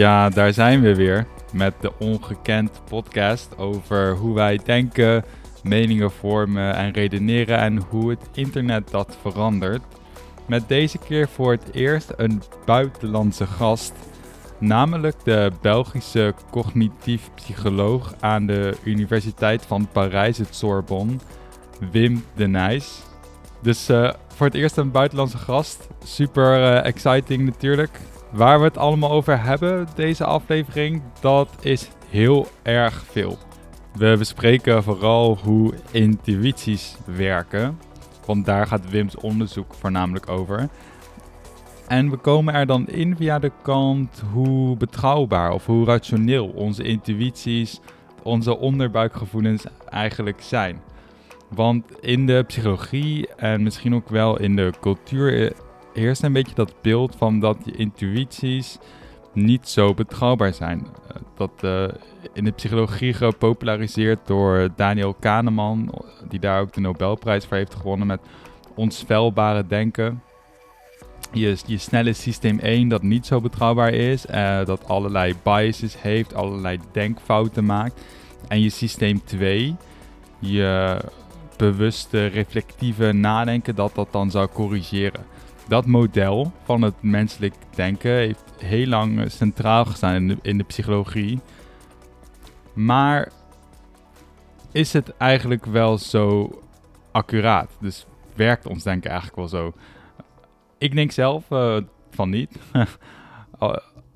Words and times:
Ja, 0.00 0.28
daar 0.28 0.52
zijn 0.52 0.80
we 0.80 0.94
weer 0.94 1.26
met 1.52 1.74
de 1.80 1.92
Ongekend 1.98 2.80
podcast 2.88 3.58
over 3.58 4.16
hoe 4.16 4.34
wij 4.34 4.60
denken, 4.64 5.24
meningen 5.62 6.10
vormen 6.10 6.74
en 6.74 6.92
redeneren 6.92 7.58
en 7.58 7.76
hoe 7.88 8.10
het 8.10 8.28
internet 8.34 8.90
dat 8.90 9.18
verandert. 9.20 9.82
Met 10.46 10.68
deze 10.68 10.98
keer 10.98 11.28
voor 11.28 11.52
het 11.52 11.72
eerst 11.72 12.12
een 12.16 12.42
buitenlandse 12.64 13.46
gast, 13.46 13.92
namelijk 14.58 15.16
de 15.24 15.50
Belgische 15.60 16.34
cognitief 16.50 17.30
psycholoog 17.34 18.14
aan 18.20 18.46
de 18.46 18.76
Universiteit 18.82 19.66
van 19.66 19.88
Parijs, 19.92 20.38
het 20.38 20.54
Sorbonne, 20.54 21.16
Wim 21.90 22.24
de 22.34 22.46
Nijs. 22.46 23.02
Dus 23.62 23.88
eh, 23.88 24.12
voor 24.34 24.46
het 24.46 24.54
eerst 24.54 24.76
een 24.76 24.90
buitenlandse 24.90 25.38
gast. 25.38 25.88
Super 26.04 26.62
eh, 26.62 26.84
exciting 26.84 27.44
natuurlijk. 27.44 28.00
Waar 28.32 28.58
we 28.58 28.64
het 28.64 28.78
allemaal 28.78 29.10
over 29.10 29.42
hebben, 29.42 29.86
deze 29.94 30.24
aflevering, 30.24 31.02
dat 31.20 31.48
is 31.60 31.90
heel 32.08 32.46
erg 32.62 33.04
veel. 33.10 33.38
We 33.94 34.14
bespreken 34.18 34.82
vooral 34.82 35.38
hoe 35.42 35.74
intuïties 35.90 36.96
werken, 37.04 37.78
want 38.26 38.44
daar 38.46 38.66
gaat 38.66 38.90
Wim's 38.90 39.16
onderzoek 39.16 39.74
voornamelijk 39.74 40.28
over. 40.28 40.68
En 41.88 42.10
we 42.10 42.16
komen 42.16 42.54
er 42.54 42.66
dan 42.66 42.88
in 42.88 43.16
via 43.16 43.38
de 43.38 43.52
kant 43.62 44.22
hoe 44.32 44.76
betrouwbaar 44.76 45.52
of 45.52 45.66
hoe 45.66 45.84
rationeel 45.84 46.46
onze 46.46 46.82
intuïties, 46.82 47.80
onze 48.22 48.58
onderbuikgevoelens 48.58 49.64
eigenlijk 49.88 50.42
zijn. 50.42 50.80
Want 51.48 51.84
in 52.00 52.26
de 52.26 52.44
psychologie 52.46 53.28
en 53.36 53.62
misschien 53.62 53.94
ook 53.94 54.08
wel 54.08 54.38
in 54.38 54.56
de 54.56 54.72
cultuur 54.80 55.52
heerst 55.92 56.22
een 56.22 56.32
beetje 56.32 56.54
dat 56.54 56.74
beeld 56.82 57.16
van 57.16 57.40
dat 57.40 57.56
je 57.64 57.76
intuïties 57.76 58.78
niet 59.32 59.68
zo 59.68 59.94
betrouwbaar 59.94 60.54
zijn. 60.54 60.86
Eh, 61.08 61.16
dat 61.36 61.50
uh, 61.64 61.84
in 62.32 62.44
de 62.44 62.50
psychologie 62.50 63.12
gepopulariseerd 63.12 64.26
door 64.26 64.68
Daniel 64.76 65.14
Kahneman, 65.14 65.94
die 66.28 66.40
daar 66.40 66.60
ook 66.60 66.72
de 66.72 66.80
Nobelprijs 66.80 67.44
voor 67.44 67.56
heeft 67.56 67.74
gewonnen 67.74 68.06
met 68.06 68.20
onsvelbare 68.74 69.66
denken. 69.66 70.22
Je, 71.32 71.56
je 71.66 71.78
snelle 71.78 72.12
systeem 72.12 72.58
1 72.58 72.88
dat 72.88 73.02
niet 73.02 73.26
zo 73.26 73.40
betrouwbaar 73.40 73.92
is, 73.92 74.26
uh, 74.26 74.64
dat 74.64 74.88
allerlei 74.88 75.34
biases 75.42 76.02
heeft, 76.02 76.34
allerlei 76.34 76.78
denkfouten 76.92 77.64
maakt. 77.64 78.00
En 78.48 78.60
je 78.60 78.70
systeem 78.70 79.24
2, 79.24 79.76
je 80.38 80.96
bewuste, 81.56 82.26
reflectieve 82.26 83.12
nadenken, 83.12 83.74
dat 83.74 83.94
dat 83.94 84.08
dan 84.12 84.30
zou 84.30 84.48
corrigeren 84.52 85.24
dat 85.70 85.86
model 85.86 86.52
van 86.64 86.82
het 86.82 87.02
menselijk 87.02 87.54
denken 87.74 88.10
heeft 88.10 88.54
heel 88.58 88.86
lang 88.86 89.30
centraal 89.30 89.84
gestaan 89.84 90.38
in 90.42 90.58
de, 90.58 90.64
psychologie. 90.64 91.38
Maar 92.72 93.32
is 94.72 94.92
het 94.92 95.16
eigenlijk 95.16 95.66
wel 95.66 95.98
zo 95.98 96.50
accuraat? 97.12 97.76
Dus 97.80 98.06
werkt 98.34 98.66
ons 98.66 98.82
denken 98.82 99.10
eigenlijk 99.10 99.38
wel 99.38 99.48
zo? 99.48 99.72
Ik 100.78 100.94
denk 100.94 101.10
zelf 101.10 101.50
uh, 101.50 101.76
van 102.10 102.30
niet. 102.30 102.58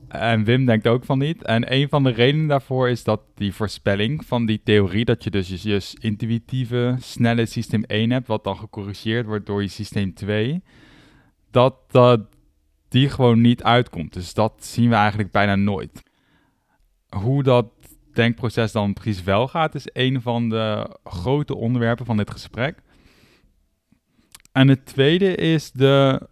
en 0.09 0.45
Wim 0.45 0.67
denkt 0.67 0.87
ook 0.87 1.05
van 1.05 1.19
niet. 1.19 1.43
En 1.43 1.73
een 1.73 1.89
van 1.89 2.03
de 2.03 2.11
redenen 2.11 2.47
daarvoor 2.47 2.89
is 2.89 3.05
dat 3.05 3.21
die 3.35 3.55
voorspelling 3.55 4.27
van 4.27 4.47
die 4.47 4.61
theorie, 4.65 5.05
dat 5.05 5.25
je 5.25 5.31
dus 5.31 5.63
je 5.63 5.97
intuïtieve, 6.01 6.97
snelle 6.99 7.47
systeem 7.47 7.85
1 7.85 8.11
hebt, 8.11 8.27
wat 8.27 8.45
dan 8.45 8.57
gecorrigeerd 8.57 9.27
wordt 9.27 9.47
door 9.47 9.63
je 9.63 9.69
systeem 9.69 10.15
2 10.15 10.63
dat, 11.55 11.75
dat 11.91 12.21
die 12.89 13.09
gewoon 13.09 13.41
niet 13.41 13.63
uitkomt. 13.63 14.13
Dus 14.13 14.35
dat 14.35 14.65
zien 14.65 14.89
we 14.89 14.95
eigenlijk 14.95 15.31
bijna 15.31 15.55
nooit. 15.55 16.03
Hoe 17.09 17.43
dat 17.43 17.67
denkproces 18.13 18.73
dan 18.73 18.93
precies 18.93 19.23
wel 19.23 19.49
gaat, 19.49 19.75
is 19.75 19.89
een 19.93 20.23
van 20.23 20.49
de 20.49 20.97
grote 21.05 21.55
onderwerpen 21.55 22.07
van 22.07 22.17
dit 22.17 22.31
gesprek. 22.31 22.83
En 24.53 24.69
het 24.69 24.87
tweede 24.87 25.35
is 25.35 25.71
de 25.71 26.29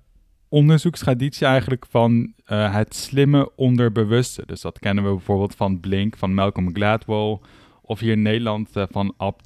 onderzoekstraditie 0.49 1.47
eigenlijk 1.47 1.87
van 1.87 2.33
uh, 2.47 2.75
het 2.75 2.95
slimme 2.95 3.57
onderbewuste. 3.57 4.43
Dus 4.47 4.61
dat 4.61 4.79
kennen 4.79 5.05
we 5.05 5.11
bijvoorbeeld 5.11 5.55
van 5.55 5.81
Blink, 5.81 6.17
van 6.17 6.35
Malcolm 6.35 6.75
Gladwell, 6.75 7.39
of 7.83 8.01
hier 8.01 8.13
in 8.13 8.23
Nederland 8.23 8.77
uh, 8.77 8.85
van 8.91 9.15
Ab. 9.17 9.41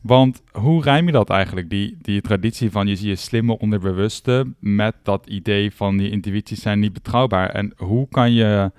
Want 0.00 0.42
hoe 0.52 0.82
rijm 0.82 1.06
je 1.06 1.12
dat 1.12 1.30
eigenlijk, 1.30 1.70
die, 1.70 1.96
die 2.00 2.20
traditie 2.20 2.70
van 2.70 2.86
je 2.86 2.96
zie 2.96 3.08
je 3.08 3.16
slimme 3.16 3.58
onderbewuste 3.58 4.52
met 4.58 4.94
dat 5.02 5.26
idee 5.26 5.74
van 5.74 5.96
die 5.96 6.10
intuïties 6.10 6.62
zijn 6.62 6.78
niet 6.78 6.92
betrouwbaar? 6.92 7.48
En 7.48 7.72
hoe 7.76 8.08
kan 8.08 8.32
je 8.32 8.72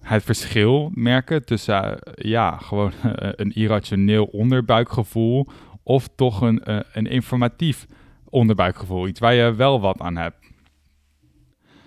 het 0.00 0.22
verschil 0.22 0.90
merken 0.94 1.44
tussen 1.44 2.00
eh, 2.00 2.30
ja, 2.30 2.56
gewoon 2.56 2.92
een 3.42 3.52
irrationeel 3.52 4.24
onderbuikgevoel 4.24 5.46
of 5.82 6.08
toch 6.16 6.40
een, 6.40 6.62
uh, 6.66 6.78
een 6.92 7.06
informatief 7.06 7.86
onderbuikgevoel, 8.28 9.08
iets 9.08 9.20
waar 9.20 9.34
je 9.34 9.54
wel 9.54 9.80
wat 9.80 10.00
aan 10.00 10.16
hebt? 10.16 10.36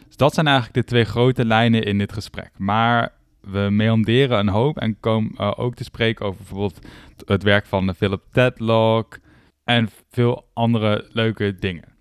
Dus 0.07 0.15
dat 0.15 0.33
zijn 0.33 0.47
eigenlijk 0.47 0.75
de 0.75 0.83
twee 0.83 1.03
grote 1.03 1.45
lijnen 1.45 1.83
in 1.83 1.97
dit 1.97 2.13
gesprek. 2.13 2.51
Maar 2.57 3.13
we 3.51 3.67
meanderen 3.71 4.39
een 4.39 4.49
hoop 4.49 4.77
en 4.77 4.99
komen 4.99 5.31
uh, 5.37 5.51
ook 5.55 5.75
te 5.75 5.83
spreken 5.83 6.25
over 6.25 6.37
bijvoorbeeld 6.37 6.79
het 7.25 7.43
werk 7.43 7.65
van 7.65 7.95
Philip 7.95 8.23
Tedlock 8.31 9.19
en 9.63 9.89
veel 10.09 10.49
andere 10.53 11.05
leuke 11.11 11.55
dingen. 11.59 11.95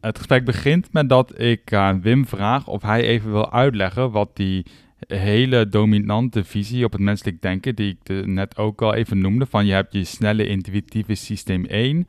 Het 0.00 0.18
gesprek 0.18 0.44
begint 0.44 0.92
met 0.92 1.08
dat 1.08 1.40
ik 1.40 1.72
aan 1.72 2.02
Wim 2.02 2.26
vraag 2.26 2.66
of 2.66 2.82
hij 2.82 3.02
even 3.02 3.32
wil 3.32 3.52
uitleggen 3.52 4.10
wat 4.10 4.36
die 4.36 4.66
hele 5.06 5.68
dominante 5.68 6.44
visie 6.44 6.84
op 6.84 6.92
het 6.92 7.00
menselijk 7.00 7.42
denken, 7.42 7.74
die 7.74 7.98
ik 8.00 8.26
net 8.26 8.56
ook 8.56 8.82
al 8.82 8.94
even 8.94 9.18
noemde, 9.18 9.46
van 9.46 9.66
je 9.66 9.72
hebt 9.72 9.92
je 9.92 10.04
snelle 10.04 10.46
intuïtieve 10.46 11.14
systeem 11.14 11.64
1, 11.64 12.08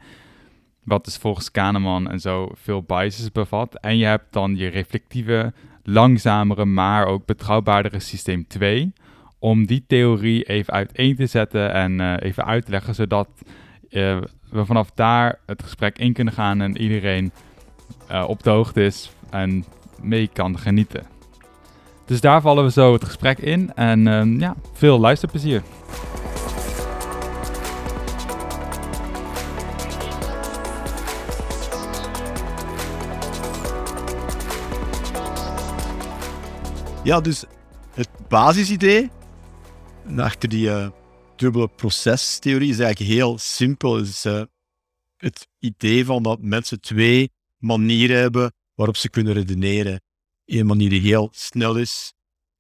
wat 0.84 1.06
dus 1.06 1.18
volgens 1.18 1.52
Kahneman 1.52 2.10
en 2.10 2.20
zo 2.20 2.50
veel 2.54 2.84
biases 2.84 3.32
bevat, 3.32 3.76
en 3.80 3.98
je 3.98 4.06
hebt 4.06 4.34
dan 4.34 4.56
je 4.56 4.68
reflectieve 4.68 5.54
langzamere, 5.90 6.66
maar 6.66 7.06
ook 7.06 7.26
betrouwbaardere 7.26 8.00
systeem 8.00 8.48
2. 8.48 8.94
Om 9.40 9.66
die 9.66 9.84
theorie 9.88 10.44
even 10.44 10.74
uiteen 10.74 11.16
te 11.16 11.26
zetten 11.26 11.74
en 11.74 12.00
uh, 12.00 12.14
even 12.20 12.46
uit 12.46 12.66
te 12.66 12.72
leggen, 12.72 12.96
zodat 12.96 13.30
uh, 13.90 14.18
we 14.50 14.66
vanaf 14.66 14.92
daar 14.92 15.40
het 15.46 15.64
gesprek 15.64 15.98
in 15.98 16.14
kunnen 16.14 16.34
gaan 16.34 16.62
en 16.62 16.78
iedereen 16.78 17.32
uh, 18.12 18.24
op 18.28 18.44
de 18.44 18.50
hoogte 18.50 18.84
is 18.84 19.12
en 19.30 19.66
mee 20.02 20.30
kan 20.34 20.60
genieten. 20.60 21.04
Dus 22.06 22.22
daar 22.22 22.42
vallen 22.42 22.64
we 22.64 22.72
zo 22.72 22.94
het 22.94 23.04
gesprek 23.04 23.38
in 23.38 23.74
en 23.74 24.08
ehm, 24.08 24.40
ja, 24.40 24.56
veel 24.74 25.00
luisterplezier. 25.00 25.62
Ja, 37.08 37.22
dus 37.22 37.44
het 37.94 38.10
basisidee 38.28 39.10
achter 40.18 40.50
die 40.50 40.68
uh, 40.68 40.90
dubbele 41.36 41.68
procestheorie 41.68 42.70
is 42.70 42.80
eigenlijk 42.80 43.12
heel 43.12 43.38
simpel. 43.38 43.98
Is 43.98 44.26
uh, 44.26 44.42
het 45.18 45.48
idee 45.60 46.06
van 46.06 46.24
dat 46.24 46.42
mensen 46.42 46.82
twee 46.82 47.32
manieren 47.58 48.18
hebben 48.18 48.54
waarop 48.74 48.98
ze 48.98 49.10
kunnen 49.10 49.34
redeneren. 49.34 50.02
Eén 50.46 50.66
manier 50.66 50.90
die 50.90 51.02
heel 51.02 51.30
snel 51.32 51.76
is 51.76 52.14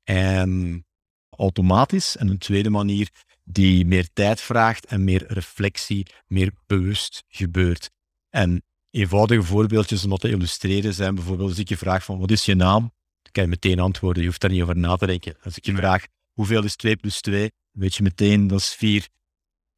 en 0.03 0.85
automatisch. 1.29 2.17
En 2.17 2.27
een 2.29 2.37
tweede 2.37 2.69
manier 2.69 3.09
die 3.43 3.85
meer 3.85 4.09
tijd 4.13 4.41
vraagt 4.41 4.85
en 4.85 5.03
meer 5.03 5.25
reflectie, 5.27 6.05
meer 6.27 6.51
bewust 6.65 7.23
gebeurt. 7.27 7.89
En 8.29 8.63
eenvoudige 8.89 9.43
voorbeeldjes 9.43 10.03
om 10.03 10.09
dat 10.09 10.19
te 10.19 10.29
illustreren 10.29 10.93
zijn 10.93 11.15
bijvoorbeeld 11.15 11.49
als 11.49 11.59
ik 11.59 11.69
je 11.69 11.77
vraag 11.77 12.03
van 12.03 12.19
wat 12.19 12.31
is 12.31 12.45
je 12.45 12.55
naam? 12.55 12.95
Kan 13.31 13.43
je 13.43 13.49
meteen 13.49 13.79
antwoorden. 13.79 14.21
Je 14.21 14.27
hoeft 14.27 14.41
daar 14.41 14.51
niet 14.51 14.61
over 14.61 14.77
na 14.77 14.95
te 14.95 15.05
denken. 15.05 15.35
Als 15.43 15.57
ik 15.57 15.65
je 15.65 15.75
vraag, 15.75 16.05
hoeveel 16.33 16.63
is 16.63 16.75
2 16.75 16.95
plus 16.95 17.21
2? 17.21 17.51
Weet 17.71 17.95
je 17.95 18.03
meteen, 18.03 18.47
dat 18.47 18.59
is 18.59 18.75
4. 18.75 19.07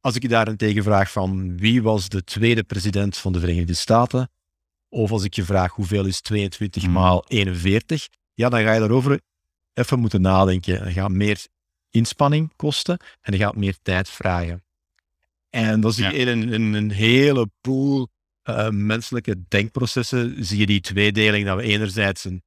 Als 0.00 0.14
ik 0.14 0.22
je 0.22 0.28
daarentegen 0.28 0.82
vraag 0.82 1.12
van 1.12 1.58
wie 1.58 1.82
was 1.82 2.08
de 2.08 2.24
tweede 2.24 2.62
president 2.62 3.18
van 3.18 3.32
de 3.32 3.40
Verenigde 3.40 3.74
Staten? 3.74 4.30
Of 4.88 5.10
als 5.10 5.24
ik 5.24 5.34
je 5.34 5.44
vraag 5.44 5.72
hoeveel 5.72 6.06
is 6.06 6.20
22 6.20 6.82
hmm. 6.82 6.92
maal 6.92 7.24
41? 7.28 8.08
Ja, 8.34 8.48
dan 8.48 8.62
ga 8.62 8.72
je 8.72 8.80
daarover 8.80 9.20
even 9.74 9.98
moeten 9.98 10.20
nadenken. 10.20 10.86
Je 10.86 10.92
gaat 10.92 11.10
meer 11.10 11.46
inspanning 11.90 12.52
kosten 12.56 12.98
en 13.20 13.32
je 13.32 13.38
gaat 13.38 13.56
meer 13.56 13.76
tijd 13.82 14.08
vragen. 14.08 14.64
En 15.50 15.80
dat 15.80 15.94
zie 15.94 16.04
je 16.04 16.12
in 16.12 16.28
een, 16.52 16.72
een, 16.74 16.90
hele 16.90 17.50
pool 17.60 18.08
uh, 18.44 18.68
menselijke 18.68 19.44
denkprocessen, 19.48 20.44
zie 20.44 20.58
je 20.58 20.66
die 20.66 20.80
tweedeling, 20.80 21.46
dat 21.46 21.56
we 21.56 21.62
enerzijds 21.62 22.24
een 22.24 22.42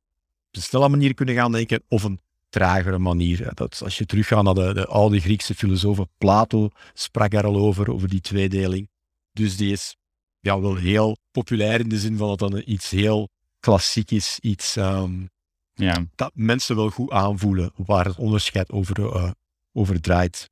een 0.56 0.62
snelle 0.62 0.90
manier 0.90 1.14
kunnen 1.14 1.36
gaan 1.36 1.52
denken 1.52 1.84
of 1.88 2.04
een 2.04 2.20
tragere 2.50 2.98
manier. 3.00 3.52
Dat, 3.54 3.82
als 3.84 3.98
je 3.98 4.06
teruggaat 4.06 4.44
naar 4.44 4.54
de, 4.54 4.74
de 4.74 4.86
oude 4.88 5.20
Griekse 5.20 5.56
filosoof 5.56 6.00
Plato, 6.18 6.70
sprak 6.94 7.34
er 7.34 7.46
al 7.46 7.56
over, 7.56 7.92
over 7.92 8.10
die 8.10 8.22
tweedeling. 8.22 8.90
Dus 9.32 9.58
die 9.58 9.72
is 9.72 9.96
ja, 10.40 10.62
wel 10.62 10.76
heel 10.76 11.18
populair 11.32 11.80
in 11.80 11.90
de 11.90 12.00
zin 12.00 12.18
van 12.18 12.28
dat 12.28 12.52
dat 12.52 12.60
iets 12.60 12.90
heel 12.90 13.30
klassiek 13.60 14.12
is, 14.12 14.40
iets, 14.42 14.76
um, 14.76 15.30
Ja. 15.74 16.06
dat 16.16 16.32
mensen 16.34 16.76
wel 16.76 16.90
goed 16.90 17.12
aanvoelen 17.12 17.72
waar 17.76 18.06
het 18.06 18.18
onderscheid 18.18 18.72
over, 18.72 19.16
eh, 19.16 19.32
over 19.74 20.02
draait. 20.02 20.50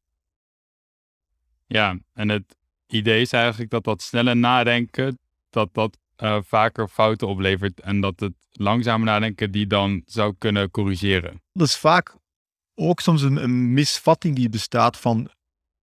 Ja, 1.68 2.00
en 2.13 2.30
het 2.30 2.56
idee 2.88 3.21
is 3.21 3.31
eigenlijk 3.31 3.71
dat 3.71 3.83
dat 3.83 4.01
snelle 4.01 4.36
nadenken, 4.36 5.19
dat 5.50 5.74
dat 5.74 5.98
eh, 6.21 6.38
vaker 6.45 6.88
fouten 6.88 7.27
oplevert 7.27 7.79
en 7.79 8.01
dat 8.01 8.19
het 8.19 8.33
langzame 8.51 9.06
nadenken 9.06 9.51
die 9.51 9.68
dan 9.68 10.01
zou 10.06 10.35
kunnen 10.38 10.71
corrigeren. 10.71 11.41
Dat 11.53 11.68
is 11.68 11.75
vaak 11.75 12.15
ook 12.75 13.00
soms 13.00 13.21
een, 13.21 13.44
een 13.44 13.73
misvatting 13.73 14.35
die 14.35 14.50
bestaat 14.50 14.97
van, 14.97 15.29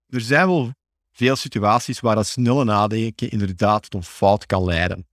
er 0.09 0.21
zijn 0.21 0.47
wel 0.47 0.73
veel 1.13 1.37
situaties 1.37 2.01
waar 2.01 2.15
dat 2.15 2.27
snelle 2.27 2.65
nadenken 2.65 3.31
inderdaad 3.31 3.91
tot 3.91 4.07
fout 4.07 4.47
kan 4.47 4.65
leiden. 4.65 5.07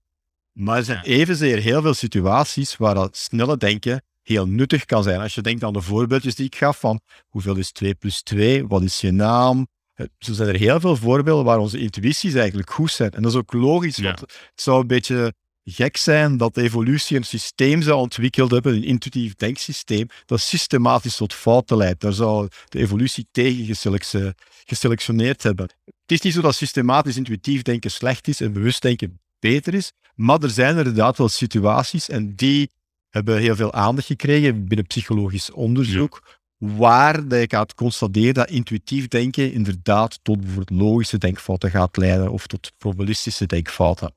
Maar 0.52 0.78
er 0.78 0.84
zijn 0.84 1.04
evenzeer 1.04 1.58
heel 1.58 1.82
veel 1.82 1.94
situaties 1.94 2.78
waar 2.78 2.96
dat 2.96 3.18
snelle 3.18 3.58
denken 3.58 4.04
heel 4.22 4.48
nuttig 4.48 4.86
kan 4.86 5.04
zijn. 5.04 5.20
Als 5.20 5.36
je 5.36 5.42
denkt 5.42 5.64
aan 5.64 5.74
de 5.74 5.82
voorbeeldjes 5.82 6.36
die 6.36 6.46
ik 6.46 6.56
gaf 6.56 6.80
van 6.80 7.00
hoeveel 7.28 7.56
is 7.56 7.72
2 7.72 7.96
plus 7.96 8.22
2, 8.22 8.68
wat 8.68 8.84
is 8.84 9.02
je 9.02 9.12
naam. 9.12 9.68
Eh, 9.96 10.06
Zo 10.20 10.34
zijn 10.34 10.50
er 10.50 10.56
heel 10.56 10.80
veel 10.80 10.96
voorbeelden 10.96 11.46
waar 11.46 11.58
onze 11.60 11.80
intuïties 11.80 12.34
eigenlijk 12.34 12.70
goed 12.70 12.92
zijn. 12.92 13.12
En 13.12 13.22
dat 13.22 13.32
is 13.32 13.38
ook 13.38 13.54
logisch, 13.54 13.96
Ja. 13.96 14.04
want 14.04 14.20
het 14.20 14.52
zou 14.56 14.82
een 14.82 14.88
beetje 14.88 15.34
gek 15.64 15.98
zijn 15.98 16.38
dat 16.38 16.54
de 16.56 16.62
evolutie 16.62 17.18
een 17.18 17.24
systeem 17.24 17.82
zou 17.82 18.00
ontwikkeld 18.00 18.52
hebben, 18.52 18.74
een 18.76 18.84
intuïtief 18.84 19.36
denksysteem, 19.36 20.08
dat 20.26 20.40
systematisch 20.40 21.16
tot 21.16 21.34
fouten 21.34 21.78
leidt. 21.78 22.02
Daar 22.02 22.14
zou 22.14 22.48
de 22.70 22.80
evolutie 22.80 23.28
tegen 23.32 23.66
geselec- 23.66 24.34
geselectioneerd 24.66 25.44
hebben. 25.44 25.70
Het 25.86 26.12
is 26.12 26.22
niet 26.22 26.34
zo 26.34 26.42
dat 26.42 26.56
systematisch 26.56 27.18
intuïtief 27.18 27.62
denken 27.62 27.92
slecht 27.92 28.28
is 28.28 28.42
en 28.42 28.54
bewust 28.54 28.82
denken 28.82 29.20
beter 29.40 29.74
is, 29.74 29.92
maar 30.16 30.40
er 30.44 30.50
zijn 30.50 30.78
inderdaad 30.78 31.18
wel 31.18 31.30
situaties 31.30 32.10
en 32.10 32.36
die 32.36 32.70
hebben 33.10 33.38
heel 33.40 33.56
veel 33.56 33.74
aandacht 33.74 34.08
gekregen 34.08 34.68
binnen 34.68 34.88
psychologisch 34.88 35.52
onderzoek, 35.52 36.40
waar 36.78 37.28
dat 37.28 37.40
je 37.40 37.50
gaat 37.50 37.74
constateren 37.74 38.34
dat 38.34 38.50
intuïtief 38.50 39.08
denken 39.08 39.52
inderdaad 39.52 40.20
tot 40.22 40.40
bijvoorbeeld 40.40 40.80
logische 40.80 41.18
denkfouten 41.18 41.70
gaat 41.70 41.98
leiden 41.98 42.32
of 42.32 42.48
tot 42.48 42.72
probabilistische 42.78 43.46
denkfouten. 43.46 44.14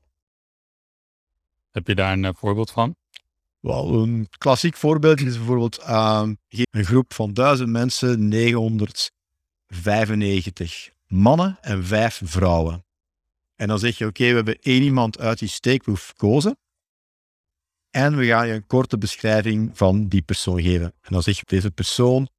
Heb 1.71 1.87
je 1.87 1.95
daar 1.95 2.13
een 2.13 2.25
eh, 2.25 2.31
voorbeeld 2.35 2.71
van? 2.71 2.95
Wel, 3.59 3.93
een 3.93 4.27
klassiek 4.37 4.75
voorbeeld 4.75 5.21
is 5.21 5.37
bijvoorbeeld 5.37 5.77
ehm, 5.77 6.33
een 6.49 6.85
groep 6.85 7.13
van 7.13 7.33
duizend 7.33 7.69
mensen, 7.69 8.27
995 8.27 10.89
mannen 11.07 11.57
en 11.61 11.85
vijf 11.85 12.21
vrouwen. 12.23 12.85
En 13.55 13.67
dan 13.67 13.79
zeg 13.79 13.97
je, 13.97 14.05
oké, 14.05 14.27
we 14.27 14.35
hebben 14.35 14.59
één 14.61 14.81
iemand 14.81 15.19
uit 15.19 15.39
die 15.39 15.49
steekproef 15.49 16.07
gekozen 16.07 16.57
en 17.91 18.17
we 18.17 18.25
gaan 18.25 18.47
je 18.47 18.53
een 18.53 18.67
korte 18.67 18.97
beschrijving 18.97 19.71
van 19.73 20.07
die 20.07 20.21
persoon 20.21 20.61
geven. 20.61 20.93
En 21.01 21.13
dan 21.13 21.23
zeg 21.23 21.37
je, 21.37 21.43
deze 21.45 21.71
persoon 21.71 22.29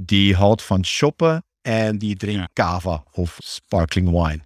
die 0.00 0.34
houdt 0.34 0.62
van 0.62 0.84
shoppen 0.84 1.44
en 1.62 1.98
die 1.98 2.16
drinkt 2.16 2.40
Ja. 2.40 2.48
cava 2.52 3.04
of 3.12 3.36
sparkling 3.42 4.10
wine. 4.10 4.40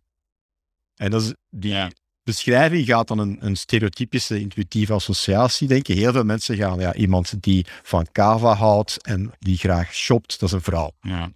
En 0.96 1.10
dat 1.10 1.22
is, 1.22 1.34
die 1.50 1.70
Ja. 1.72 1.90
beschrijving 2.22 2.87
gaat 2.87 3.08
dan 3.08 3.19
een, 3.19 3.37
een 3.40 3.56
stereotypische 3.56 4.40
intuïtieve 4.40 4.93
associatie 4.93 5.69
denken. 5.69 5.96
Heel 5.96 6.12
veel 6.12 6.25
mensen 6.25 6.56
gaan, 6.56 6.78
ja, 6.81 6.94
iemand 6.94 7.43
die 7.43 7.66
van 7.82 8.06
cava 8.12 8.54
houdt 8.54 9.02
en 9.02 9.32
die 9.38 9.56
graag 9.56 9.94
shopt, 9.94 10.40
dat 10.40 10.49
is 10.49 10.54
een 10.54 10.62
vrouw. 10.62 10.90
Ja. 11.00 11.32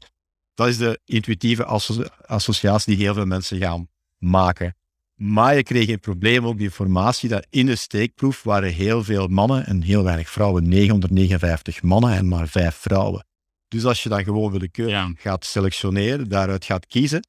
Dat 0.54 0.68
is 0.68 0.76
de 0.78 1.00
intuïtieve 1.04 1.64
asso- 1.64 2.04
associatie 2.26 2.94
die 2.96 3.04
heel 3.04 3.14
veel 3.14 3.26
mensen 3.26 3.58
gaan 3.58 3.88
maken. 4.18 4.76
Maar 5.14 5.56
je 5.56 5.62
kreeg 5.62 5.88
een 5.88 6.00
probleem, 6.00 6.46
ook 6.46 6.56
die 6.56 6.66
informatie, 6.66 7.28
dat 7.28 7.46
in 7.50 7.66
de 7.66 7.76
steekproef 7.76 8.42
waren 8.42 8.72
heel 8.72 9.04
veel 9.04 9.26
mannen 9.26 9.66
en 9.66 9.82
heel 9.82 10.02
weinig 10.02 10.30
vrouwen. 10.30 10.68
959 10.68 11.82
mannen 11.82 12.12
en 12.12 12.28
maar 12.28 12.48
vijf 12.48 12.74
vrouwen. 12.74 13.26
Dus 13.68 13.84
als 13.84 14.02
je 14.02 14.08
dan 14.08 14.24
gewoon 14.24 14.50
willekeurig 14.52 14.92
Ja. 14.94 15.12
gaat 15.16 15.44
selectioneren, 15.44 16.28
daaruit 16.28 16.64
gaat 16.64 16.86
kiezen, 16.86 17.26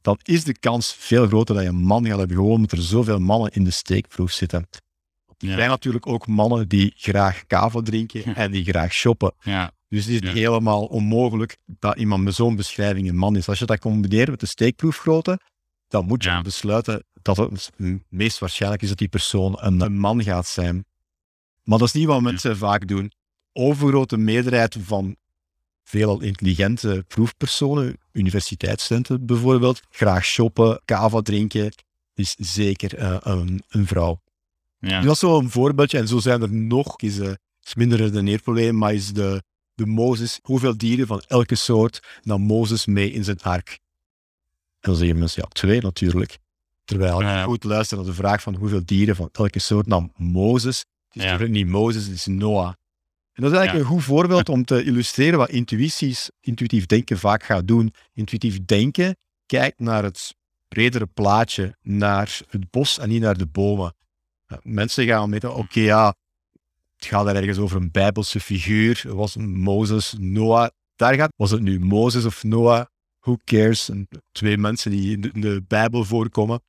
dan 0.00 0.18
is 0.22 0.44
de 0.44 0.58
kans 0.58 0.94
veel 0.98 1.26
groter 1.26 1.54
dat 1.54 1.64
je 1.64 1.70
een 1.70 1.76
man 1.84 2.06
gaat 2.06 2.18
hebben, 2.18 2.36
gewoon 2.36 2.52
omdat 2.52 2.72
er 2.72 2.82
zoveel 2.82 3.18
mannen 3.18 3.50
in 3.50 3.64
de 3.64 3.70
steekproef 3.70 4.30
zitten. 4.32 4.66
Er 5.38 5.48
Ja. 5.50 5.56
zijn 5.56 5.68
natuurlijk 5.68 6.06
ook 6.06 6.26
mannen 6.26 6.68
die 6.68 6.92
graag 6.96 7.46
kava 7.46 7.80
drinken 7.82 8.34
en 8.36 8.50
die 8.50 8.64
graag 8.64 8.92
shoppen. 8.92 9.32
Ja. 9.40 9.72
Dus 9.88 10.04
het 10.04 10.22
is 10.24 10.30
helemaal 10.32 10.84
onmogelijk 10.84 11.56
dat 11.66 11.96
iemand 11.96 12.24
met 12.24 12.34
zo'n 12.34 12.56
beschrijving 12.56 13.08
een 13.08 13.16
man 13.16 13.36
is. 13.36 13.48
Als 13.48 13.58
je 13.58 13.64
dat 13.64 13.78
combineert 13.78 14.28
met 14.30 14.40
de 14.40 14.46
steekproefgrootte, 14.46 15.38
dan 15.88 16.06
moet 16.06 16.24
je 16.24 16.40
besluiten 16.42 17.04
dat 17.22 17.36
het 17.36 17.70
meest 18.08 18.38
waarschijnlijk 18.38 18.82
is 18.82 18.88
dat 18.88 18.98
die 18.98 19.08
persoon 19.08 19.56
een, 19.60 19.80
een 19.80 19.98
man 19.98 20.22
gaat 20.22 20.46
zijn. 20.46 20.84
Maar 21.62 21.78
dat 21.78 21.88
is 21.88 21.94
niet 21.94 22.06
wat 22.06 22.20
mensen 22.22 22.56
vaak 22.56 22.86
doen. 22.88 23.12
Overgrote 23.52 24.16
meerderheid 24.16 24.76
van 24.80 25.16
veelal 25.84 26.20
intelligente 26.20 27.04
proefpersonen, 27.08 27.98
universiteitsstudenten 28.12 29.26
bijvoorbeeld, 29.26 29.82
graag 29.90 30.24
shoppen, 30.24 30.80
kava 30.84 31.20
drinken, 31.22 31.72
is 32.14 32.34
zeker 32.38 32.96
eh, 32.96 33.16
een, 33.20 33.62
een 33.68 33.86
vrouw. 33.86 34.20
Ja. 34.78 35.00
Dat 35.00 35.12
is 35.12 35.18
zo'n 35.18 35.50
voorbeeldje, 35.50 35.98
en 35.98 36.08
zo 36.08 36.18
zijn 36.18 36.42
er 36.42 36.52
nog. 36.52 37.00
Is, 37.00 37.18
eh, 37.18 37.32
is 37.62 37.74
minder 37.74 38.00
een 38.00 38.06
redeneerprobleem, 38.06 38.78
maar 38.78 38.94
is 38.94 39.12
de, 39.12 39.42
de 39.74 39.86
Mozes, 39.86 40.38
hoeveel 40.42 40.76
dieren 40.76 41.06
van 41.06 41.22
elke 41.26 41.54
soort 41.54 42.00
nam 42.22 42.42
Mozes 42.42 42.86
mee 42.86 43.12
in 43.12 43.24
zijn 43.24 43.40
ark? 43.42 43.68
En 44.80 44.90
dan 44.90 44.96
zeggen 44.96 45.18
mensen, 45.18 45.42
ja, 45.42 45.48
twee 45.48 45.80
natuurlijk. 45.80 46.38
Terwijl 46.84 47.20
Ja. 47.20 47.42
goed 47.44 47.64
luistert 47.64 48.00
naar 48.00 48.08
de 48.08 48.16
vraag 48.16 48.42
van 48.42 48.54
hoeveel 48.54 48.82
dieren 48.84 49.16
van 49.16 49.28
elke 49.32 49.58
soort 49.58 49.86
nam 49.86 50.12
Mozes, 50.16 50.78
het 50.78 51.16
is 51.16 51.22
natuurlijk 51.22 51.50
niet 51.50 51.66
Mozes, 51.66 52.04
het 52.04 52.14
is 52.14 52.26
Noah. 52.26 52.72
En 53.34 53.42
dat 53.42 53.52
is 53.52 53.58
eigenlijk 53.58 53.88
een 53.88 53.94
goed 53.94 54.04
voorbeeld 54.04 54.48
om 54.48 54.64
te 54.64 54.84
illustreren 54.84 55.38
wat 55.38 55.50
intuïties, 55.50 56.30
intuïtief 56.40 56.86
denken 56.86 57.18
vaak 57.18 57.42
gaat 57.42 57.68
doen. 57.68 57.94
Intuïtief 58.12 58.64
denken 58.64 59.16
kijkt 59.46 59.80
naar 59.80 60.02
het 60.02 60.34
bredere 60.68 61.06
plaatje, 61.06 61.76
naar 61.82 62.40
het 62.48 62.70
bos 62.70 62.98
en 62.98 63.08
niet 63.08 63.20
naar 63.20 63.38
de 63.38 63.46
bomen. 63.46 63.94
Mensen 64.62 65.06
gaan 65.06 65.30
met, 65.30 65.44
oké, 65.44 65.80
ja, 65.80 66.14
het 66.96 67.04
gaat 67.04 67.26
er 67.26 67.36
ergens 67.36 67.58
over 67.58 67.76
een 67.76 67.90
bijbelse 67.90 68.40
figuur. 68.40 69.02
Was 69.06 69.36
Mozes, 69.36 70.14
Noah. 70.18 70.68
Daar 70.96 71.14
gaat, 71.14 71.32
was 71.36 71.50
het 71.50 71.60
nu 71.60 71.80
Mozes 71.80 72.24
of 72.24 72.44
Noah? 72.44 72.84
Who 73.20 73.36
cares? 73.44 73.88
En 73.88 74.08
twee 74.32 74.58
mensen 74.58 74.90
die 74.90 75.12
in 75.12 75.20
de, 75.20 75.30
in 75.32 75.40
de 75.40 75.64
Bijbel 75.68 76.04
voorkomen. 76.04 76.62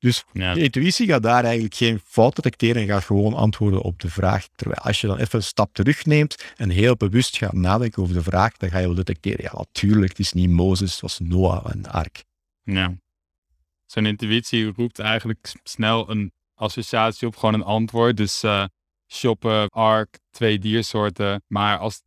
Dus 0.00 0.24
Ja. 0.32 0.54
de 0.54 0.62
intuïtie 0.62 1.06
gaat 1.06 1.22
daar 1.22 1.44
eigenlijk 1.44 1.74
geen 1.74 2.00
fout 2.04 2.36
detecteren 2.36 2.82
en 2.82 2.88
gaat 2.88 3.04
gewoon 3.04 3.34
antwoorden 3.34 3.80
op 3.80 4.00
de 4.00 4.10
vraag. 4.10 4.48
Terwijl 4.54 4.80
als 4.80 5.00
je 5.00 5.06
dan 5.06 5.18
even 5.18 5.38
een 5.38 5.44
stap 5.44 5.74
terugneemt 5.74 6.44
en 6.56 6.70
heel 6.70 6.96
bewust 6.96 7.36
gaat 7.36 7.52
nadenken 7.52 8.02
over 8.02 8.14
de 8.14 8.22
vraag, 8.22 8.56
dan 8.56 8.70
ga 8.70 8.78
je 8.78 8.86
wel 8.86 8.94
detecteren, 8.94 9.42
ja 9.42 9.52
natuurlijk, 9.54 10.08
het 10.08 10.18
is 10.18 10.32
niet 10.32 10.50
Mozes, 10.50 10.92
het 10.92 11.00
was 11.00 11.18
Noah 11.18 11.70
en 11.72 11.86
Ark. 11.86 12.24
Ja. 12.62 12.94
Zo'n 13.86 14.06
intuïtie 14.06 14.72
roept 14.76 14.98
eigenlijk 14.98 15.52
snel 15.62 16.10
een 16.10 16.32
associatie 16.54 17.26
op, 17.26 17.36
gewoon 17.36 17.54
een 17.54 17.62
antwoord. 17.62 18.16
Dus 18.16 18.42
eh, 18.42 18.64
shoppen, 19.12 19.68
ark, 19.68 20.18
twee 20.30 20.58
diersoorten. 20.58 21.42
Maar, 21.46 21.78
als, 21.78 22.02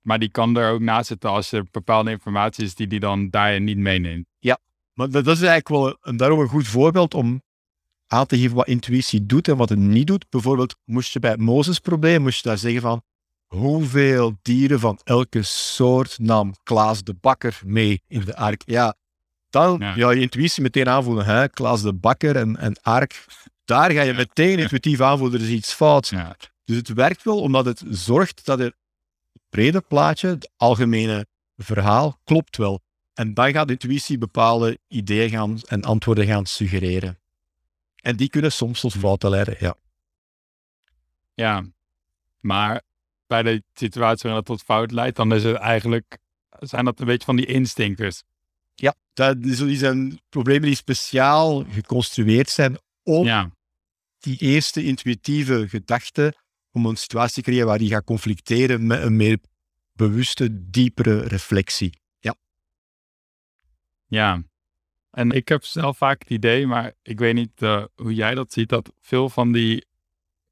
maar 0.00 0.18
die 0.18 0.30
kan 0.30 0.56
er 0.56 0.72
ook 0.72 0.80
naast 0.80 1.06
zitten 1.06 1.30
als 1.30 1.52
er 1.52 1.64
bepaalde 1.70 2.10
informatie 2.10 2.64
is 2.64 2.74
die 2.74 2.86
die 2.86 3.00
dan 3.00 3.30
daarin 3.30 3.64
niet 3.64 3.78
meeneemt. 3.78 4.26
Maar 4.96 5.10
dat 5.10 5.24
dat 5.24 5.36
is 5.36 5.42
eigenlijk 5.42 5.68
wel 5.68 5.96
een, 6.00 6.16
daarom 6.16 6.40
een 6.40 6.48
goed 6.48 6.68
voorbeeld 6.68 7.14
om 7.14 7.42
aan 8.06 8.26
te 8.26 8.38
geven 8.38 8.56
wat 8.56 8.66
intuïtie 8.66 9.26
doet 9.26 9.48
en 9.48 9.56
wat 9.56 9.68
het 9.68 9.78
niet 9.78 10.06
doet. 10.06 10.30
Bijvoorbeeld, 10.30 10.76
moest 10.84 11.12
je 11.12 11.18
bij 11.18 11.30
het 11.30 11.40
Mozes-probleem, 11.40 12.22
moest 12.22 12.42
je 12.42 12.48
daar 12.48 12.58
zeggen 12.58 12.80
van 12.80 13.02
hoeveel 13.46 14.38
dieren 14.42 14.80
van 14.80 15.00
elke 15.04 15.42
soort 15.42 16.18
nam 16.18 16.54
Klaas 16.62 17.02
de 17.02 17.14
Bakker 17.14 17.60
mee 17.64 18.02
in 18.08 18.24
de 18.24 18.36
ark? 18.36 18.62
Ja, 18.66 18.94
dan 19.50 19.76
Ja. 19.78 19.94
ja. 19.96 20.10
je 20.10 20.20
intuïtie 20.20 20.62
meteen 20.62 20.88
aanvoelen, 20.88 21.24
hè? 21.24 21.48
Klaas 21.48 21.82
de 21.82 21.92
Bakker 21.92 22.36
en, 22.36 22.56
en 22.56 22.80
ark. 22.82 23.24
Daar 23.64 23.90
ga 23.90 24.02
je 24.02 24.14
meteen 24.14 24.58
intuïtief 24.58 25.00
aanvoelen, 25.00 25.40
er 25.40 25.46
is 25.46 25.52
iets 25.52 25.72
fout. 25.72 26.08
Ja. 26.08 26.36
Dus 26.64 26.76
het 26.76 26.88
werkt 26.88 27.22
wel 27.22 27.40
omdat 27.40 27.64
het 27.64 27.82
zorgt 27.88 28.44
dat 28.44 28.58
het 28.58 28.74
brede 29.48 29.80
plaatje, 29.80 30.28
het 30.28 30.50
algemene 30.56 31.26
verhaal, 31.56 32.18
klopt 32.24 32.56
wel. 32.56 32.80
En 33.16 33.34
dan 33.34 33.52
gaat 33.52 33.66
de 33.66 33.72
intuïtie 33.72 34.18
bepaalde 34.18 34.78
ideeën 34.88 35.30
gaan 35.30 35.60
en 35.66 35.82
antwoorden 35.82 36.26
gaan 36.26 36.46
suggereren. 36.46 37.18
En 37.96 38.16
die 38.16 38.28
kunnen 38.28 38.52
soms 38.52 38.80
tot 38.80 38.92
fouten 38.92 39.30
leiden, 39.30 39.56
ja. 39.58 39.76
ja. 41.34 41.64
Maar 42.40 42.82
bij 43.26 43.42
de 43.42 43.62
situatie 43.74 44.28
waarin 44.28 44.44
dat 44.44 44.56
tot 44.56 44.62
fout 44.66 44.90
leidt, 44.90 45.16
dan 45.16 45.34
is 45.34 45.44
het 45.44 45.56
eigenlijk, 45.56 46.18
zijn 46.58 46.84
dat 46.84 47.00
een 47.00 47.06
beetje 47.06 47.24
van 47.24 47.36
die 47.36 47.46
instinctors. 47.46 48.22
Ja, 48.74 48.94
dat, 49.12 49.42
die 49.42 49.76
zijn 49.76 50.20
problemen 50.28 50.66
die 50.66 50.76
speciaal 50.76 51.64
geconstrueerd 51.70 52.48
zijn 52.50 52.78
om 53.02 53.24
Ja. 53.24 53.50
die 54.18 54.38
eerste 54.38 54.84
intuïtieve 54.84 55.68
gedachte, 55.68 56.34
om 56.70 56.86
een 56.86 56.96
situatie 56.96 57.42
te 57.42 57.50
creëren 57.50 57.66
waar 57.66 57.78
die 57.78 57.90
gaat 57.90 58.04
conflicteren 58.04 58.86
met 58.86 59.02
een 59.02 59.16
meer 59.16 59.38
bewuste, 59.92 60.70
diepere 60.70 61.20
reflectie. 61.20 62.04
Ja. 64.06 64.42
En 65.10 65.30
ik 65.30 65.48
heb 65.48 65.64
zelf 65.64 65.96
vaak 65.96 66.18
het 66.18 66.30
idee, 66.30 66.66
maar 66.66 66.92
ik 67.02 67.18
weet 67.18 67.34
niet 67.34 67.62
eh, 67.62 67.84
hoe 67.94 68.14
jij 68.14 68.34
dat 68.34 68.52
ziet, 68.52 68.68
dat 68.68 68.92
veel 69.00 69.28
van 69.28 69.52
die 69.52 69.86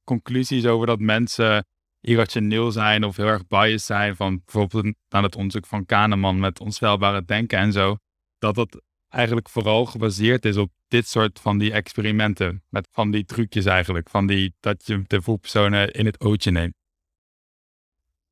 conclusies 0.04 0.66
over 0.66 0.86
dat 0.86 0.98
mensen 0.98 1.66
irrationeel 2.00 2.70
zijn 2.70 3.04
of 3.04 3.16
heel 3.16 3.26
erg 3.26 3.46
biased 3.46 3.82
zijn 3.82 4.16
van 4.16 4.42
bijvoorbeeld 4.44 4.94
aan 5.08 5.22
het 5.22 5.36
onderzoek 5.36 5.66
van 5.66 5.86
Kahneman 5.86 6.38
met 6.38 6.60
onsvelbare 6.60 7.24
denken 7.24 7.58
en 7.58 7.72
zo, 7.72 7.96
dat 8.38 8.54
dat 8.54 8.82
eigenlijk 9.08 9.48
vooral 9.48 9.86
gebaseerd 9.86 10.44
is 10.44 10.56
op 10.56 10.72
dit 10.88 11.08
soort 11.08 11.40
van 11.40 11.58
die 11.58 11.72
experimenten, 11.72 12.62
met 12.68 12.88
van 12.90 13.10
die 13.10 13.24
trucjes 13.24 13.64
eigenlijk, 13.64 14.08
van 14.08 14.26
die 14.26 14.54
dat 14.60 14.86
je 14.86 15.02
de 15.06 15.22
voelpersonen 15.22 15.90
in 15.92 16.06
het 16.06 16.20
ootje 16.20 16.50
neemt. 16.50 16.74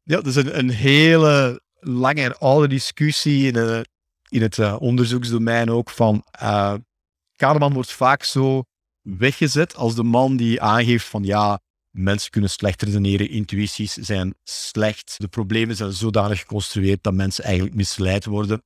Ja, 0.03 0.17
dat 0.17 0.27
is 0.27 0.37
een, 0.37 0.59
een 0.59 0.71
hele 0.71 1.63
lange 1.81 2.23
en 2.23 2.39
oude 2.39 2.69
discussie 2.69 3.53
in, 3.53 3.85
in 4.33 4.43
het 4.43 4.57
uh, 4.57 4.77
onderzoeksdomein 4.79 5.71
ook 5.71 5.91
van 5.91 6.25
uh, 6.43 6.75
Kahneman 7.37 7.73
wordt 7.73 7.93
vaak 7.93 8.25
zo 8.25 8.63
weggezet 9.01 9.77
als 9.77 9.95
de 9.95 10.03
man 10.03 10.37
die 10.37 10.61
aangeeft 10.61 11.07
van 11.07 11.25
ja, 11.25 11.61
mensen 11.91 12.31
kunnen 12.31 12.51
slecht 12.51 12.83
redeneren, 12.83 13.29
intuïties 13.29 13.93
zijn 13.93 14.35
slecht, 14.43 15.15
de 15.17 15.29
problemen 15.29 15.77
zijn 15.77 15.93
zodanig 15.93 16.41
geconstrueerd 16.41 17.03
dat 17.03 17.15
mensen 17.15 17.45
eigenlijk 17.45 17.75
misleid 17.75 18.25
worden. 18.25 18.63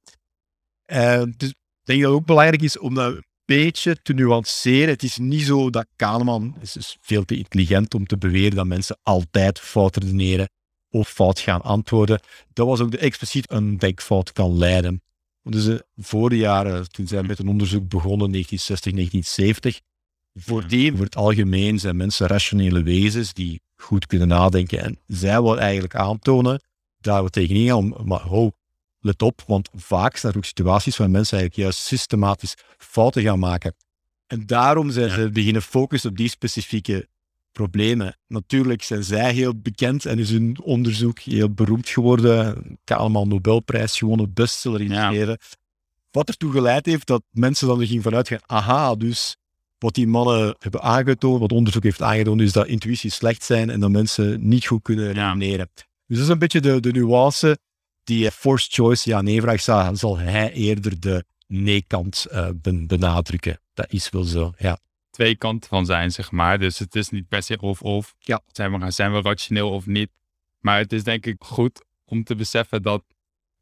dus 1.36 1.48
ik 1.48 1.56
denk 1.82 2.00
dat 2.00 2.10
het 2.10 2.20
ook 2.20 2.26
belangrijk 2.26 2.62
is 2.62 2.78
om 2.78 2.94
dat 2.94 3.12
een 3.14 3.24
beetje 3.44 4.02
te 4.02 4.12
nuanceren. 4.12 4.88
Het 4.88 5.02
is 5.02 5.18
niet 5.18 5.42
zo 5.42 5.70
dat 5.70 5.86
Kahneman 5.96 6.56
is 6.60 6.96
veel 7.00 7.24
te 7.24 7.36
intelligent 7.36 7.94
om 7.94 8.06
te 8.06 8.18
beweren 8.18 8.56
dat 8.56 8.66
mensen 8.66 8.98
altijd 9.02 9.58
fout 9.58 9.96
redeneren 9.96 10.48
of 10.90 11.08
fout 11.08 11.40
gaan 11.40 11.62
antwoorden. 11.62 12.20
Dat 12.52 12.66
was 12.66 12.80
ook 12.80 12.90
de 12.90 12.98
expliciet 12.98 13.50
een 13.50 13.76
denkfout 13.76 14.32
kan 14.32 14.58
leiden. 14.58 15.00
Dus 15.48 15.80
voor 15.96 16.30
de 16.30 16.36
jaren, 16.36 16.90
toen 16.90 17.06
zijn 17.06 17.26
met 17.26 17.38
een 17.38 17.48
onderzoek 17.48 17.88
begonnen, 17.88 18.30
1960, 18.32 18.92
1970, 18.92 19.80
voordien, 20.34 20.96
voor 20.96 21.04
het 21.04 21.16
algemeen, 21.16 21.78
zijn 21.78 21.96
mensen 21.96 22.26
rationele 22.26 22.82
wezens 22.82 23.32
die 23.32 23.60
goed 23.76 24.06
kunnen 24.06 24.28
nadenken. 24.28 24.82
En 24.82 24.98
zij 25.06 25.42
willen 25.42 25.58
eigenlijk 25.58 25.94
aantonen 25.94 26.60
dat 26.98 27.22
we 27.22 27.30
tegenin 27.30 27.66
gaan, 27.66 28.06
maar 28.06 28.20
ho, 28.20 28.50
let 29.00 29.22
op, 29.22 29.42
want 29.46 29.68
vaak 29.74 30.16
zijn 30.16 30.32
er 30.32 30.38
ook 30.38 30.44
situaties 30.44 30.96
waar 30.96 31.10
mensen 31.10 31.38
eigenlijk 31.38 31.68
juist 31.68 31.86
systematisch 31.86 32.54
fouten 32.78 33.22
gaan 33.22 33.38
maken. 33.38 33.74
En 34.26 34.46
daarom 34.46 34.90
zijn 34.90 35.10
ze 35.10 35.30
beginnen 35.30 35.62
focussen 35.62 36.10
op 36.10 36.16
die 36.16 36.28
specifieke 36.28 37.08
problemen. 37.56 38.16
Natuurlijk 38.26 38.82
zijn 38.82 39.04
zij 39.04 39.32
heel 39.32 39.60
bekend 39.60 40.04
en 40.04 40.18
is 40.18 40.30
hun 40.30 40.56
onderzoek 40.62 41.18
heel 41.18 41.50
beroemd 41.50 41.88
geworden. 41.88 42.56
Ik 42.84 42.96
allemaal 42.96 43.26
Nobelprijs 43.26 43.98
gewonnen, 43.98 44.32
bestseller 44.32 44.80
in 44.80 44.90
ja. 44.90 45.36
Wat 46.10 46.28
ertoe 46.28 46.52
geleid 46.52 46.86
heeft 46.86 47.06
dat 47.06 47.22
mensen 47.30 47.68
dan 47.68 47.80
er 47.80 47.86
gingen 47.86 48.02
vanuit 48.02 48.28
gaan, 48.28 48.40
aha, 48.46 48.94
dus 48.94 49.36
wat 49.78 49.94
die 49.94 50.06
mannen 50.06 50.56
hebben 50.58 50.82
aangetoond, 50.82 51.40
wat 51.40 51.52
onderzoek 51.52 51.82
heeft 51.82 52.02
aangetoond, 52.02 52.40
is 52.40 52.52
dat 52.52 52.66
intuïties 52.66 53.14
slecht 53.14 53.42
zijn 53.42 53.70
en 53.70 53.80
dat 53.80 53.90
mensen 53.90 54.48
niet 54.48 54.66
goed 54.66 54.82
kunnen 54.82 55.12
redeneren. 55.12 55.68
Dus 55.74 56.16
dat 56.16 56.26
is 56.26 56.28
een 56.28 56.38
beetje 56.38 56.60
de, 56.60 56.80
de 56.80 56.92
nuance 56.92 57.58
die 58.04 58.30
forced 58.30 58.72
choice 58.72 59.10
ja-nee-vraag 59.10 59.60
zal 59.96 60.18
hij 60.18 60.52
eerder 60.52 61.00
de 61.00 61.24
nee-kant 61.46 62.26
uh, 62.32 62.48
benadrukken. 62.86 63.60
Dat 63.74 63.86
is 63.88 64.10
wel 64.10 64.24
zo, 64.24 64.52
ja. 64.58 64.78
Twee 65.16 65.36
kanten 65.36 65.68
van 65.68 65.86
zijn, 65.86 66.12
zeg 66.12 66.30
maar. 66.30 66.58
Dus 66.58 66.78
het 66.78 66.94
is 66.94 67.08
niet 67.08 67.28
per 67.28 67.42
se 67.42 67.60
of-of. 67.60 68.14
Ja. 68.18 68.40
Zijn, 68.52 68.78
we, 68.78 68.90
zijn 68.90 69.12
we 69.12 69.20
rationeel 69.20 69.70
of 69.70 69.86
niet? 69.86 70.10
Maar 70.60 70.78
het 70.78 70.92
is 70.92 71.04
denk 71.04 71.26
ik 71.26 71.36
goed 71.38 71.84
om 72.04 72.24
te 72.24 72.34
beseffen 72.34 72.82
dat 72.82 73.02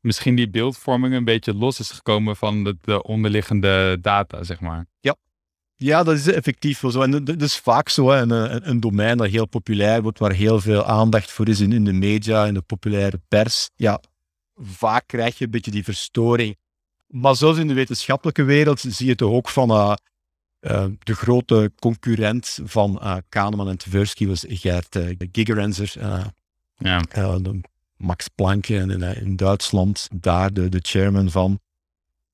misschien 0.01 0.35
die 0.35 0.51
beeldvorming 0.51 1.15
een 1.15 1.25
beetje 1.25 1.55
los 1.55 1.81
is 1.81 1.91
gekomen 1.91 2.37
van 2.37 2.65
de, 2.65 2.77
de 2.81 3.03
onderliggende 3.03 3.99
data, 4.01 4.43
zeg 4.43 4.61
maar. 4.61 4.87
Ja, 5.01 5.17
ja, 5.77 6.03
dat 6.03 6.15
is 6.15 6.27
effectief 6.27 6.81
wel 6.81 6.91
zo. 6.91 7.03
En 7.03 7.25
dat 7.25 7.43
is 7.43 7.57
vaak 7.57 7.89
zo, 7.89 8.11
hè. 8.11 8.21
Een, 8.21 8.69
een, 8.71 8.81
domein 8.81 9.17
dat 9.17 9.29
heel 9.29 9.47
populair 9.47 10.03
wordt, 10.03 10.19
waar 10.19 10.33
heel 10.33 10.61
veel 10.61 10.85
aandacht 10.85 11.31
voor 11.31 11.49
is 11.49 11.61
in, 11.61 11.73
in 11.73 11.85
de 11.85 11.93
media, 11.93 12.47
in 12.47 12.55
de 12.55 12.63
populaire 12.63 13.21
pers. 13.29 13.71
Ja, 13.75 14.01
vaak 14.55 15.07
krijg 15.07 15.39
je 15.39 15.45
een 15.45 15.51
beetje 15.51 15.71
die 15.71 15.85
verstoring. 15.85 16.57
Maar 17.07 17.37
zoals 17.37 17.59
in 17.59 17.69
de 17.69 17.75
wetenschappelijke 17.75 18.43
wereld 18.43 18.81
zie 18.81 19.07
je 19.07 19.15
toch 19.15 19.33
ook 19.33 19.49
van 19.49 19.71
uh, 19.71 19.95
uh, 20.65 20.85
de 20.99 21.15
grote 21.15 21.73
concurrent 21.79 22.59
van 22.65 23.01
uh, 23.03 23.17
Kahneman 23.29 23.69
en 23.69 23.79
Tversky 23.79 24.27
was 24.27 24.45
Gert 24.49 24.97
uh, 24.97 25.17
Gigerenzer. 25.33 25.93
ja. 26.79 27.03
Max 27.97 28.29
Planck 28.29 28.67
in, 28.67 29.03
in, 29.03 29.37
Duitsland, 29.37 30.09
daar 30.13 30.53
de, 30.53 30.69
de 30.69 30.79
chairman 30.83 31.31
van. 31.31 31.61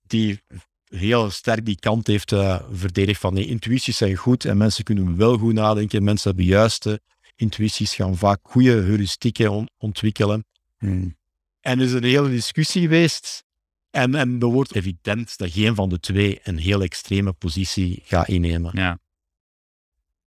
Die 0.06 0.42
heel 0.88 1.30
sterk 1.30 1.64
die 1.64 1.78
kant 1.78 2.06
heeft 2.06 2.34
verdedigd 2.72 3.20
van 3.20 3.34
nee, 3.34 3.46
intuïties 3.46 3.96
zijn 3.96 4.16
goed 4.16 4.44
en 4.44 4.56
mensen 4.56 4.84
kunnen 4.84 5.16
wel 5.16 5.38
goed 5.38 5.54
nadenken. 5.54 6.04
Mensen 6.04 6.28
hebben 6.28 6.49
juiste 6.49 7.00
intuïties, 7.37 7.94
gaan 7.94 8.16
vaak 8.16 8.40
goede 8.42 8.70
heuristieken 8.70 9.70
ontwikkelen. 9.78 10.44
Hmm. 10.78 11.16
En 11.60 11.78
er 11.78 11.84
is 11.84 11.92
een 11.92 12.04
hele 12.04 12.30
discussie 12.30 12.82
geweest. 12.82 13.44
En, 13.90 14.14
en 14.14 14.40
er 14.40 14.47
wordt 14.47 14.75
evident 14.75 15.38
dat 15.38 15.50
geen 15.50 15.75
van 15.75 15.88
de 15.88 16.00
twee 16.00 16.40
een 16.42 16.59
heel 16.59 16.82
extreme 16.82 17.32
positie 17.32 18.02
gaat 18.04 18.28
innemen. 18.28 18.70
Ja. 18.75 18.99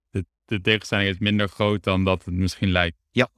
De, 0.10 0.26
de 0.46 0.62
tegenstelling 0.62 1.10
is 1.10 1.18
minder 1.18 1.48
groot 1.48 1.84
dan 1.84 2.04
dat 2.04 2.26
het 2.26 2.34
misschien 2.34 2.72
lijkt. 2.72 2.98
Ja. 3.12 3.30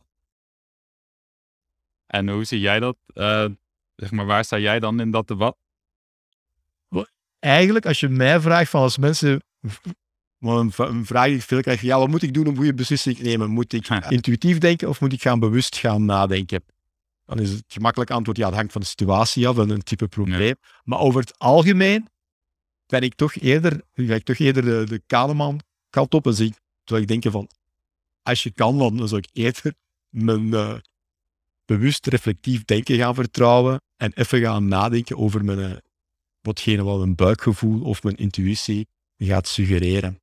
En 2.05 2.29
hoe 2.29 2.43
zie 2.43 2.59
jij 2.59 2.79
dat? 2.79 2.97
Uh, 3.13 3.47
zeg 3.95 4.11
maar, 4.11 4.25
waar 4.25 4.45
sta 4.45 4.59
jij 4.59 4.79
dan 4.79 4.99
in 4.99 5.11
dat 5.11 5.27
debat? 5.27 5.57
Eigenlijk, 7.39 7.85
als 7.85 7.99
je 7.99 8.09
mij 8.09 8.39
vraagt 8.39 8.69
van 8.69 8.81
als 8.81 8.97
mensen 8.97 9.43
een, 10.39 10.71
een 10.75 11.05
vraag 11.05 11.25
die 11.25 11.35
ik 11.35 11.41
veel 11.41 11.61
krijg, 11.61 11.81
ja, 11.81 11.97
wat 11.97 12.07
moet 12.07 12.21
ik 12.21 12.33
doen 12.33 12.47
om 12.47 12.55
goede 12.55 12.73
beslissingen 12.73 13.17
te 13.17 13.23
nemen? 13.23 13.49
Moet 13.49 13.73
ik 13.73 13.87
intuïtief 14.09 14.57
denken 14.57 14.89
of 14.89 15.01
moet 15.01 15.13
ik 15.13 15.21
gaan 15.21 15.39
bewust 15.39 15.75
gaan 15.75 16.05
nadenken? 16.05 16.63
Dan 17.25 17.39
is 17.39 17.51
het 17.51 17.63
gemakkelijk 17.67 18.11
antwoord, 18.11 18.37
ja, 18.37 18.45
dat 18.45 18.55
hangt 18.55 18.71
van 18.71 18.81
de 18.81 18.87
situatie 18.87 19.47
af 19.47 19.57
en 19.57 19.69
een 19.69 19.83
type 19.83 20.07
probleem. 20.07 20.55
Maar 20.83 20.99
over 20.99 21.21
het 21.21 21.39
algemeen 21.39 22.07
ben 22.85 23.01
ik 23.01 23.15
toch 23.15 23.33
eerder, 23.33 23.81
ga 23.93 24.13
ik 24.13 24.23
toch 24.23 24.37
eerder 24.37 24.63
de, 24.63 24.83
de 24.85 25.01
Kahneman 25.07 25.61
kant 25.89 26.13
op 26.13 26.25
en 26.25 26.33
zie 26.33 26.53
terwijl 26.83 27.07
ik 27.07 27.21
denk 27.21 27.33
van, 27.33 27.49
als 28.21 28.43
je 28.43 28.51
kan, 28.51 28.77
dan 28.77 29.07
zou 29.07 29.21
ik 29.21 29.29
eerder 29.33 29.73
mijn 30.09 30.47
uh, 30.47 30.75
bewust 31.65 32.07
reflectief 32.07 32.65
denken 32.65 32.97
gaan 32.97 33.15
vertrouwen 33.15 33.81
en 33.95 34.11
even 34.13 34.41
gaan 34.41 34.67
nadenken 34.67 35.17
over 35.17 35.45
mijn, 35.45 35.59
uh, 35.59 35.77
watgene 36.41 36.83
wat 36.83 36.97
mijn 36.97 37.15
buikgevoel 37.15 37.81
of 37.83 38.03
mijn 38.03 38.15
intuïtie 38.15 38.87
gaat 39.17 39.47
suggereren. 39.47 40.19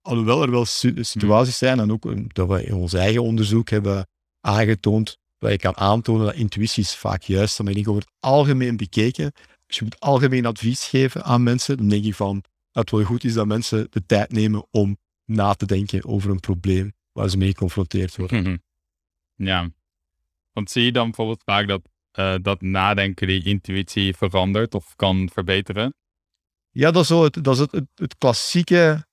Alhoewel 0.00 0.42
er 0.42 0.50
wel 0.50 0.64
situaties 0.64 1.58
zijn, 1.58 1.80
en 1.80 1.92
ook 1.92 2.06
eh, 2.06 2.24
dat 2.26 2.48
we 2.48 2.64
in 2.64 2.74
ons 2.74 2.92
eigen 2.92 3.22
onderzoek 3.22 3.68
hebben 3.68 4.08
aangetoond, 4.40 5.18
waar 5.38 5.50
je 5.50 5.58
kan 5.58 5.76
aantonen 5.76 6.26
dat 6.26 6.34
intuïties 6.34 6.94
vaak 6.94 7.22
juist 7.22 7.54
zijn. 7.54 7.68
Maar 7.68 7.76
ik 7.76 7.84
denk 7.84 7.96
over 7.96 8.08
het 8.08 8.30
algemeen 8.30 8.76
bekeken, 8.76 9.32
als 9.66 9.76
je 9.76 9.84
moet 9.84 10.00
algemeen 10.00 10.46
advies 10.46 10.84
geven 10.84 11.24
aan 11.24 11.42
mensen, 11.42 11.76
dan 11.76 11.88
denk 11.88 12.04
ik 12.04 12.14
van 12.14 12.44
dat 12.70 12.90
het 12.90 12.90
wel 12.90 13.04
goed 13.04 13.24
is 13.24 13.34
dat 13.34 13.46
mensen 13.46 13.86
de 13.90 14.06
tijd 14.06 14.32
nemen 14.32 14.66
om 14.70 14.98
na 15.24 15.54
te 15.54 15.66
denken 15.66 16.04
over 16.04 16.30
een 16.30 16.40
probleem 16.40 16.92
waar 17.12 17.28
ze 17.28 17.36
mee 17.36 17.48
geconfronteerd 17.48 18.16
worden. 18.16 18.42
Mhm. 18.42 18.56
Ja, 19.34 19.70
want 20.52 20.70
zie 20.70 20.84
je 20.84 20.92
dan 20.92 21.04
bijvoorbeeld 21.04 21.42
vaak 21.44 21.68
dat, 21.68 21.82
uh, 22.18 22.34
dat 22.42 22.60
nadenken 22.60 23.26
die 23.26 23.44
intuïtie 23.44 24.16
verandert 24.16 24.74
of 24.74 24.96
kan 24.96 25.30
verbeteren? 25.32 25.94
Ja, 26.70 26.90
dat 26.90 27.02
is, 27.02 27.08
zo 27.08 27.24
het, 27.24 27.44
dat 27.44 27.54
is 27.54 27.60
het, 27.60 27.84
het, 27.94 28.18
klassieke 28.18 29.06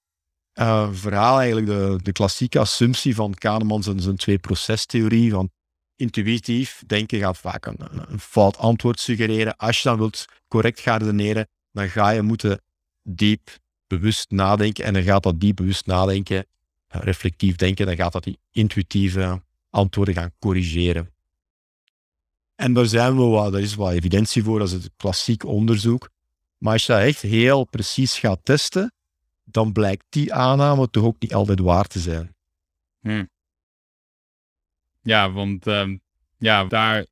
uh, 0.54 0.94
verhaal, 0.94 1.38
eigenlijk 1.38 1.68
de, 1.68 2.00
de 2.04 2.12
klassieke 2.12 2.60
assumptie 2.60 3.16
van 3.16 3.34
Kahneman 3.34 3.84
zijn, 3.84 4.00
zijn 4.00 4.16
twee-procestheorie, 4.16 5.32
van 5.32 5.52
intuïtief 5.96 6.84
denken 6.86 7.20
gaat 7.20 7.38
vaak 7.38 7.66
een, 7.66 8.20
fout 8.20 8.58
antwoord 8.58 9.00
suggereren. 9.00 9.56
Als 9.58 9.82
je 9.82 9.90
dan 9.90 9.98
wilt 9.98 10.26
correct 10.48 10.80
gaan 10.80 11.00
redeneren, 11.00 11.48
dan 11.72 11.90
ga 11.90 12.10
je 12.10 12.22
moeten 12.22 12.62
diep 13.04 13.58
bewust 13.88 14.32
nadenken. 14.32 14.86
En 14.86 14.94
dan 14.94 15.04
gaat 15.04 15.24
dat 15.24 15.40
diep 15.40 15.56
bewust 15.56 15.86
nadenken, 15.86 16.46
eh, 16.88 17.02
reflectief 17.02 17.56
denken, 17.56 17.86
dan 17.86 17.96
gaat 17.96 18.12
dat 18.12 18.24
die 18.24 18.40
intuïtieve 18.52 19.42
antwoorden 19.70 20.14
gaan 20.14 20.32
corrigeren. 20.40 21.12
En 22.56 22.74
daar 22.74 22.86
zijn 22.86 23.16
we 23.16 23.24
wat, 23.24 23.52
daar 23.52 23.62
is 23.62 23.76
wat 23.76 23.92
evidentie 23.92 24.44
voor, 24.44 24.60
dat 24.60 24.68
is 24.68 24.74
het 24.74 24.90
klassiek 24.98 25.46
onderzoek. 25.46 26.10
Maar 26.58 26.74
als 26.74 26.86
je 26.86 26.94
dat 26.94 27.02
echt 27.02 27.22
heel 27.22 27.66
precies 27.66 28.20
gaat 28.20 28.40
testen, 28.44 28.94
dan 29.44 29.72
blijkt 29.72 30.06
die 30.10 30.34
aanname 30.34 30.90
toch 30.90 31.04
ook 31.04 31.16
niet 31.20 31.34
altijd 31.34 31.60
waar 31.60 31.88
te 31.88 32.00
zijn. 32.00 32.36
Hmm. 33.00 33.30
Ja, 35.04 35.32
want 35.32 35.68
um, 35.68 36.02
ja, 36.38 36.66
daar, 36.66 37.06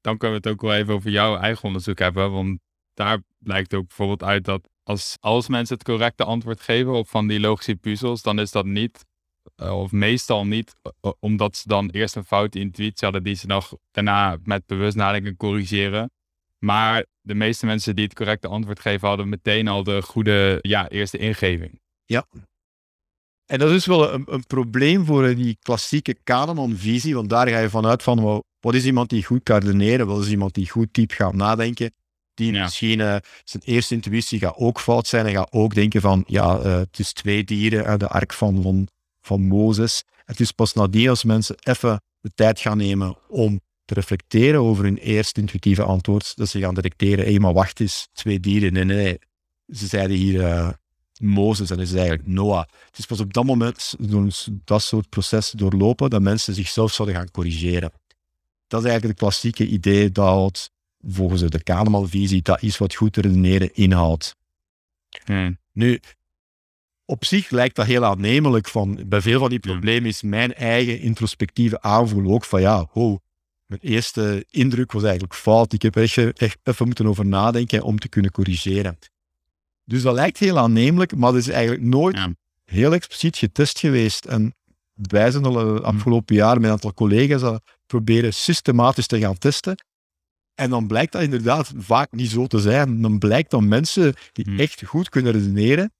dan 0.00 0.18
kunnen 0.18 0.40
we 0.40 0.48
het 0.48 0.56
ook 0.56 0.62
wel 0.62 0.74
even 0.74 0.94
over 0.94 1.10
jouw 1.10 1.36
eigen 1.36 1.64
onderzoek 1.64 1.98
hebben. 1.98 2.32
Want 2.32 2.60
daar 2.94 3.22
blijkt 3.38 3.74
ook 3.74 3.86
bijvoorbeeld 3.86 4.22
uit 4.22 4.44
dat 4.44 4.68
als, 4.82 5.16
als 5.20 5.48
mensen 5.48 5.74
het 5.74 5.84
correcte 5.84 6.24
antwoord 6.24 6.60
geven 6.60 6.92
op 6.92 7.08
van 7.08 7.26
die 7.26 7.40
logische 7.40 7.76
puzzels, 7.76 8.22
dan 8.22 8.38
is 8.38 8.50
dat 8.50 8.64
niet, 8.64 9.04
uh, 9.56 9.78
of 9.78 9.92
meestal 9.92 10.46
niet, 10.46 10.74
omdat 11.18 11.56
ze 11.56 11.68
dan 11.68 11.90
eerst 11.90 12.16
een 12.16 12.24
foute 12.24 12.58
intuïtie 12.58 13.04
hadden 13.04 13.22
die 13.22 13.34
ze 13.34 13.46
nog 13.46 13.76
daarna 13.90 14.38
met 14.42 14.66
bewust 14.66 14.96
nadenken 14.96 15.36
corrigeren. 15.36 16.10
Maar 16.58 17.04
de 17.20 17.34
meeste 17.34 17.66
mensen 17.66 17.96
die 17.96 18.04
het 18.04 18.14
correcte 18.14 18.48
antwoord 18.48 18.80
geven, 18.80 19.08
hadden 19.08 19.28
meteen 19.28 19.68
al 19.68 19.82
de 19.82 20.02
goede 20.02 20.58
ja, 20.60 20.88
eerste 20.88 21.18
ingeving. 21.18 21.80
Ja, 22.04 22.26
En 23.46 23.58
dat 23.58 23.70
is 23.70 23.86
wel 23.86 24.12
een, 24.12 24.24
een 24.26 24.46
probleem 24.46 25.04
voor 25.04 25.34
die 25.34 25.58
klassieke 25.62 26.16
Kahneman-visie, 26.24 27.14
want 27.14 27.28
daar 27.28 27.48
ga 27.48 27.58
je 27.58 27.70
vanuit 27.70 28.02
van, 28.02 28.42
wat 28.60 28.74
is 28.74 28.84
iemand 28.84 29.10
die 29.10 29.24
goed 29.24 29.42
kan 29.42 29.58
redeneren, 29.58 30.06
wat 30.06 30.24
is 30.24 30.30
iemand 30.30 30.54
die 30.54 30.70
goed 30.70 30.88
diep 30.92 31.10
gaat 31.10 31.34
nadenken, 31.34 31.92
die 32.34 32.52
misschien 32.52 32.98
uh, 32.98 33.16
zijn 33.44 33.62
eerste 33.64 33.94
intuïtie 33.94 34.38
gaat 34.38 34.56
ook 34.56 34.80
fout 34.80 35.06
zijn 35.06 35.26
en 35.26 35.32
gaat 35.32 35.52
ook 35.52 35.74
denken 35.74 36.00
van, 36.00 36.24
ja, 36.26 36.58
uh, 36.58 36.76
het 36.76 36.98
is 36.98 37.12
twee 37.12 37.44
dieren 37.44 37.84
uit 37.84 38.00
de 38.00 38.08
ark 38.08 38.32
van, 38.32 38.62
van, 38.62 38.88
van 39.20 39.42
Mozes. 39.42 40.04
Het 40.24 40.40
is 40.40 40.52
pas 40.52 40.72
nadien 40.72 41.08
als 41.08 41.24
mensen 41.24 41.56
even 41.62 42.02
de 42.20 42.30
tijd 42.34 42.60
gaan 42.60 42.76
nemen 42.76 43.16
om 43.28 43.60
te 43.84 43.94
reflecteren 43.94 44.60
over 44.60 44.84
hun 44.84 44.96
eerste 44.96 45.40
intuïtieve 45.40 45.82
antwoord, 45.82 46.36
dat 46.36 46.48
ze 46.48 46.60
gaan 46.60 46.74
detecteren, 46.74 47.24
hé, 47.24 47.30
hey, 47.30 47.40
maar 47.40 47.52
wacht 47.52 47.80
eens, 47.80 48.08
twee 48.12 48.40
dieren, 48.40 48.72
nee, 48.72 48.84
nee, 48.84 48.96
nee. 48.96 49.18
Ze 49.66 49.86
zeiden 49.86 50.16
hier 50.16 50.40
uh, 50.40 50.68
Mozes 51.24 51.70
en 51.70 51.78
is 51.78 51.92
eigenlijk 51.92 52.26
Noah. 52.26 52.64
Het 52.86 52.98
is 52.98 53.06
pas 53.06 53.20
op 53.20 53.32
dat 53.32 53.44
moment, 53.44 53.94
door 53.98 54.28
dat 54.64 54.82
soort 54.82 55.08
processen 55.08 55.58
doorlopen, 55.58 56.10
dat 56.10 56.22
mensen 56.22 56.54
zichzelf 56.54 56.92
zouden 56.92 57.16
gaan 57.16 57.30
corrigeren. 57.30 57.92
Dat 58.66 58.80
is 58.80 58.88
eigenlijk 58.88 59.20
het 59.20 59.28
klassieke 59.28 59.66
idee 59.66 60.10
dat 60.10 60.70
volgens 61.08 61.42
de 61.42 61.62
Kahneman-visie 61.62 62.42
dat 62.42 62.62
is 62.62 62.78
wat 62.78 62.94
goed 62.94 63.12
te 63.12 63.20
redeneren 63.20 63.74
inhoudt. 63.74 64.36
Hmm. 65.24 65.58
Nu, 65.72 66.00
op 67.04 67.24
zich 67.24 67.50
lijkt 67.50 67.76
dat 67.76 67.86
heel 67.86 68.04
aannemelijk. 68.04 68.68
Van, 68.68 69.04
bij 69.06 69.20
veel 69.20 69.38
van 69.38 69.50
die 69.50 69.58
problemen 69.58 70.08
is 70.08 70.22
mijn 70.22 70.54
eigen 70.54 71.00
introspectieve 71.00 71.80
aanvoel 71.80 72.32
ook 72.32 72.44
van 72.44 72.60
ja, 72.60 72.88
oh, 72.92 73.18
mijn 73.66 73.80
eerste 73.80 74.46
indruk 74.50 74.92
was 74.92 75.02
eigenlijk 75.02 75.34
fout. 75.34 75.72
Ik 75.72 75.82
heb 75.82 75.96
echt, 75.96 76.16
echt 76.16 76.58
even 76.62 76.86
moeten 76.86 77.06
over 77.06 77.26
nadenken 77.26 77.82
om 77.82 77.98
te 77.98 78.08
kunnen 78.08 78.30
corrigeren. 78.30 78.98
Dus 79.84 80.02
dat 80.02 80.14
lijkt 80.14 80.38
heel 80.38 80.58
aannemelijk, 80.58 81.16
maar 81.16 81.32
dat 81.32 81.40
is 81.40 81.48
eigenlijk 81.48 81.82
nooit 81.82 82.18
heel 82.64 82.92
expliciet 82.92 83.36
getest 83.36 83.78
geweest. 83.78 84.24
En 84.24 84.54
wij 84.92 85.30
zijn 85.30 85.44
al 85.44 85.52
de 85.52 85.80
afgelopen 85.80 86.34
jaar 86.34 86.54
met 86.54 86.64
een 86.64 86.70
aantal 86.70 86.94
collega's 86.94 87.40
dat 87.40 87.62
proberen 87.86 88.34
systematisch 88.34 89.06
te 89.06 89.18
gaan 89.18 89.38
testen. 89.38 89.76
En 90.54 90.70
dan 90.70 90.86
blijkt 90.86 91.12
dat 91.12 91.22
inderdaad 91.22 91.72
vaak 91.76 92.12
niet 92.12 92.30
zo 92.30 92.46
te 92.46 92.60
zijn. 92.60 93.02
Dan 93.02 93.18
blijkt 93.18 93.50
dat 93.50 93.62
mensen 93.62 94.14
die 94.32 94.44
hm. 94.44 94.60
echt 94.60 94.84
goed 94.84 95.08
kunnen 95.08 95.32
redeneren, 95.32 95.92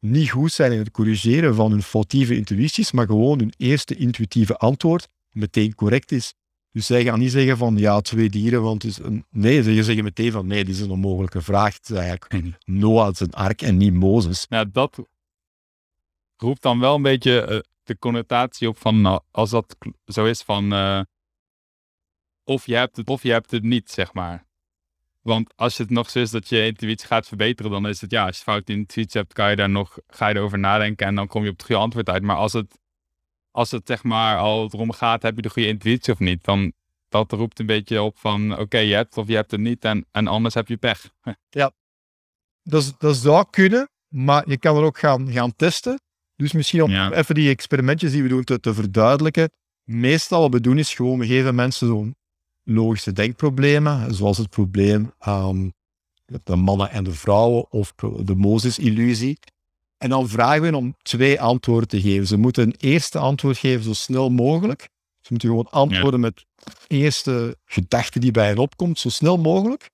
niet 0.00 0.30
goed 0.30 0.52
zijn 0.52 0.72
in 0.72 0.78
het 0.78 0.90
corrigeren 0.90 1.54
van 1.54 1.70
hun 1.70 1.82
foutieve 1.82 2.36
intuïties, 2.36 2.92
maar 2.92 3.06
gewoon 3.06 3.38
hun 3.38 3.52
eerste 3.56 3.94
intuïtieve 3.94 4.56
antwoord 4.56 5.08
meteen 5.30 5.74
correct 5.74 6.12
is. 6.12 6.34
Dus 6.74 6.86
zij 6.86 7.04
gaan 7.04 7.18
niet 7.18 7.30
zeggen 7.30 7.56
van 7.56 7.76
ja, 7.76 8.00
twee 8.00 8.30
dieren, 8.30 8.62
want 8.62 8.82
het 8.82 8.90
is 8.90 8.98
een... 8.98 9.24
Nee, 9.30 9.62
ze 9.62 9.82
zeggen 9.82 10.04
meteen 10.04 10.32
van 10.32 10.46
nee, 10.46 10.64
dit 10.64 10.74
is 10.74 10.80
een 10.80 10.90
onmogelijke 10.90 11.42
vraag. 11.42 11.74
Het 11.74 11.90
is 11.90 11.96
eigenlijk 11.96 12.56
Noah 12.64 13.14
zijn 13.14 13.32
ark 13.32 13.62
en 13.62 13.76
niet 13.76 13.94
Mozes. 13.94 14.46
Ja, 14.48 14.64
dat 14.64 14.98
roept 16.36 16.62
dan 16.62 16.80
wel 16.80 16.94
een 16.94 17.02
beetje 17.02 17.40
eh, 17.40 17.58
de 17.82 17.98
connotatie 17.98 18.68
op 18.68 18.78
van 18.78 19.00
nou, 19.00 19.20
als 19.30 19.50
dat 19.50 19.76
zo 20.06 20.24
is 20.24 20.42
van 20.42 20.72
uh, 20.72 21.00
of 22.44 22.66
je 22.66 22.74
hebt 22.74 22.96
het 22.96 23.08
of 23.08 23.22
je 23.22 23.30
hebt 23.30 23.50
het 23.50 23.62
niet, 23.62 23.90
zeg 23.90 24.12
maar. 24.12 24.46
Want 25.20 25.52
als 25.56 25.78
het 25.78 25.90
nog 25.90 26.10
zo 26.10 26.18
is 26.18 26.30
dat 26.30 26.48
je 26.48 26.66
intuïtie 26.66 27.06
gaat 27.06 27.28
verbeteren, 27.28 27.70
dan 27.70 27.88
is 27.88 28.00
het 28.00 28.10
ja, 28.10 28.26
als 28.26 28.36
je 28.36 28.42
fout 28.42 28.68
intuïtie 28.68 29.20
hebt, 29.20 29.32
kan 29.32 29.50
je 29.50 29.56
daar 29.56 29.70
nog, 29.70 29.98
ga 30.06 30.28
je 30.28 30.34
erover 30.34 30.58
nadenken 30.58 31.06
en 31.06 31.14
dan 31.14 31.26
kom 31.26 31.42
je 31.44 31.50
op 31.50 31.56
het 31.56 31.66
goede 31.66 31.80
antwoord 31.80 32.08
uit. 32.08 32.22
Maar 32.22 32.36
als 32.36 32.52
het, 32.52 32.78
als 33.54 33.70
het 33.70 33.86
zeg 33.86 34.02
maar 34.02 34.38
al 34.38 34.68
erom 34.72 34.92
gaat, 34.92 35.22
heb 35.22 35.36
je 35.36 35.42
de 35.42 35.50
goede 35.50 35.68
intuïtie 35.68 36.12
of 36.12 36.18
niet, 36.18 36.44
dan 36.44 36.72
dat 37.08 37.32
roept 37.32 37.58
een 37.58 37.66
beetje 37.66 38.02
op 38.02 38.18
van 38.18 38.58
oké, 38.58 38.78
je 38.78 38.94
hebt 38.94 39.16
of 39.16 39.28
je 39.28 39.34
hebt 39.34 39.50
het 39.50 39.60
niet 39.60 39.84
en, 39.84 40.06
en 40.10 40.26
anders 40.26 40.54
heb 40.54 40.68
je 40.68 40.76
pech. 40.76 41.10
Ja, 41.48 41.72
dat, 42.62 42.94
dat 42.98 43.16
zou 43.16 43.44
kunnen, 43.50 43.88
maar 44.08 44.48
je 44.48 44.58
kan 44.58 44.76
er 44.76 44.82
ook 44.82 44.98
gaan, 44.98 45.32
gaan 45.32 45.56
testen. 45.56 46.00
Dus 46.36 46.52
misschien 46.52 46.82
om 46.82 47.12
even 47.12 47.34
die 47.34 47.50
experimentjes 47.50 48.12
die 48.12 48.22
we 48.22 48.28
doen 48.28 48.44
te, 48.44 48.60
te 48.60 48.74
verduidelijken. 48.74 49.50
Meestal 49.84 50.40
wat 50.40 50.52
we 50.52 50.60
doen 50.60 50.78
is 50.78 50.94
gewoon, 50.94 51.18
we 51.18 51.26
geven 51.26 51.54
mensen 51.54 51.86
zo'n 51.86 52.16
logische 52.62 53.12
denkproblemen, 53.12 54.14
zoals 54.14 54.38
het 54.38 54.50
probleem 54.50 55.12
um, 55.28 55.72
de 56.44 56.56
mannen 56.56 56.90
en 56.90 57.04
de 57.04 57.12
vrouwen 57.12 57.70
of 57.70 57.94
de 58.24 58.34
Mozes-illusie. 58.34 59.38
En 60.04 60.10
dan 60.10 60.28
vragen 60.28 60.60
we 60.60 60.66
hen 60.66 60.74
om 60.74 60.96
twee 61.02 61.40
antwoorden 61.40 61.88
te 61.88 62.00
geven. 62.00 62.26
Ze 62.26 62.36
moeten 62.36 62.62
een 62.62 62.74
eerste 62.78 63.18
antwoord 63.18 63.58
geven 63.58 63.84
zo 63.84 63.92
snel 63.92 64.30
mogelijk. 64.30 64.88
Ze 65.20 65.26
moeten 65.28 65.48
gewoon 65.48 65.70
antwoorden 65.70 66.20
met 66.20 66.44
de 66.54 66.72
eerste 66.86 67.56
gedachte 67.64 68.18
die 68.18 68.30
bij 68.30 68.46
hen 68.46 68.58
opkomt, 68.58 68.98
zo 68.98 69.08
snel 69.08 69.38
mogelijk. 69.38 69.90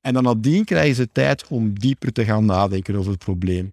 En 0.00 0.14
dan 0.14 0.22
nadien 0.22 0.64
krijgen 0.64 0.94
ze 0.94 1.08
tijd 1.12 1.46
om 1.48 1.78
dieper 1.78 2.12
te 2.12 2.24
gaan 2.24 2.44
nadenken 2.44 2.94
over 2.94 3.10
het 3.10 3.24
probleem. 3.24 3.72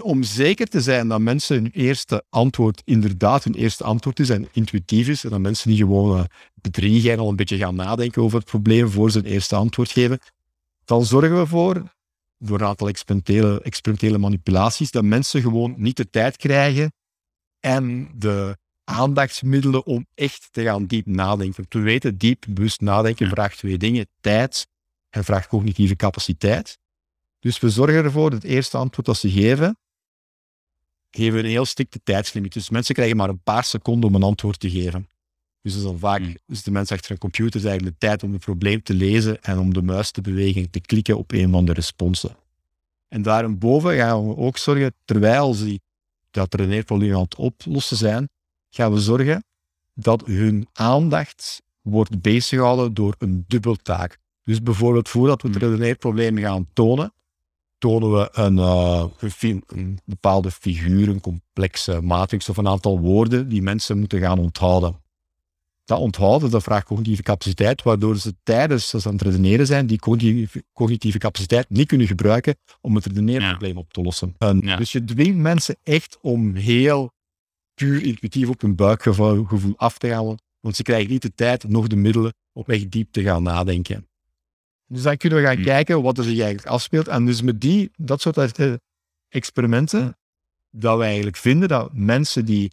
Om 0.00 0.22
zeker 0.22 0.66
te 0.66 0.80
zijn 0.80 1.08
dat 1.08 1.20
mensen 1.20 1.56
hun 1.56 1.70
eerste 1.72 2.24
antwoord 2.28 2.82
inderdaad 2.84 3.44
hun 3.44 3.54
eerste 3.54 3.84
antwoord 3.84 4.20
is 4.20 4.30
en 4.30 4.48
intuïtief 4.52 5.08
is, 5.08 5.24
en 5.24 5.30
dat 5.30 5.40
mensen 5.40 5.70
niet 5.70 5.78
gewoon 5.78 6.18
uh, 6.18 6.24
bedriegen 6.54 7.18
al 7.18 7.28
een 7.28 7.36
beetje 7.36 7.58
gaan 7.58 7.74
nadenken 7.74 8.22
over 8.22 8.38
het 8.38 8.48
probleem 8.48 8.90
voor 8.90 9.10
ze 9.10 9.18
een 9.18 9.24
eerste 9.24 9.56
antwoord 9.56 9.90
geven, 9.90 10.18
dan 10.84 11.04
zorgen 11.04 11.34
we 11.34 11.40
ervoor, 11.40 11.82
door 12.38 12.60
een 12.60 12.66
aantal 12.66 12.88
experimentele, 12.88 13.60
experimentele 13.62 14.18
manipulaties, 14.18 14.90
dat 14.90 15.04
mensen 15.04 15.42
gewoon 15.42 15.74
niet 15.76 15.96
de 15.96 16.10
tijd 16.10 16.36
krijgen 16.36 16.92
en 17.60 18.10
de 18.14 18.56
aandachtsmiddelen 18.84 19.86
om 19.86 20.06
echt 20.14 20.48
te 20.50 20.62
gaan 20.62 20.86
diep 20.86 21.06
nadenken. 21.06 21.66
We 21.68 21.78
weten, 21.78 22.18
diep 22.18 22.44
bewust 22.48 22.80
nadenken 22.80 23.28
vraagt 23.28 23.58
twee 23.58 23.78
dingen. 23.78 24.06
Tijd 24.20 24.66
en 25.10 25.24
vraagt 25.24 25.48
cognitieve 25.48 25.96
capaciteit. 25.96 26.78
Dus 27.40 27.60
we 27.60 27.70
zorgen 27.70 28.04
ervoor 28.04 28.30
dat 28.30 28.42
het 28.42 28.50
eerste 28.50 28.76
antwoord 28.76 29.06
dat 29.06 29.16
ze 29.16 29.30
geven, 29.30 29.76
geven 31.10 31.32
we 31.32 31.38
een 31.38 31.50
heel 31.50 31.64
strikte 31.64 32.00
tijdslimiet. 32.02 32.52
Dus 32.52 32.70
mensen 32.70 32.94
krijgen 32.94 33.16
maar 33.16 33.28
een 33.28 33.42
paar 33.42 33.64
seconden 33.64 34.08
om 34.08 34.14
een 34.14 34.22
antwoord 34.22 34.60
te 34.60 34.70
geven. 34.70 35.08
Dus 35.64 35.72
dat 35.72 35.82
is 35.82 35.88
dan 35.88 35.98
vaak 35.98 36.20
mm. 36.20 36.36
dus 36.46 36.62
de 36.62 36.70
mensen 36.70 36.96
achter 36.96 37.10
een 37.10 37.18
computer 37.18 37.60
dus 37.60 37.64
eigenlijk 37.64 38.00
de 38.00 38.06
tijd 38.06 38.22
om 38.22 38.32
het 38.32 38.40
probleem 38.40 38.82
te 38.82 38.94
lezen 38.94 39.42
en 39.42 39.58
om 39.58 39.74
de 39.74 39.82
muis 39.82 40.10
te 40.10 40.20
bewegen, 40.20 40.70
te 40.70 40.80
klikken 40.80 41.18
op 41.18 41.32
een 41.32 41.50
van 41.50 41.64
de 41.64 41.72
responsen. 41.72 42.36
En 43.08 43.22
daarboven 43.22 43.96
gaan 43.96 44.28
we 44.28 44.36
ook 44.36 44.58
zorgen, 44.58 44.94
terwijl 45.04 45.54
ze 45.54 45.80
dat 46.30 46.54
redeneerprobleem 46.54 47.14
aan 47.14 47.22
het 47.22 47.34
oplossen 47.34 47.96
zijn, 47.96 48.28
gaan 48.70 48.92
we 48.92 49.00
zorgen 49.00 49.44
dat 49.94 50.26
hun 50.26 50.68
aandacht 50.72 51.62
wordt 51.80 52.20
beziggehouden 52.20 52.94
door 52.94 53.14
een 53.18 53.44
dubbeltaak. 53.46 54.18
Dus 54.42 54.62
bijvoorbeeld 54.62 55.08
voordat 55.08 55.42
we 55.42 55.48
het 55.48 55.62
mm. 55.62 55.68
redeneerprobleem 55.68 56.38
gaan 56.38 56.66
tonen, 56.72 57.12
tonen 57.78 58.12
we 58.12 58.28
een, 58.32 58.56
uh, 58.56 59.04
een, 59.66 59.98
bepaalde 60.04 60.50
figuur, 60.50 61.08
een 61.08 61.20
complexe 61.20 62.00
matrix 62.00 62.48
of 62.48 62.56
een 62.56 62.68
aantal 62.68 63.00
woorden 63.00 63.48
die 63.48 63.62
mensen 63.62 63.98
moeten 63.98 64.20
gaan 64.20 64.38
onthouden. 64.38 65.02
Dat 65.84 65.98
onthouden, 65.98 66.50
dat 66.50 66.62
vraagt 66.62 66.86
cognitieve 66.86 67.22
capaciteit, 67.22 67.82
waardoor 67.82 68.16
ze 68.16 68.34
tijdens 68.42 68.90
dat 68.90 69.02
ze 69.02 69.08
aan 69.08 69.14
het 69.14 69.22
redeneren 69.22 69.66
zijn, 69.66 69.86
die 69.86 69.98
cognitieve, 70.72 71.18
capaciteit 71.18 71.70
niet 71.70 71.88
kunnen 71.88 72.06
gebruiken 72.06 72.56
om 72.80 72.94
het 72.94 73.06
redeneerprobleem 73.06 73.76
op 73.76 73.92
te 73.92 74.00
lossen. 74.00 74.34
Dus 74.78 74.92
je 74.92 75.04
dwingt 75.04 75.38
mensen 75.38 75.76
echt 75.82 76.18
om 76.20 76.54
heel 76.54 77.12
puur 77.74 78.02
intuïtief 78.02 78.48
op 78.48 78.60
hun 78.60 78.74
buikgevoel 78.74 79.74
af 79.76 79.98
te 79.98 80.08
gaan, 80.08 80.36
want 80.60 80.76
ze 80.76 80.82
krijgen 80.82 81.10
niet 81.10 81.22
de 81.22 81.34
tijd, 81.34 81.68
nog 81.68 81.86
de 81.86 81.96
middelen 81.96 82.34
om 82.52 82.64
echt 82.66 82.90
diep 82.90 83.12
te 83.12 83.22
gaan 83.22 83.42
nadenken. 83.42 84.08
Dus 84.86 85.02
dan 85.02 85.16
kunnen 85.16 85.38
we 85.38 85.44
gaan 85.44 85.54
hmm. 85.54 85.64
kijken 85.64 86.02
wat 86.02 86.18
er 86.18 86.24
zich 86.24 86.38
eigenlijk 86.38 86.66
afspeelt. 86.66 87.08
En 87.08 87.24
dus 87.24 87.42
met 87.42 87.60
die, 87.60 87.90
dat 87.96 88.20
soort 88.20 88.58
eh, 88.58 88.74
experimenten, 89.28 90.16
dat 90.70 90.98
we 90.98 91.04
eigenlijk 91.04 91.36
vinden 91.36 91.68
dat 91.68 91.90
mensen 91.92 92.44
die 92.44 92.72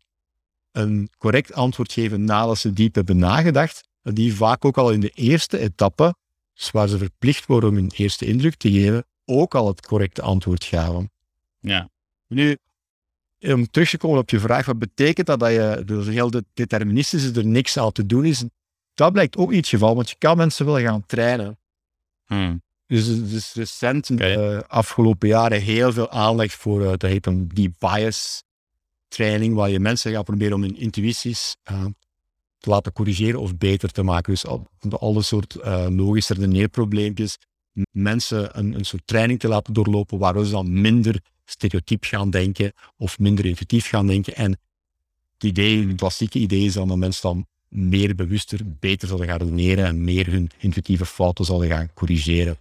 een 0.71 1.09
correct 1.17 1.53
antwoord 1.53 1.91
geven 1.91 2.23
nadat 2.23 2.57
ze 2.57 2.73
diep 2.73 2.95
hebben 2.95 3.17
nagedacht, 3.17 3.89
dat 4.01 4.15
die 4.15 4.35
vaak 4.35 4.65
ook 4.65 4.77
al 4.77 4.91
in 4.91 4.99
de 4.99 5.09
eerste 5.09 5.57
etappe, 5.57 6.15
dus 6.53 6.71
waar 6.71 6.87
ze 6.87 6.97
verplicht 6.97 7.45
worden 7.45 7.69
om 7.69 7.75
hun 7.75 7.91
eerste 7.95 8.25
indruk 8.25 8.55
te 8.55 8.71
geven, 8.71 9.05
ook 9.25 9.55
al 9.55 9.67
het 9.67 9.87
correcte 9.87 10.21
antwoord 10.21 10.63
gaven. 10.63 11.11
Ja. 11.59 11.89
Nu, 12.27 12.57
om 13.39 13.69
terug 13.69 13.89
te 13.89 13.97
komen 13.97 14.19
op 14.19 14.29
je 14.29 14.39
vraag, 14.39 14.65
wat 14.65 14.79
betekent 14.79 15.27
dat 15.27 15.39
dat 15.39 15.51
je 15.51 15.83
dus 15.85 16.07
heel 16.07 16.31
deterministisch 16.53 17.23
is, 17.23 17.35
er 17.35 17.45
niks 17.45 17.77
aan 17.77 17.91
te 17.91 18.05
doen 18.05 18.25
is? 18.25 18.43
Dat 18.93 19.11
blijkt 19.11 19.37
ook 19.37 19.49
niet 19.49 19.57
het 19.57 19.67
geval, 19.67 19.95
want 19.95 20.09
je 20.09 20.15
kan 20.17 20.37
mensen 20.37 20.65
wel 20.65 20.79
gaan 20.79 21.05
trainen. 21.05 21.57
Hmm. 22.25 22.61
Dus, 22.87 23.29
dus 23.29 23.53
recent, 23.53 24.09
okay. 24.09 24.55
uh, 24.55 24.61
afgelopen 24.67 25.27
jaren, 25.27 25.61
heel 25.61 25.93
veel 25.93 26.09
aandacht 26.09 26.53
voor, 26.53 26.81
uh, 26.81 26.89
dat 26.89 27.01
heet 27.01 27.25
een 27.25 27.47
deep 27.47 27.73
bias 27.79 28.43
training, 29.11 29.55
waar 29.55 29.69
je 29.69 29.79
mensen 29.79 30.11
gaat 30.11 30.25
proberen 30.25 30.53
om 30.55 30.61
hun 30.61 30.77
intuïties 30.77 31.55
uh, 31.71 31.85
te 32.57 32.69
laten 32.69 32.93
corrigeren 32.93 33.39
of 33.39 33.57
beter 33.57 33.91
te 33.91 34.03
maken. 34.03 34.33
Dus 34.33 34.45
al, 34.45 34.67
alle 34.89 35.21
soort 35.21 35.57
logische 35.89 36.33
redeneerprobleempjes, 36.33 37.37
mensen 37.91 38.59
een, 38.59 38.73
een 38.73 38.85
soort 38.85 39.07
training 39.07 39.39
te 39.39 39.47
laten 39.47 39.73
doorlopen, 39.73 40.17
waar 40.17 40.45
ze 40.45 40.51
dan 40.51 40.81
minder 40.81 41.21
stereotyp 41.45 42.03
gaan 42.03 42.29
denken 42.29 42.73
of 42.97 43.19
minder 43.19 43.45
intuïtief 43.45 43.87
gaan 43.87 44.07
denken. 44.07 44.35
En 44.35 44.51
het 45.33 45.43
idee, 45.43 45.87
het 45.87 45.97
klassieke 45.97 46.39
idee 46.39 46.65
is 46.65 46.73
dan 46.73 46.87
dat 46.87 46.97
mensen 46.97 47.21
dan 47.21 47.45
meer 47.67 48.15
bewuster, 48.15 48.59
beter 48.79 49.07
zullen 49.07 49.27
gaan 49.27 49.37
redeneren 49.37 49.85
en 49.85 50.03
meer 50.03 50.31
hun 50.31 50.49
intuïtieve 50.57 51.05
fouten 51.05 51.45
zullen 51.45 51.67
gaan 51.67 51.93
corrigeren. 51.93 52.57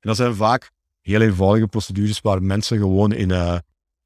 En 0.00 0.08
dat 0.08 0.16
zijn 0.16 0.34
vaak 0.34 0.70
heel 1.00 1.20
eenvoudige 1.20 1.66
procedures 1.66 2.20
waar 2.20 2.42
mensen 2.42 2.78
gewoon 2.78 3.12
in, 3.12 3.30
uh, 3.30 3.58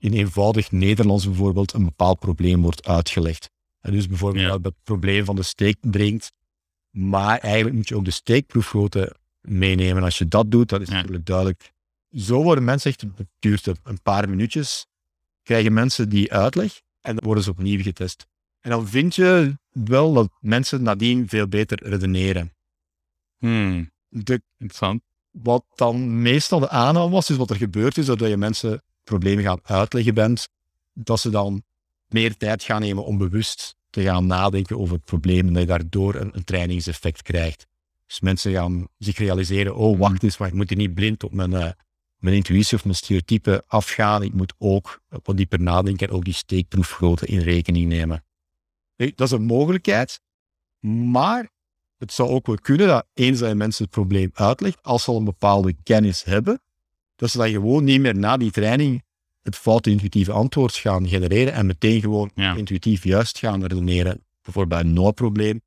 in 0.02 0.12
eenvoudig 0.12 0.70
Nederlands 0.72 1.24
bijvoorbeeld 1.26 1.72
een 1.72 1.84
bepaald 1.84 2.18
probleem 2.18 2.62
wordt 2.62 2.86
uitgelegd. 2.86 3.50
En 3.80 3.92
dus 3.92 4.08
bijvoorbeeld 4.08 4.44
Ja. 4.44 4.50
dat 4.50 4.64
het 4.64 4.74
probleem 4.82 5.24
van 5.24 5.36
de 5.36 5.42
steek 5.42 5.76
brengt, 5.80 6.32
maar 6.90 7.38
eigenlijk 7.38 7.74
moet 7.74 7.88
je 7.88 7.96
ook 7.96 8.04
de 8.04 8.10
steekproefgrootte 8.10 9.14
meenemen. 9.40 10.02
Als 10.02 10.18
je 10.18 10.28
dat 10.28 10.50
doet, 10.50 10.68
dan 10.68 10.80
is 10.80 10.88
Ja. 10.88 10.94
natuurlijk 10.94 11.26
duidelijk. 11.26 11.72
Zo 12.10 12.42
worden 12.42 12.64
mensen 12.64 12.90
echt, 12.90 13.00
het 13.00 13.26
duurt 13.38 13.66
een 13.66 14.02
paar 14.02 14.28
minuutjes, 14.28 14.86
krijgen 15.42 15.72
mensen 15.72 16.08
die 16.08 16.32
uitleg 16.32 16.80
en 17.00 17.14
dan 17.16 17.24
worden 17.24 17.44
ze 17.44 17.50
opnieuw 17.50 17.82
getest. 17.82 18.26
En 18.60 18.70
dan 18.70 18.88
vind 18.88 19.14
je 19.14 19.58
wel 19.70 20.12
dat 20.12 20.30
mensen 20.40 20.82
nadien 20.82 21.28
veel 21.28 21.48
beter 21.48 21.88
redeneren. 21.88 22.52
Hmm, 23.38 23.90
De 24.08 24.42
interessant. 24.58 25.02
wat 25.30 25.64
dan 25.74 26.22
meestal 26.22 26.60
de 26.60 26.68
aanname 26.68 27.10
was, 27.10 27.30
is 27.30 27.36
wat 27.36 27.50
er 27.50 27.56
gebeurt 27.56 27.98
is, 27.98 28.06
doordat 28.06 28.28
je 28.28 28.36
mensen 28.36 28.82
problemen 29.04 29.44
gaat 29.44 29.60
uitleggen 29.62 30.14
bent, 30.14 30.48
dat 30.92 31.20
ze 31.20 31.30
dan 31.30 31.62
meer 32.08 32.36
tijd 32.36 32.62
gaan 32.62 32.80
nemen 32.80 33.04
om 33.04 33.18
bewust 33.18 33.76
te 33.90 34.02
gaan 34.02 34.26
nadenken 34.26 34.78
over 34.78 34.94
het 34.94 35.04
probleem 35.04 35.46
en 35.46 35.52
dat 35.52 35.62
je 35.62 35.68
daardoor 35.68 36.14
een, 36.14 36.30
een 36.36 36.44
trainingseffect 36.44 37.22
krijgt. 37.22 37.66
Dus 38.06 38.20
mensen 38.20 38.52
gaan 38.52 38.88
zich 38.98 39.18
realiseren, 39.18 39.76
oh 39.76 39.98
wacht 39.98 40.22
eens, 40.22 40.38
ik 40.38 40.52
moet 40.52 40.68
hier 40.68 40.78
niet 40.78 40.94
blind 40.94 41.24
op 41.24 41.32
mijn, 41.32 41.52
eh, 41.54 41.70
mijn 42.16 42.34
intuïtie 42.34 42.76
of 42.76 42.84
mijn 42.84 42.96
stereotypen 42.96 43.62
afgaan. 43.66 44.22
Ik 44.22 44.32
moet 44.32 44.54
ook 44.58 45.00
wat 45.22 45.36
dieper 45.36 45.60
nadenken 45.60 46.08
en 46.08 46.14
ook 46.14 46.24
die 46.24 46.34
steekproefgrootte 46.34 47.26
in 47.26 47.40
rekening 47.40 47.88
nemen. 47.88 48.24
Dat 48.96 49.20
is 49.20 49.30
een 49.30 49.44
mogelijkheid, 49.44 50.20
maar 51.10 51.50
het 51.98 52.12
zou 52.12 52.28
ook 52.28 52.46
wel 52.46 52.56
kunnen 52.56 52.86
dat 52.86 53.06
eens 53.14 53.38
dat 53.38 53.48
je 53.48 53.54
mensen 53.54 53.84
het 53.84 53.92
probleem 53.92 54.30
uitlegt, 54.34 54.82
als 54.82 55.02
ze 55.02 55.10
al 55.10 55.16
een 55.16 55.24
bepaalde 55.24 55.74
kennis 55.82 56.24
hebben, 56.24 56.60
dat 57.16 57.30
ze 57.30 57.38
dan 57.38 57.48
gewoon 57.50 57.84
niet 57.84 58.00
meer 58.00 58.16
na 58.16 58.36
die 58.36 58.50
training 58.50 59.02
het 59.42 59.56
foute 59.56 59.90
intuïtieve 59.90 60.32
antwoord 60.32 60.74
gaan 60.76 61.08
genereren 61.08 61.52
en 61.52 61.66
meteen 61.66 62.00
gewoon 62.00 62.30
Ja. 62.34 62.54
intuïtief 62.54 63.04
juist 63.04 63.38
gaan 63.38 63.60
redeneren. 63.62 64.22
Bijvoorbeeld 64.42 64.80
bij 64.80 64.90
een 64.90 64.94
no-probleem, 64.96 65.60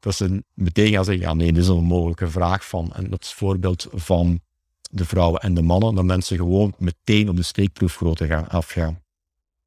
dat 0.00 0.14
ze 0.14 0.44
meteen 0.54 0.92
gaan 0.92 1.04
zeggen, 1.04 1.22
ja 1.24 1.34
nee, 1.34 1.52
dit 1.52 1.62
is 1.62 1.68
een 1.68 1.74
onmogelijke 1.74 2.28
vraag 2.28 2.66
van. 2.66 2.92
En 2.92 3.10
dat 3.10 3.22
is 3.22 3.28
het 3.28 3.36
voorbeeld 3.38 3.88
van 3.92 4.40
de 4.90 5.04
vrouwen 5.04 5.40
en 5.40 5.54
de 5.54 5.62
mannen, 5.62 5.94
dat 5.94 6.04
mensen 6.04 6.36
gewoon 6.36 6.74
meteen 6.78 7.28
op 7.28 7.36
de 7.36 7.42
steekproefgrootte 7.42 8.26
gaan 8.26 8.48
afgaan. 8.48 9.00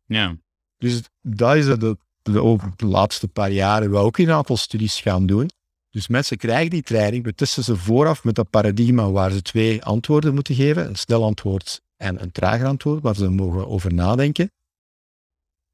Ja. 0.05 0.37
Dus 0.77 1.01
dat 1.21 1.55
is 1.55 1.67
het 1.67 1.79
de, 1.79 1.97
de, 2.21 2.41
over 2.41 2.71
de 2.75 2.85
laatste 2.85 3.27
paar 3.27 3.51
jaren 3.51 3.91
we 3.91 3.97
ook 3.97 4.17
in 4.17 4.27
een 4.29 4.35
aantal 4.35 4.57
studies 4.57 4.99
gaan 5.01 5.25
doen. 5.25 5.49
Dus 5.93 6.07
mensen 6.07 6.37
krijgen 6.37 6.69
die 6.69 6.81
training, 6.81 7.23
we 7.23 7.33
testen 7.35 7.63
ze 7.63 7.75
vooraf 7.77 8.23
met 8.23 8.35
dat 8.35 8.49
paradigma 8.49 9.11
waar 9.11 9.31
ze 9.31 9.41
twee 9.41 9.83
antwoorden 9.83 10.33
moeten 10.33 10.55
geven, 10.55 10.87
een 10.87 10.95
snel 10.95 11.23
antwoord 11.23 11.81
en 11.97 12.21
een 12.21 12.31
trager 12.31 12.65
antwoord, 12.67 13.01
waar 13.03 13.15
ze 13.15 13.29
mogen 13.29 13.67
over 13.67 13.93
nadenken. 13.93 14.51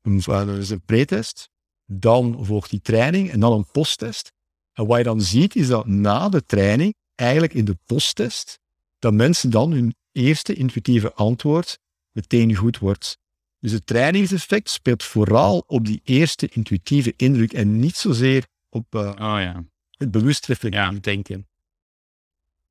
Een- 0.01 0.21
Dat 0.25 0.47
is 0.47 0.69
een 0.69 0.81
pretest, 0.85 1.49
dan 1.85 2.45
volgt 2.45 2.69
die 2.69 2.81
training 2.81 3.29
en 3.31 3.39
dan 3.39 3.51
een 3.53 3.71
posttest. 3.71 4.31
En 4.73 4.85
wat 4.87 4.97
je 4.97 5.03
dan 5.03 5.21
ziet, 5.21 5.55
is 5.55 5.67
dat 5.67 5.87
na 5.87 6.29
de 6.29 6.43
training, 6.43 6.93
eigenlijk 7.15 7.53
in 7.53 7.65
de 7.65 7.77
posttest, 7.85 8.59
dat 8.99 9.13
mensen 9.13 9.49
dan 9.49 9.71
hun 9.71 9.95
eerste 10.11 10.53
intuïtieve 10.53 11.13
antwoord 11.13 11.79
meteen 12.11 12.55
goed 12.55 12.77
wordt. 12.77 13.17
Dus 13.59 13.71
het 13.71 13.85
trainingseffect 13.85 14.69
speelt 14.69 15.03
vooral 15.03 15.63
op 15.67 15.85
die 15.85 16.01
eerste 16.03 16.47
intuïtieve 16.47 17.13
indruk 17.15 17.53
en 17.53 17.79
niet 17.79 17.95
zozeer 17.95 18.47
op 18.69 18.95
eh, 18.95 19.07
Oh 19.09 19.15
ja. 19.17 19.63
Het 19.99 20.11
bewust 20.11 20.45
reflectief 20.45 20.81
Ja. 20.81 20.91
denken. 21.01 21.47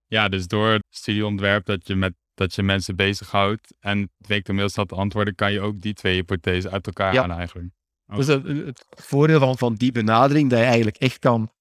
Ja, 0.06 0.28
dus 0.28 0.46
door 0.46 0.68
het 0.68 0.84
studieontwerp 0.90 1.64
dat 1.66 1.86
je 1.86 1.94
met 1.94 2.14
dat 2.34 2.54
je 2.54 2.62
mensen 2.62 2.96
bezighoudt 2.96 3.74
en 3.80 3.98
het 4.00 4.26
weet 4.26 4.46
heel 4.46 4.68
snel 4.68 4.84
te 4.84 4.94
antwoorden, 4.94 5.34
kan 5.34 5.52
je 5.52 5.60
ook 5.60 5.80
die 5.80 5.94
twee 5.94 6.14
hypothesen 6.14 6.70
uit 6.70 6.86
elkaar 6.86 7.12
Ja. 7.12 7.20
halen 7.20 7.36
eigenlijk. 7.36 7.68
Oh. 8.06 8.16
Dus 8.16 8.26
het, 8.26 8.46
het 8.46 8.84
voordeel 8.90 9.38
van, 9.38 9.58
van 9.58 9.74
die 9.74 9.92
benadering, 9.92 10.50
dat 10.50 10.58
je 10.58 10.64
eigenlijk 10.64 10.96
echt 10.96 11.18
kan, 11.18 11.52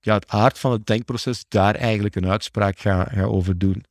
ja, 0.00 0.14
het 0.14 0.28
aard 0.28 0.58
van 0.58 0.72
het 0.72 0.86
denkproces, 0.86 1.44
daar 1.48 1.74
eigenlijk 1.74 2.14
een 2.16 2.26
uitspraak 2.28 2.78
gaat 2.78 3.08
ga 3.12 3.22
over 3.24 3.58
doen. 3.58 3.84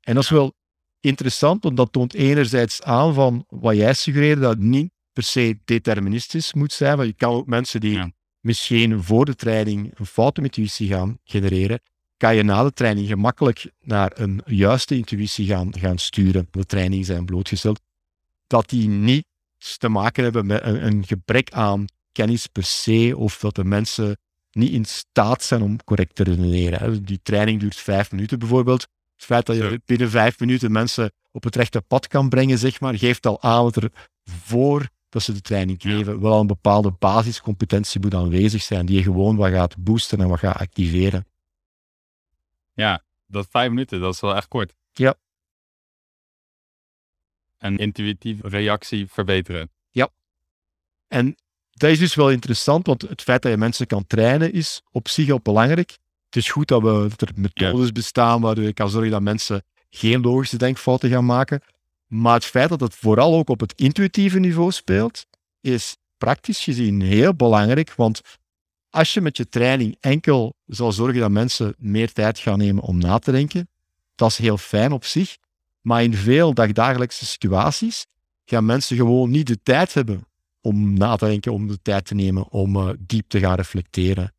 En 0.00 0.14
dat 0.14 0.22
is 0.22 0.30
wel 0.30 0.52
interessant, 1.00 1.62
want 1.62 1.76
dat 1.76 1.92
toont 1.92 2.14
enerzijds 2.14 2.82
aan 2.82 3.14
van 3.14 3.44
wat 3.48 3.76
jij 3.76 3.94
suggereerde, 3.94 4.40
dat 4.40 4.50
het 4.50 4.60
niet 4.60 4.90
per 5.12 5.22
se 5.22 5.58
deterministisch 5.64 6.52
moet 6.54 6.72
zijn, 6.72 6.96
want 6.96 7.08
je 7.08 7.14
kan 7.14 7.32
ook 7.32 7.46
mensen 7.46 7.80
die 7.80 7.92
Ja. 7.92 8.10
Misschien 8.44 9.02
voor 9.02 9.24
de 9.24 9.34
training 9.34 9.98
een 9.98 10.06
foute 10.06 10.40
intuïtie 10.40 10.88
gaan 10.88 11.18
genereren, 11.24 11.80
kan 12.16 12.36
je 12.36 12.42
na 12.42 12.62
de 12.62 12.72
training 12.72 13.06
gemakkelijk 13.08 13.70
naar 13.80 14.12
een 14.14 14.42
juiste 14.46 14.96
intuïtie 14.96 15.46
gaan, 15.46 15.78
gaan 15.78 15.98
sturen. 15.98 16.48
De 16.50 16.66
training 16.66 17.06
zijn 17.06 17.24
blootgesteld. 17.24 17.80
Dat 18.46 18.68
die 18.68 18.88
niet 18.88 19.24
te 19.78 19.88
maken 19.88 20.22
hebben 20.22 20.46
met 20.46 20.64
een, 20.64 20.86
een 20.86 21.06
gebrek 21.06 21.50
aan 21.52 21.84
kennis 22.12 22.46
per 22.46 22.64
se, 22.64 23.14
of 23.16 23.38
dat 23.38 23.54
de 23.54 23.64
mensen 23.64 24.16
niet 24.50 24.72
in 24.72 24.84
staat 24.84 25.42
zijn 25.42 25.62
om 25.62 25.84
correct 25.84 26.14
te 26.14 26.22
redeneren. 26.22 27.04
Die 27.04 27.20
training 27.22 27.60
duurt 27.60 27.76
vijf 27.76 28.10
minuten 28.10 28.38
bijvoorbeeld. 28.38 28.86
Het 29.16 29.24
feit 29.24 29.46
dat 29.46 29.56
je 29.56 29.80
binnen 29.84 30.10
vijf 30.10 30.40
minuten 30.40 30.72
mensen 30.72 31.12
op 31.32 31.44
het 31.44 31.56
rechte 31.56 31.80
pad 31.80 32.06
kan 32.06 32.28
brengen, 32.28 32.58
zeg 32.58 32.80
maar, 32.80 32.98
geeft 32.98 33.26
al 33.26 33.42
aan 33.42 33.64
dat 33.64 33.76
er 33.76 33.90
voor 34.24 34.88
dat 35.14 35.22
ze 35.22 35.32
de 35.32 35.40
training 35.40 35.82
Ja. 35.82 35.90
geven, 35.90 36.20
wel 36.20 36.40
een 36.40 36.46
bepaalde 36.46 36.90
basiscompetentie 36.90 38.00
moet 38.00 38.14
aanwezig 38.14 38.62
zijn, 38.62 38.86
die 38.86 38.96
je 38.96 39.02
gewoon 39.02 39.36
wat 39.36 39.50
gaat 39.50 39.76
boosten 39.76 40.20
en 40.20 40.28
wat 40.28 40.38
gaat 40.38 40.56
activeren. 40.56 41.26
Ja, 42.72 43.02
dat 43.26 43.46
vijf 43.50 43.68
minuten, 43.68 44.00
dat 44.00 44.14
is 44.14 44.20
wel 44.20 44.36
echt 44.36 44.48
kort. 44.48 44.74
Ja. 44.92 45.14
En 47.58 47.76
intuïtief 47.76 48.40
reactie 48.42 49.06
verbeteren. 49.06 49.70
En 51.08 51.36
dat 51.70 51.90
is 51.90 51.98
dus 51.98 52.14
wel 52.14 52.30
interessant, 52.30 52.86
want 52.86 53.02
het 53.02 53.22
feit 53.22 53.42
dat 53.42 53.50
je 53.50 53.58
mensen 53.58 53.86
kan 53.86 54.06
trainen 54.06 54.52
is 54.52 54.82
op 54.90 55.08
zich 55.08 55.30
al 55.30 55.40
belangrijk. 55.42 55.90
Het 56.24 56.36
is 56.36 56.50
goed 56.50 56.68
dat, 56.68 56.82
we, 56.82 57.08
dat 57.16 57.28
er 57.28 57.34
methodes 57.36 57.92
bestaan 57.92 58.40
waardoor 58.40 58.64
je 58.64 58.72
kan 58.72 58.90
zorgen 58.90 59.10
dat 59.10 59.22
mensen 59.22 59.64
geen 59.90 60.20
logische 60.20 60.56
denkfouten 60.56 61.10
gaan 61.10 61.24
maken. 61.24 61.62
Maar 62.14 62.34
het 62.34 62.44
feit 62.44 62.68
dat 62.68 62.80
het 62.80 62.94
vooral 62.94 63.34
ook 63.34 63.48
op 63.48 63.60
het 63.60 63.72
intuïtieve 63.76 64.38
niveau 64.38 64.70
speelt, 64.70 65.26
is 65.60 65.96
praktisch 66.18 66.64
gezien 66.64 67.00
heel 67.00 67.34
belangrijk. 67.34 67.94
Want 67.94 68.20
als 68.90 69.14
je 69.14 69.20
met 69.20 69.36
je 69.36 69.48
training 69.48 69.96
enkel 70.00 70.54
zal 70.66 70.92
zorgen 70.92 71.20
dat 71.20 71.30
mensen 71.30 71.74
meer 71.78 72.12
tijd 72.12 72.38
gaan 72.38 72.58
nemen 72.58 72.82
om 72.82 72.98
na 72.98 73.18
te 73.18 73.30
denken, 73.30 73.68
dat 74.14 74.30
is 74.30 74.38
heel 74.38 74.58
fijn 74.58 74.92
op 74.92 75.04
zich. 75.04 75.36
Maar 75.80 76.02
in 76.02 76.14
veel 76.14 76.54
dagdagelijkse 76.54 77.26
situaties 77.26 78.06
gaan 78.44 78.64
mensen 78.64 78.96
gewoon 78.96 79.30
niet 79.30 79.46
de 79.46 79.58
tijd 79.62 79.94
hebben 79.94 80.26
om 80.60 80.92
na 80.92 81.16
te 81.16 81.26
denken, 81.26 81.52
om 81.52 81.68
de 81.68 81.78
tijd 81.82 82.04
te 82.04 82.14
nemen 82.14 82.50
om 82.50 82.76
eh, 82.76 82.88
diep 82.98 83.28
te 83.28 83.38
gaan 83.38 83.54
reflecteren. 83.54 84.34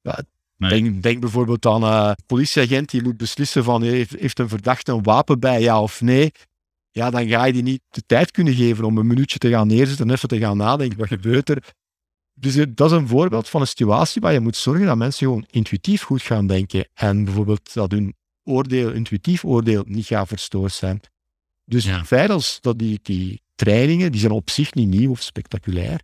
Ja, 0.00 0.22
Nee. 0.56 0.70
denk, 0.82 1.02
denk 1.02 1.20
bijvoorbeeld 1.20 1.66
aan 1.66 1.82
eh, 1.82 2.08
een 2.08 2.24
politieagent 2.26 2.90
die 2.90 3.02
moet 3.02 3.16
beslissen 3.16 3.64
van 3.64 3.82
heeft, 3.82 4.16
heeft 4.18 4.38
een 4.38 4.48
verdachte 4.48 4.92
een 4.92 5.02
wapen 5.02 5.40
bij, 5.40 5.60
ja 5.60 5.82
of 5.82 6.00
nee. 6.00 6.32
Ja, 7.00 7.10
dan 7.10 7.28
ga 7.28 7.44
je 7.44 7.52
die 7.52 7.62
niet 7.62 7.82
de 7.88 8.02
tijd 8.06 8.30
kunnen 8.30 8.54
geven 8.54 8.84
om 8.84 8.98
een 8.98 9.06
minuutje 9.06 9.38
te 9.38 9.48
gaan 9.48 9.66
neerzetten 9.66 10.08
en 10.08 10.14
even 10.14 10.28
te 10.28 10.38
gaan 10.38 10.56
nadenken. 10.56 10.98
Wat 10.98 11.08
gebeurt 11.08 11.48
er? 11.48 11.62
Dus 12.34 12.56
eh, 12.56 12.66
dat 12.74 12.90
is 12.90 12.96
een 12.96 13.08
voorbeeld 13.08 13.48
van 13.48 13.60
een 13.60 13.66
situatie 13.66 14.20
waar 14.20 14.32
je 14.32 14.40
moet 14.40 14.56
zorgen 14.56 14.86
dat 14.86 14.96
mensen 14.96 15.26
gewoon 15.26 15.46
intuïtief 15.50 16.02
goed 16.02 16.22
gaan 16.22 16.46
denken. 16.46 16.88
En 16.94 17.24
bijvoorbeeld 17.24 17.74
dat 17.74 17.90
hun 17.90 18.14
oordeel, 18.44 18.92
intuïtief 18.92 19.44
oordeel, 19.44 19.84
niet 19.86 20.06
gaat 20.06 20.28
verstoord 20.28 20.72
zijn. 20.72 21.00
Dus 21.64 21.84
Ja. 21.84 22.04
feit 22.04 22.30
als 22.30 22.58
dat 22.60 22.78
die, 22.78 23.00
die 23.02 23.42
trainingen, 23.54 24.12
die 24.12 24.20
zijn 24.20 24.32
op 24.32 24.50
zich 24.50 24.74
niet 24.74 24.88
nieuw 24.88 25.10
of 25.10 25.22
spectaculair, 25.22 26.00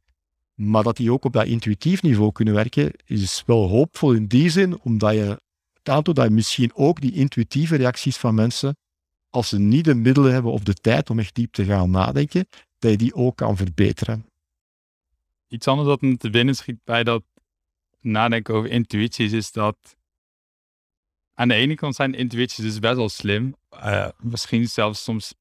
maar 0.55 0.83
dat 0.83 0.97
die 0.97 1.13
ook 1.13 1.25
op 1.25 1.33
dat 1.33 1.47
intuïtief 1.47 2.03
niveau 2.03 2.33
kunnen 2.33 2.55
werken, 2.55 2.93
is 3.05 3.43
wel 3.47 3.69
hoopvol 3.69 4.13
in 4.13 4.27
die 4.27 4.51
zin, 4.51 4.81
omdat 4.83 5.13
je 5.15 5.41
het 5.73 5.89
aantoont 5.89 6.17
dat 6.17 6.27
je 6.27 6.33
misschien 6.35 6.75
ook 6.75 7.01
die 7.01 7.13
intuïtieve 7.13 7.77
reacties 7.77 8.17
van 8.17 8.35
mensen, 8.35 8.77
als 9.37 9.49
ze 9.49 9.59
niet 9.59 9.85
de 9.85 9.95
middelen 9.95 10.33
hebben 10.33 10.53
of 10.53 10.63
de 10.63 10.75
tijd 10.75 11.11
om 11.11 11.19
echt 11.19 11.35
diep 11.35 11.53
te 11.53 11.65
gaan 11.65 11.91
nadenken, 11.91 12.49
dat 12.79 12.91
je 12.91 12.97
die 12.97 13.15
ook 13.15 13.37
kan 13.37 13.57
verbeteren. 13.57 14.27
Iets 15.49 15.67
anders 15.67 15.89
dat 15.89 16.01
me 16.01 16.17
te 16.17 16.31
binnen 16.31 16.55
schiet 16.55 16.85
bij 16.85 17.05
dat 17.05 17.23
nadenken 18.01 18.55
over 18.55 18.71
intuïties 18.71 19.33
is 19.33 19.53
dat 19.53 19.97
aan 21.35 21.49
de 21.49 21.55
ene 21.55 21.75
kant 21.75 21.95
zijn 21.95 22.15
intuïties 22.15 22.65
dus 22.65 22.79
best 22.79 22.97
wel 22.97 23.09
slim. 23.09 23.57
Eh, 23.69 24.09
misschien 24.19 24.69
zelfs 24.69 25.03
soms 25.03 25.35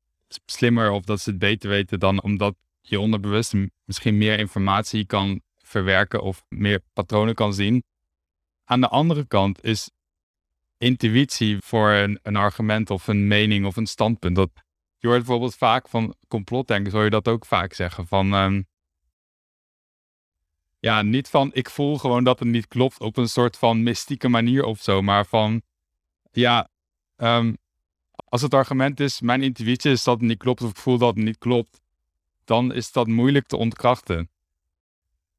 slimmer 0.45 0.91
of 0.91 1.03
dat 1.03 1.21
ze 1.21 1.29
het 1.29 1.39
beter 1.39 1.69
weten 1.69 1.99
dan 1.99 2.21
omdat 2.21 2.55
je 2.81 2.99
onderbewust 2.99 3.53
misschien 3.85 4.17
meer 4.17 4.39
informatie 4.39 5.05
kan 5.05 5.41
verwerken 5.55 6.21
of 6.21 6.45
meer 6.49 6.81
patronen 6.93 7.35
kan 7.35 7.53
zien. 7.53 7.83
Aan 8.63 8.81
de 8.81 8.89
andere 8.89 9.25
kant 9.25 9.63
is 9.63 9.89
intuïtie 10.77 11.57
voor 11.59 11.89
een, 11.89 12.19
een 12.21 12.35
argument 12.35 12.89
of 12.89 13.07
een 13.07 13.27
mening 13.27 13.65
of 13.65 13.75
een 13.75 13.85
standpunt. 13.85 14.35
Dat, 14.35 14.49
je 14.97 15.07
hoort 15.07 15.19
bijvoorbeeld 15.19 15.55
vaak 15.55 15.89
van 15.89 16.15
complotdenkers, 16.27 16.93
hoor 16.93 17.03
je 17.03 17.09
dat 17.09 17.27
ook 17.27 17.45
vaak 17.45 17.73
zeggen. 17.73 18.07
Van, 18.07 18.33
ehm, 18.33 18.61
ja, 20.79 21.01
niet 21.01 21.29
van 21.29 21.49
ik 21.53 21.69
voel 21.69 21.97
gewoon 21.97 22.23
dat 22.23 22.39
het 22.39 22.47
niet 22.47 22.67
klopt 22.67 22.99
op 22.99 23.17
een 23.17 23.29
soort 23.29 23.57
van 23.57 23.83
mystieke 23.83 24.29
manier 24.29 24.63
of 24.63 24.81
zo, 24.81 25.01
maar 25.01 25.25
van 25.25 25.61
ja, 26.31 26.69
ehm, 27.15 27.53
als 28.11 28.41
het 28.41 28.53
argument 28.53 28.99
is, 28.99 29.21
mijn 29.21 29.43
intuïtie 29.43 29.91
is 29.91 30.03
dat 30.03 30.19
het 30.19 30.27
niet 30.27 30.37
klopt 30.37 30.61
of 30.61 30.69
ik 30.69 30.77
voel 30.77 30.97
dat 30.97 31.15
het 31.15 31.23
niet 31.23 31.37
klopt, 31.37 31.81
dan 32.43 32.73
is 32.73 32.91
dat 32.91 33.07
moeilijk 33.07 33.47
te 33.47 33.57
ontkrachten. 33.57 34.29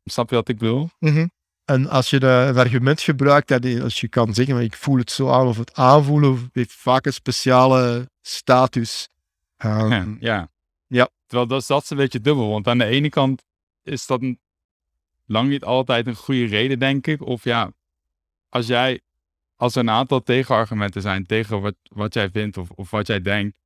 Snap 0.05 0.31
je 0.31 0.35
wat 0.37 0.49
ik 0.49 0.59
bedoel? 0.59 0.89
Mhm. 0.99 1.27
En 1.67 1.89
als 1.89 2.11
je 2.11 2.19
de, 2.19 2.27
een 2.49 2.57
argument 2.57 3.01
gebruikt, 3.01 3.49
dat 3.49 3.81
als 3.81 4.01
je 4.01 4.09
kan 4.09 4.35
zeggen, 4.35 4.61
ik 4.61 4.77
voel 4.77 4.99
het 4.99 5.11
zo 5.11 5.31
aan 5.31 5.47
of 5.47 5.57
het 5.57 5.75
aanvoelen, 5.75 6.51
heeft 6.53 6.73
vaak 6.73 7.07
een 7.07 7.13
speciale 7.13 8.11
status. 8.23 9.09
Um, 9.65 9.91
ja, 9.91 10.07
ja. 10.21 10.51
ja. 10.87 11.09
Terwijl 11.27 11.49
dat, 11.49 11.67
dat 11.67 11.83
is 11.83 11.91
een 11.91 11.97
beetje 11.97 12.21
dubbel, 12.21 12.49
want 12.49 12.69
aan 12.69 12.79
de 12.79 12.85
ene 12.85 13.09
kant 13.09 13.45
is 13.83 14.07
dat 14.07 14.23
een, 14.23 14.41
lang 15.27 15.49
niet 15.49 15.65
altijd 15.65 16.07
een 16.07 16.15
goede 16.15 16.47
reden, 16.47 16.79
denk 16.79 17.07
ik. 17.07 17.23
Of 17.23 17.45
ja, 17.45 17.73
als 18.49 18.67
jij, 18.67 19.01
als 19.57 19.75
er 19.75 19.81
een 19.81 19.91
aantal 19.91 20.23
tegenargumenten 20.23 21.03
zijn 21.03 21.27
tegen 21.27 21.61
wat, 21.61 21.75
wat 21.83 22.15
jij 22.15 22.31
vindt 22.31 22.57
of, 22.57 22.71
of 22.71 22.91
wat 22.91 23.07
jij 23.07 23.21
denkt, 23.21 23.57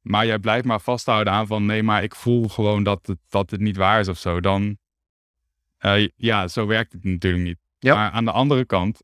maar 0.00 0.26
jij 0.26 0.38
blijft 0.38 0.64
maar 0.64 0.80
vasthouden 0.80 1.32
aan 1.32 1.46
van 1.46 1.66
nee, 1.66 1.82
maar 1.82 2.02
ik 2.02 2.14
voel 2.14 2.48
gewoon 2.48 2.82
dat 2.82 3.06
het, 3.06 3.18
dat 3.28 3.50
het 3.50 3.60
niet 3.60 3.76
waar 3.76 4.00
is 4.00 4.08
of 4.08 4.18
zo, 4.18 4.40
dan 4.40 4.78
uh, 5.80 6.08
ja, 6.16 6.48
zo 6.48 6.66
werkt 6.66 6.92
het 6.92 7.04
natuurlijk 7.04 7.44
niet. 7.44 7.58
Ja. 7.78 7.94
Maar 7.94 8.10
aan 8.10 8.24
de 8.24 8.32
andere 8.32 8.64
kant 8.64 9.02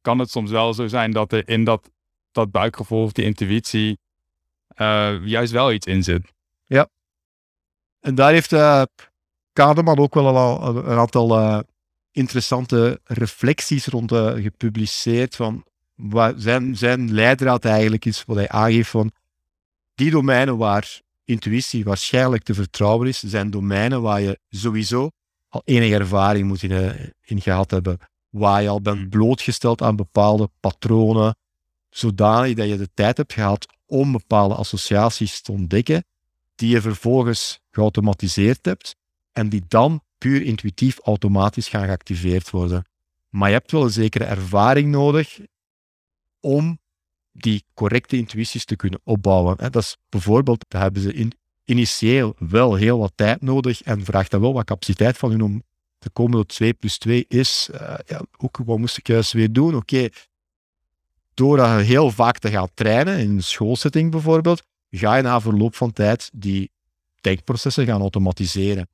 kan 0.00 0.18
het 0.18 0.30
soms 0.30 0.50
wel 0.50 0.74
zo 0.74 0.86
zijn 0.86 1.10
dat 1.10 1.32
er 1.32 1.48
in 1.48 1.64
dat, 1.64 1.90
dat 2.32 2.50
buikgevoel 2.50 3.02
of 3.02 3.12
die 3.12 3.24
intuïtie 3.24 3.98
uh, 4.76 5.26
juist 5.26 5.52
wel 5.52 5.72
iets 5.72 5.86
in 5.86 6.02
zit. 6.02 6.32
Ja. 6.64 6.88
En 8.00 8.14
daar 8.14 8.32
heeft 8.32 8.52
uh, 8.52 8.82
Kademan 9.52 9.98
ook 9.98 10.14
wel 10.14 10.36
al 10.36 10.76
een 10.76 10.98
aantal 10.98 11.64
interessante 12.10 13.00
reflecties 13.04 13.86
rond 13.86 14.12
gepubliceerd 14.12 15.36
van 15.36 15.64
wat 15.94 16.34
zijn, 16.36 16.76
zijn 16.76 17.12
leidraad 17.12 17.64
eigenlijk 17.64 18.04
is, 18.04 18.24
wat 18.24 18.36
hij 18.36 18.48
aangeeft 18.48 18.90
van 18.90 19.12
die 19.94 20.10
domeinen 20.10 20.56
waar 20.56 21.00
intuïtie 21.24 21.84
waarschijnlijk 21.84 22.42
te 22.42 22.54
vertrouwen 22.54 23.08
is, 23.08 23.18
zijn 23.18 23.50
domeinen 23.50 24.02
waar 24.02 24.20
je 24.20 24.38
sowieso 24.48 25.10
al 25.58 25.74
enige 25.74 25.94
ervaring 25.94 26.46
moet 26.46 26.62
in, 26.62 26.70
eh, 26.70 27.06
in 27.24 27.40
gehad 27.40 27.70
hebben, 27.70 27.98
waar 28.28 28.62
je 28.62 28.68
al 28.68 28.80
bent 28.80 28.98
hmm. 28.98 29.08
blootgesteld 29.08 29.82
aan 29.82 29.96
bepaalde 29.96 30.50
patronen, 30.60 31.36
zodanig 31.90 32.54
dat 32.54 32.68
je 32.68 32.76
de 32.76 32.88
tijd 32.94 33.16
hebt 33.16 33.32
gehad 33.32 33.66
om 33.86 34.12
bepaalde 34.12 34.54
associaties 34.54 35.42
te 35.42 35.52
ontdekken, 35.52 36.04
die 36.54 36.70
je 36.70 36.80
vervolgens 36.80 37.60
geautomatiseerd 37.70 38.64
hebt 38.64 38.96
en 39.32 39.48
die 39.48 39.62
dan 39.68 40.02
puur 40.18 40.42
intuïtief 40.42 40.98
automatisch 40.98 41.68
gaan 41.68 41.84
geactiveerd 41.84 42.50
worden. 42.50 42.84
Maar 43.28 43.48
je 43.48 43.54
hebt 43.54 43.72
wel 43.72 43.82
een 43.82 43.90
zekere 43.90 44.24
ervaring 44.24 44.90
nodig 44.90 45.38
om 46.40 46.78
die 47.32 47.64
correcte 47.74 48.16
intuïties 48.16 48.64
te 48.64 48.76
kunnen 48.76 49.00
opbouwen. 49.04 49.56
Dat 49.56 49.76
is 49.76 49.96
bijvoorbeeld, 50.08 50.64
hebben 50.68 51.02
ze 51.02 51.12
in 51.12 51.32
initieel 51.68 52.34
wel 52.38 52.74
heel 52.74 52.98
wat 52.98 53.12
tijd 53.14 53.42
nodig 53.42 53.82
en 53.82 54.04
vraagt 54.04 54.30
dan 54.30 54.40
wel 54.40 54.52
wat 54.52 54.64
capaciteit 54.64 55.18
van 55.18 55.30
hun 55.30 55.42
om 55.42 55.62
te 55.98 56.10
komen 56.10 56.36
tot 56.36 56.48
2 56.48 56.72
plus 56.72 56.98
2 56.98 57.24
is, 57.28 57.68
uh, 57.72 57.94
ja, 58.06 58.22
ook 58.36 58.58
wat 58.64 58.78
moest 58.78 58.98
ik 58.98 59.06
juist 59.06 59.32
weer 59.32 59.52
doen? 59.52 59.74
Oké, 59.74 59.94
okay. 59.96 60.12
door 61.34 61.68
heel 61.68 62.10
vaak 62.10 62.38
te 62.38 62.50
gaan 62.50 62.68
trainen, 62.74 63.18
in 63.18 63.30
een 63.30 63.42
schoolsetting 63.42 64.10
bijvoorbeeld, 64.10 64.62
ga 64.90 65.16
je 65.16 65.22
na 65.22 65.40
verloop 65.40 65.74
van 65.74 65.92
tijd 65.92 66.30
die 66.32 66.70
denkprocessen 67.20 67.86
gaan 67.86 68.00
automatiseren. 68.00 68.88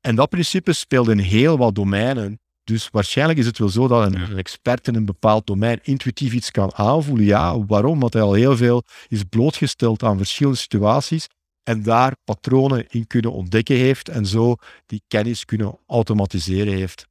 En 0.00 0.14
dat 0.14 0.28
principe 0.28 0.72
speelt 0.72 1.08
in 1.08 1.18
heel 1.18 1.58
wat 1.58 1.74
domeinen. 1.74 2.40
Dus 2.64 2.88
waarschijnlijk 2.90 3.38
is 3.38 3.46
het 3.46 3.58
wel 3.58 3.68
zo 3.68 3.88
dat 3.88 4.06
een, 4.06 4.20
een, 4.20 4.36
expert 4.36 4.88
in 4.88 4.94
een 4.94 5.04
bepaald 5.04 5.46
domein 5.46 5.80
intuïtief 5.82 6.32
iets 6.32 6.50
kan 6.50 6.74
aanvoelen. 6.74 7.24
Ja, 7.24 7.64
waarom? 7.64 7.92
Omdat 7.92 8.12
hij 8.12 8.22
al 8.22 8.32
heel 8.32 8.56
veel 8.56 8.82
is 9.08 9.22
blootgesteld 9.22 10.02
aan 10.02 10.16
verschillende 10.16 10.58
situaties 10.58 11.26
en 11.66 11.82
daar 11.82 12.16
patronen 12.24 12.86
in 12.88 13.06
kunnen 13.06 13.32
ontdekken 13.32 13.76
heeft 13.76 14.08
en 14.08 14.26
zo 14.26 14.56
die 14.86 15.02
kennis 15.08 15.44
kunnen 15.44 15.78
automatiseren 15.86 16.74
heeft. 16.74 17.06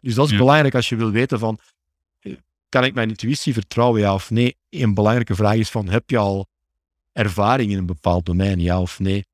Dus 0.00 0.14
dat 0.14 0.30
is 0.30 0.36
belangrijk 0.36 0.74
als 0.74 0.88
je 0.88 0.96
wil 0.96 1.10
weten 1.10 1.38
van, 1.38 1.58
eh, 2.20 2.32
kan 2.68 2.84
ik 2.84 2.94
mijn 2.94 3.08
intuïtie 3.08 3.52
vertrouwen, 3.52 4.00
ja 4.00 4.14
of 4.14 4.30
nee? 4.30 4.56
Een 4.70 4.94
belangrijke 4.94 5.34
vraag 5.34 5.54
is 5.54 5.70
van, 5.70 5.88
heb 5.88 6.10
je 6.10 6.16
al 6.16 6.46
ervaring 7.12 7.70
in 7.70 7.78
een 7.78 7.86
bepaald 7.86 8.26
domein, 8.26 8.60
ja 8.60 8.80
of 8.80 8.98
nee? 8.98 9.24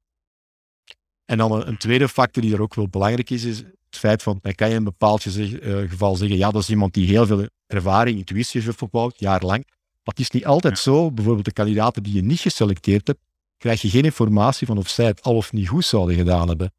En 1.25 1.39
dan 1.39 1.67
een, 1.67 1.77
tweede 1.77 2.09
factor 2.09 2.43
die 2.43 2.55
er 2.55 2.63
ook 2.63 2.75
wel 2.75 2.89
belangrijk 2.89 3.31
is, 3.31 3.45
is 3.45 3.59
het 3.59 3.99
feit 3.99 4.23
van, 4.23 4.39
dan 4.43 4.55
kan 4.55 4.67
je 4.67 4.73
in 4.73 4.79
een 4.79 4.85
bepaald 4.85 5.25
eh, 5.25 5.89
geval 5.89 6.17
zeggen, 6.17 6.37
ja, 6.37 6.51
dat 6.51 6.63
is 6.63 6.71
iemand 6.71 6.95
die 6.95 7.07
heel 7.07 7.27
veel 7.27 7.47
ervaring, 7.67 8.19
intuïtie 8.19 8.61
heeft 8.61 8.83
opgebouwd, 8.83 9.19
jarenlang. 9.19 9.65
Maar 9.67 10.15
het 10.15 10.21
is 10.21 10.31
niet 10.31 10.47
altijd 10.47 10.79
zo, 10.79 11.11
bijvoorbeeld 11.11 11.45
de 11.45 11.53
kandidaten 11.53 12.03
die 12.03 12.15
je 12.15 12.23
niet 12.23 12.41
geselecteerd 12.41 13.07
hebt, 13.07 13.21
krijg 13.63 13.83
je 13.83 13.89
geen 13.89 14.05
informatie 14.05 14.67
van 14.67 14.79
of 14.79 14.89
zij 14.89 15.07
het 15.07 15.23
al 15.23 15.37
of 15.37 15.53
niet 15.53 15.69
goed 15.69 15.85
zouden 15.85 16.17
gedaan 16.17 16.49
hebben. 16.49 16.73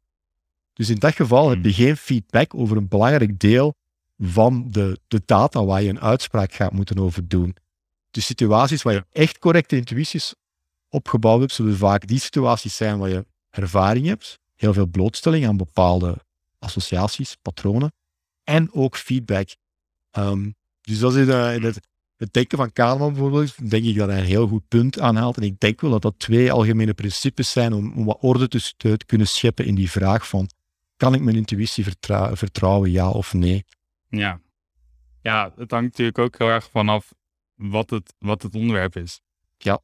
Dus 0.72 0.88
in 0.88 0.98
dat 0.98 1.14
geval 1.14 1.48
heb 1.48 1.64
je 1.64 1.72
hmm. 1.72 1.84
geen 1.84 1.96
feedback 1.96 2.54
over 2.54 2.76
een 2.76 2.88
belangrijk 2.88 3.38
deel 3.40 3.74
van 4.18 4.70
de, 4.70 4.98
de 5.08 5.22
data 5.24 5.64
waar 5.64 5.82
je 5.82 5.88
een 5.88 6.00
uitspraak 6.00 6.52
gaat 6.52 6.72
moeten 6.72 6.98
over 6.98 7.28
doen. 7.28 7.56
De 8.10 8.20
situaties 8.20 8.82
waar 8.82 8.94
je 8.94 9.06
echt 9.12 9.38
correcte 9.38 9.76
intuïties 9.76 10.34
opgebouwd 10.88 11.40
hebt, 11.40 11.52
zullen 11.52 11.76
vaak 11.76 12.06
die 12.06 12.18
situaties 12.18 12.76
zijn 12.76 12.98
waar 12.98 13.08
je 13.08 13.26
ervaring 13.50 14.06
hebt, 14.06 14.38
heel 14.54 14.72
veel 14.72 14.86
blootstelling 14.86 15.46
aan 15.46 15.56
bepaalde 15.56 16.16
associaties, 16.58 17.36
patronen, 17.42 17.92
en 18.42 18.72
ook 18.72 18.96
feedback. 18.96 19.48
Um, 20.18 20.54
dus 20.80 20.98
dat 20.98 21.14
is 21.14 21.26
in, 21.26 21.52
in 21.54 21.62
het 21.62 21.80
het 22.16 22.32
denken 22.32 22.58
van 22.58 22.72
Kahneman 22.72 23.12
bijvoorbeeld, 23.12 23.70
denk 23.70 23.84
ik 23.84 23.96
dat 23.96 24.08
hij 24.08 24.18
een 24.18 24.24
heel 24.24 24.48
goed 24.48 24.68
punt 24.68 25.00
aanhaalt. 25.00 25.36
En 25.36 25.42
ik 25.42 25.60
denk 25.60 25.80
wel 25.80 25.90
dat 25.90 26.02
dat 26.02 26.18
twee 26.18 26.52
algemene 26.52 26.94
principes 26.94 27.50
zijn 27.50 27.72
om, 27.72 27.92
om 27.92 28.04
wat 28.04 28.18
orde 28.20 28.48
te, 28.48 28.72
te, 28.76 28.96
kunnen 29.06 29.26
scheppen 29.26 29.66
in 29.66 29.74
die 29.74 29.90
vraag 29.90 30.28
van, 30.28 30.48
kan 30.96 31.14
ik 31.14 31.20
mijn 31.20 31.36
intuïtie 31.36 31.84
vertrouwen, 32.32 32.90
ja 32.90 33.10
of 33.10 33.32
nee? 33.32 33.64
Ja. 34.08 34.40
ja, 35.22 35.52
het 35.56 35.70
hangt 35.70 35.90
natuurlijk 35.90 36.18
ook 36.18 36.38
heel 36.38 36.48
erg 36.48 36.70
vanaf 36.70 37.14
wat 37.54 37.90
het, 37.90 38.14
wat 38.18 38.42
het 38.42 38.54
onderwerp 38.54 38.96
is. 38.96 39.20
Ja. 39.56 39.80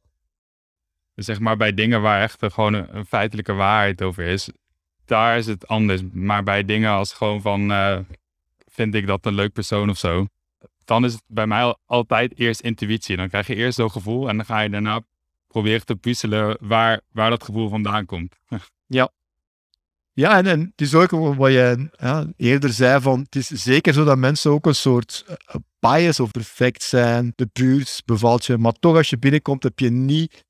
Dus 1.15 1.25
zeg 1.25 1.39
maar 1.39 1.57
bij 1.57 1.73
dingen 1.73 2.01
waar 2.01 2.21
echt 2.21 2.43
gewoon 2.53 2.73
een, 2.73 3.05
feitelijke 3.05 3.53
waarheid 3.53 4.01
over 4.01 4.23
is, 4.23 4.49
daar 5.05 5.37
is 5.37 5.45
het 5.45 5.67
anders. 5.67 6.01
Maar 6.11 6.43
bij 6.43 6.65
dingen 6.65 6.91
als 6.91 7.13
gewoon 7.13 7.41
van, 7.41 7.71
uh, 7.71 7.99
vind 8.65 8.95
ik 8.95 9.07
dat 9.07 9.25
een 9.25 9.33
leuk 9.33 9.53
persoon 9.53 9.89
of 9.89 9.97
zo, 9.97 10.27
dan 10.91 11.05
is 11.05 11.13
het 11.13 11.23
bij 11.27 11.47
mij 11.47 11.75
altijd 11.85 12.39
eerst 12.39 12.59
intuïtie. 12.59 13.15
Dan 13.15 13.29
krijg 13.29 13.47
je 13.47 13.55
eerst 13.55 13.77
zo'n 13.77 13.91
gevoel 13.91 14.29
en 14.29 14.35
dan 14.35 14.45
ga 14.45 14.59
je 14.59 14.69
daarna 14.69 15.01
proberen 15.47 15.85
te 15.85 15.95
puzzelen 15.95 16.57
waar, 16.59 17.01
waar 17.11 17.29
dat 17.29 17.43
gevoel 17.43 17.69
vandaan 17.69 18.05
komt. 18.05 18.35
ja. 18.87 19.11
Ja, 20.13 20.37
en, 20.37 20.45
en 20.45 20.59
het 20.59 20.81
is 20.81 20.93
ook 20.93 21.09
wat 21.11 21.51
je 21.51 21.89
ja, 21.97 22.25
eerder 22.37 22.69
zei, 22.69 23.01
van 23.01 23.19
het 23.19 23.35
is 23.35 23.47
zeker 23.47 23.93
zo 23.93 24.03
dat 24.03 24.17
mensen 24.17 24.51
ook 24.51 24.65
een 24.65 24.75
soort 24.75 25.25
uh, 25.27 25.55
bias 25.79 26.19
of 26.19 26.31
perfect 26.31 26.83
zijn. 26.83 27.33
De 27.35 27.49
buurt 27.53 28.01
bevalt 28.05 28.45
je, 28.45 28.57
maar 28.57 28.73
toch 28.73 28.95
als 28.95 29.09
je 29.09 29.17
binnenkomt 29.17 29.63
heb 29.63 29.79
je 29.79 29.89
niet 29.89 30.45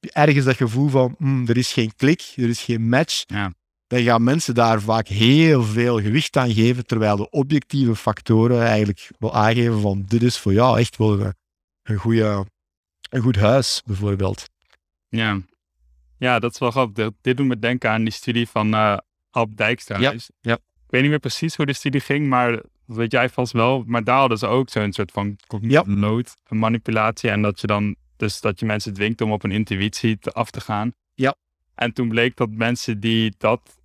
ergens 0.00 0.44
dat 0.44 0.56
gevoel 0.56 0.88
van 0.88 1.14
mm, 1.18 1.48
er 1.48 1.56
is 1.56 1.72
geen 1.72 1.92
klik, 1.96 2.32
er 2.36 2.48
is 2.48 2.62
geen 2.62 2.88
match. 2.88 3.24
Ja 3.26 3.52
dan 3.90 4.02
gaan 4.02 4.22
mensen 4.22 4.54
daar 4.54 4.80
vaak 4.80 5.08
heel 5.08 5.62
veel 5.62 6.00
gewicht 6.00 6.36
aan 6.36 6.52
geven, 6.52 6.86
terwijl 6.86 7.16
de 7.16 7.30
objectieve 7.30 7.96
factoren 7.96 8.62
eigenlijk 8.62 9.10
wel 9.18 9.34
aangeven 9.34 9.80
van 9.80 10.04
dit 10.06 10.22
is 10.22 10.38
voor 10.38 10.52
jou 10.52 10.78
echt 10.78 10.96
wel 10.96 11.20
een, 11.20 11.34
een, 11.82 11.96
goede, 11.96 12.46
een 13.10 13.22
goed 13.22 13.36
huis, 13.36 13.82
bijvoorbeeld. 13.84 14.44
Ja. 15.08 15.40
ja, 16.18 16.38
dat 16.38 16.52
is 16.52 16.58
wel 16.58 16.70
grappig. 16.70 17.10
Dit 17.20 17.36
doet 17.36 17.46
me 17.46 17.58
denken 17.58 17.90
aan 17.90 18.02
die 18.02 18.12
studie 18.12 18.48
van 18.48 18.74
uh, 18.74 18.96
Ab 19.30 19.56
Dijkstra. 19.56 19.98
Ja, 19.98 20.14
ja. 20.40 20.54
Ik 20.54 20.90
weet 20.90 21.00
niet 21.00 21.10
meer 21.10 21.18
precies 21.18 21.56
hoe 21.56 21.66
de 21.66 21.72
studie 21.72 22.00
ging, 22.00 22.28
maar 22.28 22.50
dat 22.86 22.96
weet 22.96 23.12
jij 23.12 23.28
vast 23.28 23.52
wel. 23.52 23.82
Maar 23.86 24.04
daar 24.04 24.18
hadden 24.18 24.38
ze 24.38 24.46
ook 24.46 24.68
zo'n 24.68 24.92
soort 24.92 25.12
van 25.12 25.36
ja. 25.60 25.82
nood, 25.86 26.36
manipulatie. 26.48 27.30
En 27.30 27.42
dat 27.42 27.60
je 27.60 27.66
dan, 27.66 27.96
dus 28.16 28.40
dat 28.40 28.60
je 28.60 28.66
mensen 28.66 28.94
dwingt 28.94 29.20
om 29.20 29.32
op 29.32 29.42
een 29.44 29.50
intuïtie 29.50 30.18
te, 30.18 30.32
af 30.32 30.50
te 30.50 30.60
gaan. 30.60 30.92
Ja. 31.14 31.34
En 31.74 31.92
toen 31.92 32.08
bleek 32.08 32.36
dat 32.36 32.50
mensen 32.50 33.00
die 33.00 33.34
dat 33.38 33.79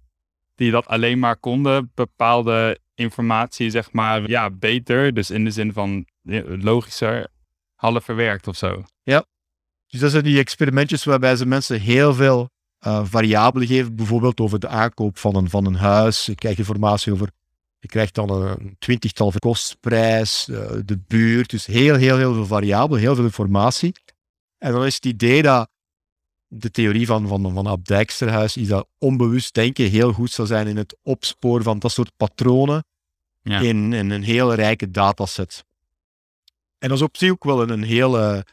die 0.55 0.71
dat 0.71 0.87
alleen 0.87 1.19
maar 1.19 1.37
konden, 1.37 1.91
bepaalde 1.93 2.79
informatie, 2.95 3.69
zeg 3.69 3.91
maar, 3.91 4.29
ja, 4.29 4.49
beter, 4.49 5.13
dus 5.13 5.29
in 5.29 5.43
de 5.43 5.51
zin 5.51 5.73
van 5.73 6.05
logischer, 6.61 7.27
hadden 7.75 8.01
verwerkt 8.01 8.47
of 8.47 8.55
zo. 8.55 8.83
Ja, 9.03 9.25
dus 9.87 9.99
dat 9.99 10.11
zijn 10.11 10.23
die 10.23 10.39
experimentjes 10.39 11.03
waarbij 11.03 11.35
ze 11.35 11.45
mensen 11.45 11.81
heel 11.81 12.13
veel 12.13 12.49
uh, 12.87 13.05
variabelen 13.05 13.67
geven, 13.67 13.95
bijvoorbeeld 13.95 14.39
over 14.39 14.59
de 14.59 14.67
aankoop 14.67 15.17
van 15.17 15.35
een, 15.35 15.49
van 15.49 15.65
een 15.65 15.75
huis. 15.75 16.25
Je 16.25 16.35
krijgt 16.35 16.57
informatie 16.57 17.13
over, 17.13 17.29
je 17.79 17.87
krijgt 17.87 18.13
dan 18.13 18.29
een 18.29 18.75
twintigtal 18.79 19.31
kostprijs, 19.39 20.47
uh, 20.47 20.71
de 20.85 20.99
buurt, 21.07 21.49
dus 21.49 21.65
heel, 21.65 21.95
heel, 21.95 22.17
heel 22.17 22.33
veel 22.33 22.45
variabelen, 22.45 23.01
heel 23.01 23.15
veel 23.15 23.23
informatie. 23.23 23.93
En 24.57 24.71
dan 24.71 24.85
is 24.85 24.95
het 24.95 25.05
idee 25.05 25.41
dat 25.41 25.69
de 26.47 26.71
theorie 26.71 27.05
van, 27.05 27.27
van, 27.27 27.53
van 27.53 27.67
Ab 27.67 27.85
Dijksterhuis 27.85 28.57
is 28.57 28.67
dat 28.67 28.87
onbewust 28.97 29.53
denken 29.53 29.89
heel 29.89 30.13
goed 30.13 30.31
zou 30.31 30.47
zijn 30.47 30.67
in 30.67 30.77
het 30.77 30.97
opsporen 31.01 31.63
van 31.63 31.79
dat 31.79 31.91
soort 31.91 32.11
patronen 32.17 32.85
ja. 33.41 33.59
in, 33.59 33.93
in, 33.93 34.09
een 34.09 34.23
hele 34.23 34.55
rijke 34.55 34.91
dataset. 34.91 35.65
En 36.77 36.89
dat 36.89 36.97
is 36.97 37.03
op 37.03 37.17
zich 37.17 37.31
ook 37.31 37.43
wel 37.43 37.61
een, 37.61 37.69
een 37.69 37.83
hele, 37.83 38.45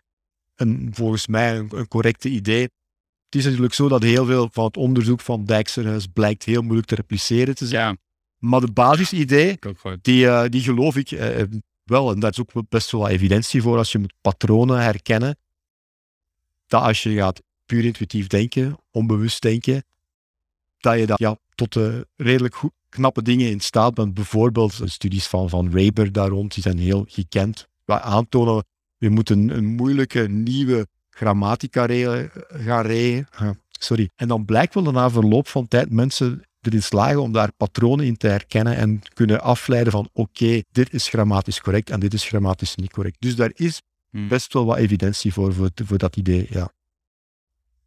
een, 0.54 0.90
volgens 0.92 1.26
mij 1.26 1.58
een, 1.58 1.68
een 1.74 1.88
correcte 1.88 2.28
idee. 2.28 2.62
Het 3.24 3.40
is 3.40 3.44
natuurlijk 3.44 3.74
zo 3.74 3.88
dat 3.88 4.02
heel 4.02 4.26
veel 4.26 4.48
van 4.52 4.64
het 4.64 4.76
onderzoek 4.76 5.20
van 5.20 5.44
Dijksterhuis 5.44 6.06
blijkt 6.06 6.44
heel 6.44 6.62
moeilijk 6.62 6.86
te 6.86 6.94
repliceren 6.94 7.54
te 7.54 7.66
zijn. 7.66 7.88
Ja, 7.88 7.96
Maar 8.38 8.60
de 8.60 8.72
basisidee, 8.72 9.58
die, 10.02 10.28
eh, 10.28 10.48
die 10.48 10.62
geloof 10.62 10.96
ik 10.96 11.10
eh, 11.10 11.42
wel, 11.84 12.10
en 12.10 12.20
daar 12.20 12.30
is 12.30 12.40
ook 12.40 12.68
best 12.68 12.90
wel 12.90 13.00
wat 13.00 13.10
evidentie 13.10 13.62
voor 13.62 13.76
als 13.76 13.92
je 13.92 13.98
moet 13.98 14.14
patronen 14.20 14.82
herkennen, 14.82 15.36
dat 16.66 16.82
als 16.82 17.02
je 17.02 17.14
gaat 17.14 17.42
puur 17.72 17.84
intuïtief 17.84 18.26
denken, 18.26 18.78
onbewust 18.90 19.42
denken, 19.42 19.84
dat 20.78 20.98
je 20.98 21.06
dat, 21.06 21.18
ja, 21.18 21.36
tot 21.54 21.76
eh, 21.76 22.00
redelijk 22.16 22.54
goed, 22.54 22.72
knappe 22.88 23.22
dingen 23.22 23.50
in 23.50 23.60
staat 23.60 23.94
bent. 23.94 24.14
Bijvoorbeeld 24.14 24.80
studies 24.84 25.26
van, 25.26 25.48
van 25.48 25.72
Raber 25.72 26.12
daar 26.12 26.28
rond, 26.28 26.54
die 26.54 26.62
zijn 26.62 26.78
heel 26.78 27.04
gekend. 27.08 27.68
Waar 27.84 28.00
aantonen, 28.00 28.64
we 28.96 29.08
moeten 29.08 29.48
een 29.48 29.64
moeilijke 29.64 30.28
nieuwe 30.28 30.86
grammatica 31.10 31.86
gaan 32.48 33.26
ah, 33.30 33.50
sorry. 33.70 34.10
En 34.16 34.28
dan 34.28 34.44
blijkt 34.44 34.74
wel 34.74 34.82
dat 34.82 34.94
na 34.94 35.10
verloop 35.10 35.48
van 35.48 35.68
tijd 35.68 35.90
mensen 35.90 36.42
erin 36.60 36.82
slagen 36.82 37.22
om 37.22 37.32
daar 37.32 37.52
patronen 37.52 38.06
in 38.06 38.16
te 38.16 38.26
herkennen 38.26 38.76
en 38.76 39.00
kunnen 39.14 39.40
afleiden 39.42 39.92
van 39.92 40.08
oké, 40.12 40.62
dit 40.72 40.92
is 40.92 41.08
grammatisch 41.08 41.60
correct 41.60 41.90
en 41.90 42.00
dit 42.00 42.14
is 42.14 42.24
grammatisch 42.24 42.74
niet 42.74 42.92
correct. 42.92 43.16
Dus 43.18 43.36
daar 43.36 43.50
is 43.54 43.82
Hm. 44.12 44.28
best 44.28 44.52
wel 44.52 44.64
wat 44.64 44.76
evidentie 44.76 45.32
voor, 45.32 45.54
voor, 45.54 45.70
voor 45.84 45.98
dat 45.98 46.16
idee, 46.16 46.46
ja. 46.50 46.72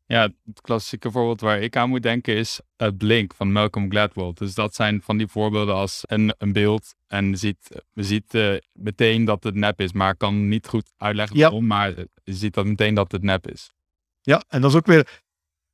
Ja, 0.07 0.21
het 0.45 0.61
klassieke 0.61 1.11
voorbeeld 1.11 1.41
waar 1.41 1.61
ik 1.61 1.75
aan 1.75 1.89
moet 1.89 2.03
denken 2.03 2.35
is 2.35 2.59
uh, 2.77 2.87
Blink 2.97 3.33
van 3.33 3.51
Malcolm 3.51 3.89
Gladwell. 3.89 4.31
Dus 4.33 4.53
dat 4.53 4.75
zijn 4.75 5.01
van 5.01 5.17
die 5.17 5.27
voorbeelden 5.27 5.75
als 5.75 6.01
een, 6.05 6.33
een 6.37 6.53
beeld 6.53 6.95
en 7.07 7.29
je 7.29 7.35
ziet, 7.35 7.81
je 7.93 8.03
ziet 8.03 8.33
eh, 8.33 8.55
meteen 8.73 9.25
dat 9.25 9.43
het 9.43 9.55
nep 9.55 9.81
is, 9.81 9.93
maar 9.93 10.15
kan 10.15 10.47
niet 10.47 10.67
goed 10.67 10.91
uitleggen 10.97 11.37
Ja. 11.37 11.41
waarom, 11.43 11.67
maar 11.67 11.93
je 12.23 12.33
ziet 12.33 12.53
dat 12.53 12.65
meteen 12.65 12.93
dat 12.93 13.11
het 13.11 13.23
nep 13.23 13.47
is. 13.47 13.69
Ja, 14.21 14.43
en 14.47 14.61
dat 14.61 14.71
is 14.71 14.77
ook 14.77 14.85
weer... 14.85 15.23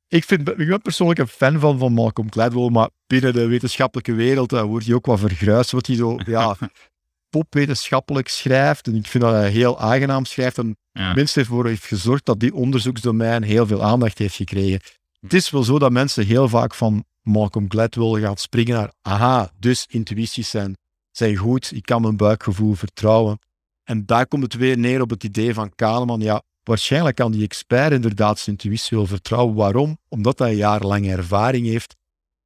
Ik, 0.08 0.24
vind, 0.24 0.48
ik 0.48 0.68
ben 0.68 0.82
persoonlijk 0.82 1.18
een 1.18 1.28
fan 1.28 1.60
van, 1.60 1.78
van 1.78 1.92
Malcolm 1.92 2.32
Gladwell, 2.32 2.68
maar 2.68 2.90
binnen 3.06 3.32
de 3.32 3.46
wetenschappelijke 3.46 4.12
wereld 4.14 4.52
eh, 4.52 4.62
wordt 4.62 4.86
hij 4.86 4.94
ook 4.94 5.06
wat 5.06 5.18
vergruisd. 5.20 5.70
Wat 5.70 5.86
hij 5.86 5.96
zo 5.96 6.18
ja, 6.26 6.56
popwetenschappelijk 7.36 8.28
schrijft. 8.28 8.86
En 8.86 8.94
ik 8.94 9.06
vind 9.06 9.24
dat 9.24 9.32
hij 9.32 9.50
heel 9.50 9.80
aangenaam 9.80 10.24
schrijft. 10.24 10.58
En 10.58 10.76
Ja. 10.92 11.14
minstens 11.14 11.46
ervoor 11.46 11.66
heeft 11.66 11.84
gezorgd 11.84 12.24
dat 12.24 12.40
die 12.40 12.54
onderzoeksdomein 12.54 13.42
heel 13.42 13.66
veel 13.66 13.82
aandacht 13.82 14.18
heeft 14.18 14.34
gekregen. 14.34 14.80
Het 15.20 15.32
is 15.32 15.50
wel 15.50 15.62
zo 15.62 15.78
dat 15.78 15.92
mensen 15.92 16.26
heel 16.26 16.48
vaak 16.48 16.74
van 16.74 17.04
Malcolm 17.22 17.70
Gladwell 17.70 18.20
gaan 18.20 18.36
springen 18.36 18.74
naar 18.74 18.92
aha, 19.02 19.52
dus 19.58 19.86
intuïties 19.88 20.50
zijn, 20.50 20.76
zijn 21.10 21.36
goed, 21.36 21.72
ik 21.74 21.82
kan 21.82 22.02
mijn 22.02 22.16
buikgevoel 22.16 22.74
vertrouwen. 22.74 23.38
En 23.84 24.06
daar 24.06 24.26
komt 24.26 24.42
het 24.42 24.54
weer 24.54 24.78
neer 24.78 25.00
op 25.00 25.10
het 25.10 25.24
idee 25.24 25.54
van 25.54 25.74
Kahneman, 25.74 26.20
ja, 26.20 26.42
waarschijnlijk 26.62 27.16
kan 27.16 27.32
die 27.32 27.44
expert 27.44 27.92
inderdaad 27.92 28.38
zijn 28.38 28.56
intuïtie 28.56 28.96
wel 28.96 29.06
vertrouwen. 29.06 29.54
Waarom? 29.54 29.98
Omdat 30.08 30.38
hij 30.38 30.54
jarenlange 30.54 31.10
ervaring 31.10 31.66
heeft 31.66 31.96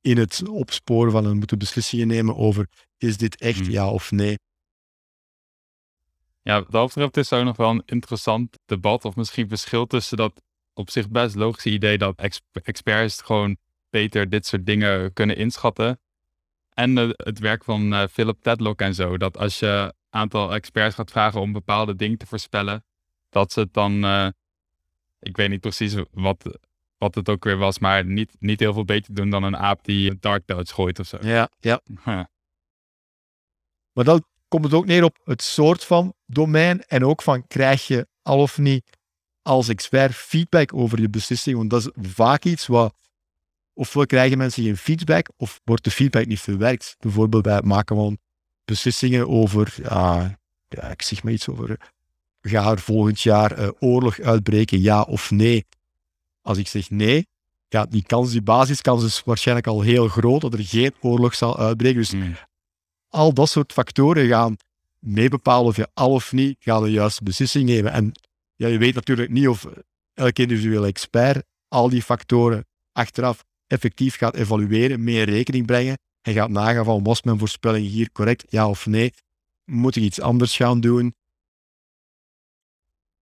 in 0.01 0.19
het 0.19 0.49
opsporen 0.49 1.13
van 1.13 1.27
en 1.27 1.37
moeten 1.37 1.59
beslissingen 1.59 2.07
nemen 2.07 2.37
over 2.37 2.69
is 2.99 3.17
dit 3.17 3.37
echt 3.41 3.59
Hmm. 3.59 3.71
ja 3.71 3.91
of 3.91 4.11
nee. 4.11 4.39
Ja, 6.47 6.61
wat 6.61 6.71
dat 6.71 6.87
betreft 6.87 7.17
is 7.17 7.31
er 7.31 7.39
ook 7.39 7.45
nog 7.45 7.57
wel 7.57 7.71
een 7.71 7.83
interessant 7.87 8.59
debat 8.65 9.05
of 9.05 9.17
misschien 9.17 9.49
verschil 9.49 9.87
tussen 9.87 10.17
dat 10.17 10.43
op 10.75 10.91
zich 10.91 11.09
best 11.09 11.35
logische 11.35 11.71
idee 11.71 11.99
dat 11.99 12.19
ex- 12.19 12.41
experts 12.53 13.23
gewoon 13.23 13.57
beter 13.91 14.29
dit 14.29 14.47
soort 14.47 14.67
dingen 14.67 15.13
kunnen 15.13 15.37
inschatten. 15.37 16.01
En 16.73 16.97
het 17.17 17.39
werk 17.39 17.65
van 17.65 17.95
eh, 17.95 18.07
Philip 18.11 18.43
Tedlock 18.43 18.81
en 18.81 18.95
zo. 18.95 19.17
Dat 19.17 19.39
als 19.39 19.59
je 19.59 19.67
een 19.67 19.93
aantal 20.11 20.55
experts 20.55 20.95
gaat 20.95 21.11
vragen 21.11 21.41
om 21.41 21.53
bepaalde 21.53 21.97
dingen 21.97 22.19
te 22.19 22.27
voorspellen, 22.27 22.85
dat 23.29 23.53
ze 23.53 23.61
het 23.61 23.73
dan, 23.73 24.05
eh, 24.05 24.29
ik 25.21 25.37
weet 25.37 25.49
niet 25.49 25.61
precies 25.61 25.97
wat, 26.11 26.59
wat 26.99 27.15
het 27.15 27.29
ook 27.29 27.45
weer 27.45 27.59
was, 27.59 27.79
maar 27.79 28.05
niet, 28.05 28.37
niet 28.39 28.61
heel 28.61 28.73
veel 28.73 28.85
beter 28.85 29.15
doen 29.15 29.31
dan 29.31 29.43
een 29.43 29.57
aap 29.57 29.85
die 29.85 30.19
een 30.23 30.67
gooit 30.67 30.99
of 30.99 31.07
zo. 31.07 31.19
Ja, 31.21 31.51
ja. 31.59 31.81
Ja. 32.05 32.29
Maar 33.93 34.05
dan 34.05 34.25
komt 34.49 34.65
het 34.65 34.75
ook 34.75 34.87
neer 34.87 35.05
op 35.05 35.19
het 35.25 35.43
soort 35.43 35.85
van 35.85 36.15
domein 36.27 36.85
en 36.85 37.05
ook 37.05 37.23
van 37.23 37.47
krijg 37.47 37.87
je 37.87 38.07
al 38.23 38.39
of 38.39 38.59
niet 38.59 38.85
als 39.43 39.69
expert 39.69 40.15
feedback 40.15 40.75
over 40.75 41.01
je 41.01 41.09
beslissing. 41.09 41.57
Want 41.57 41.71
dat 41.71 41.81
is 41.81 42.11
vaak 42.13 42.45
iets 42.45 42.67
wat 42.67 42.95
ofwel 43.75 44.07
krijgen 44.07 44.39
mensen 44.39 44.63
geen 44.63 44.77
feedback 44.77 45.29
of 45.37 45.61
wordt 45.65 45.85
de 45.85 45.91
feedback 45.91 46.27
niet 46.27 46.41
verwerkt. 46.41 46.97
Bijvoorbeeld 46.99 47.43
bij 47.43 47.55
het 47.55 47.65
maken 47.65 47.97
van 47.97 48.19
beslissingen 48.65 49.29
over, 49.29 49.75
ja, 49.83 50.39
ik 50.91 51.03
zeg 51.03 51.23
maar 51.23 51.33
iets 51.33 51.49
over, 51.49 51.79
ga 52.41 52.71
er 52.71 52.79
volgend 52.79 53.21
jaar 53.21 53.53
eh, 53.53 53.69
oorlog 53.79 54.21
uitbreken, 54.21 54.81
ja 54.81 55.03
of 55.03 55.31
nee? 55.31 55.65
Als 56.43 56.59
ik 56.59 56.69
zeg 56.69 56.91
nee, 56.91 57.27
ja, 57.69 57.87
die 57.87 58.03
kans, 58.03 58.31
die 58.31 58.43
basiskans 58.43 59.05
is 59.05 59.23
waarschijnlijk 59.25 59.67
al 59.67 59.81
heel 59.81 60.09
groot 60.09 60.41
dat 60.41 60.53
er 60.53 60.65
geen 60.65 60.95
oorlog 61.01 61.35
zal 61.35 61.59
uitbreken. 61.59 62.01
Dus. 62.01 62.15
Al 63.09 63.33
dat 63.33 63.49
soort 63.49 63.73
factoren 63.73 64.29
gaan 64.29 64.57
meebepalen 64.99 65.66
of 65.66 65.77
je 65.77 65.88
al 65.95 66.12
of 66.12 66.33
niet 66.33 66.57
gaat 66.61 66.83
de 66.83 66.90
juiste 66.90 67.25
beslissing 67.25 67.69
nemen. 67.69 67.92
En 67.92 68.12
ja, 68.55 68.66
je 68.66 68.79
weet 68.79 68.95
natuurlijk 68.95 69.31
niet 69.31 69.49
of 69.49 69.66
elke 70.14 70.42
individuele 70.42 70.87
expert 70.87 71.47
al 71.69 71.88
die 71.88 72.03
factoren 72.03 72.66
achteraf 72.92 73.45
effectief 73.66 74.16
gaat 74.16 74.35
evalueren, 74.35 75.05
mee 75.05 75.16
in 75.16 75.33
rekening 75.33 75.66
brengen 75.66 75.99
en 76.23 76.33
gaat 76.33 76.51
nagaan 76.51 76.85
van 76.85 77.03
was 77.03 77.23
mijn 77.23 77.38
voorspelling 77.38 77.87
hier 77.87 78.12
correct, 78.12 78.45
ja 78.49 78.69
of 78.69 78.87
nee? 78.87 79.12
Moet 79.64 79.97
ik 79.97 80.03
iets 80.03 80.21
anders 80.21 80.57
gaan 80.57 80.81
doen? 80.81 81.14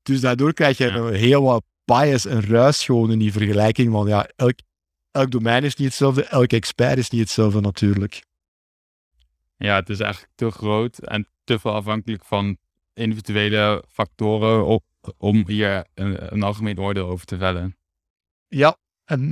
Dus 0.01 0.21
daardoor 0.21 0.53
krijg 0.53 0.77
je 0.77 0.85
Ja. 0.85 1.07
heel 1.07 1.43
wat 1.43 1.63
bias 1.85 2.25
en 2.25 2.45
ruis 2.45 2.85
gewoon 2.85 3.11
in 3.11 3.19
die 3.19 3.31
vergelijking, 3.31 3.91
want 3.91 4.09
ja, 4.09 4.29
elk, 4.35 4.55
elk 5.11 5.31
domein 5.31 5.63
is 5.63 5.75
niet 5.75 5.87
hetzelfde, 5.87 6.23
elke 6.23 6.55
expert 6.55 6.97
is 6.97 7.09
niet 7.09 7.21
hetzelfde 7.21 7.61
natuurlijk. 7.61 8.23
Ja, 9.65 9.75
het 9.75 9.89
is 9.89 9.99
eigenlijk 9.99 10.33
te 10.35 10.51
groot 10.51 10.97
en 10.97 11.27
te 11.43 11.59
veel 11.59 11.73
afhankelijk 11.73 12.25
van 12.25 12.57
individuele 12.93 13.83
factoren 13.87 14.65
op, 14.65 14.83
om 15.17 15.47
hier 15.47 15.87
een, 15.93 16.33
een 16.33 16.43
algemeen 16.43 16.79
oordeel 16.79 17.07
over 17.07 17.25
te 17.25 17.37
vellen. 17.37 17.77
Ja, 18.47 18.77
en 19.05 19.31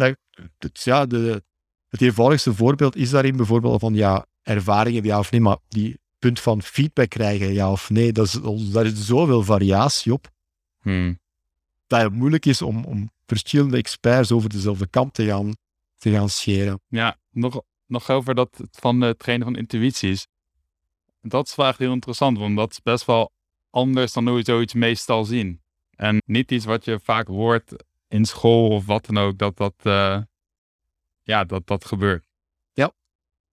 het, 0.58 0.84
ja, 0.84 1.06
de, 1.06 1.44
het 1.88 2.02
eenvoudigste 2.02 2.54
voorbeeld 2.54 2.96
is 2.96 3.10
daarin 3.10 3.36
bijvoorbeeld 3.36 3.80
van 3.80 3.94
ja, 3.94 4.26
ervaringen, 4.42 5.04
ja 5.04 5.20
of 5.20 5.32
nee, 5.32 5.42
maar 5.42 5.58
die 5.68 6.00
punt 6.20 6.40
van 6.40 6.62
feedback 6.62 7.10
krijgen, 7.10 7.54
ja 7.54 7.72
of 7.72 7.90
nee, 7.90 8.12
dat 8.12 8.26
is, 8.26 8.40
daar 8.72 8.86
is 8.86 9.06
zoveel 9.06 9.44
variatie 9.44 10.14
op, 10.14 10.30
Hmm. 10.82 11.20
dat 11.88 12.02
het 12.02 12.14
moeilijk 12.14 12.46
is 12.46 12.62
om, 12.62 12.86
om 12.86 13.12
verschillende 13.26 13.78
experts 13.78 14.32
over 14.32 14.50
dezelfde 14.50 14.88
kamp 14.88 15.14
te 15.14 15.26
gaan, 15.26 15.56
te 15.98 16.12
gaan 16.12 16.30
scheren. 16.30 16.82
Ja, 16.88 17.18
nog, 17.30 17.62
nog 17.92 18.10
over 18.10 18.36
dat 18.36 18.50
van 18.72 19.02
het 19.02 19.20
trainen 19.20 19.48
van 19.48 19.56
intuïties. 19.56 20.28
Dat 21.22 21.48
is 21.48 21.56
echt 21.56 21.78
heel 21.78 21.94
interessant, 21.94 22.38
want 22.38 22.58
dat 22.58 22.72
is 22.72 22.82
best 22.82 23.06
wel 23.06 23.32
anders 23.70 24.14
dan 24.14 24.28
hoe 24.28 24.38
we 24.38 24.44
zoiets 24.44 24.74
meestal 24.74 25.26
zien. 25.26 25.62
En 25.96 26.22
niet 26.26 26.52
iets 26.52 26.66
wat 26.66 26.86
je 26.86 27.00
vaak 27.04 27.28
hoort 27.28 27.84
in 28.08 28.26
school 28.26 28.70
of 28.70 28.86
wat 28.86 29.06
dan 29.06 29.18
ook, 29.18 29.38
dat 29.38 29.58
dat, 29.58 29.74
eh, 29.78 30.22
ja, 31.24 31.44
dat, 31.44 31.68
dat 31.68 31.86
gebeurt. 31.86 32.30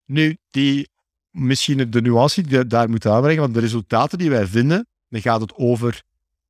Nu, 0.09 0.37
die, 0.51 0.89
misschien 1.31 1.91
de 1.91 2.01
nuance 2.01 2.43
die 2.43 2.67
daar 2.67 2.91
moet 2.91 3.07
aanbrengen, 3.07 3.41
want 3.41 3.55
de 3.55 3.61
resultaten 3.61 4.19
die 4.19 4.31
wij 4.31 4.47
vinden, 4.47 4.87
dan 5.09 5.21
gaat 5.21 5.41
het 5.41 5.55
over 5.55 6.03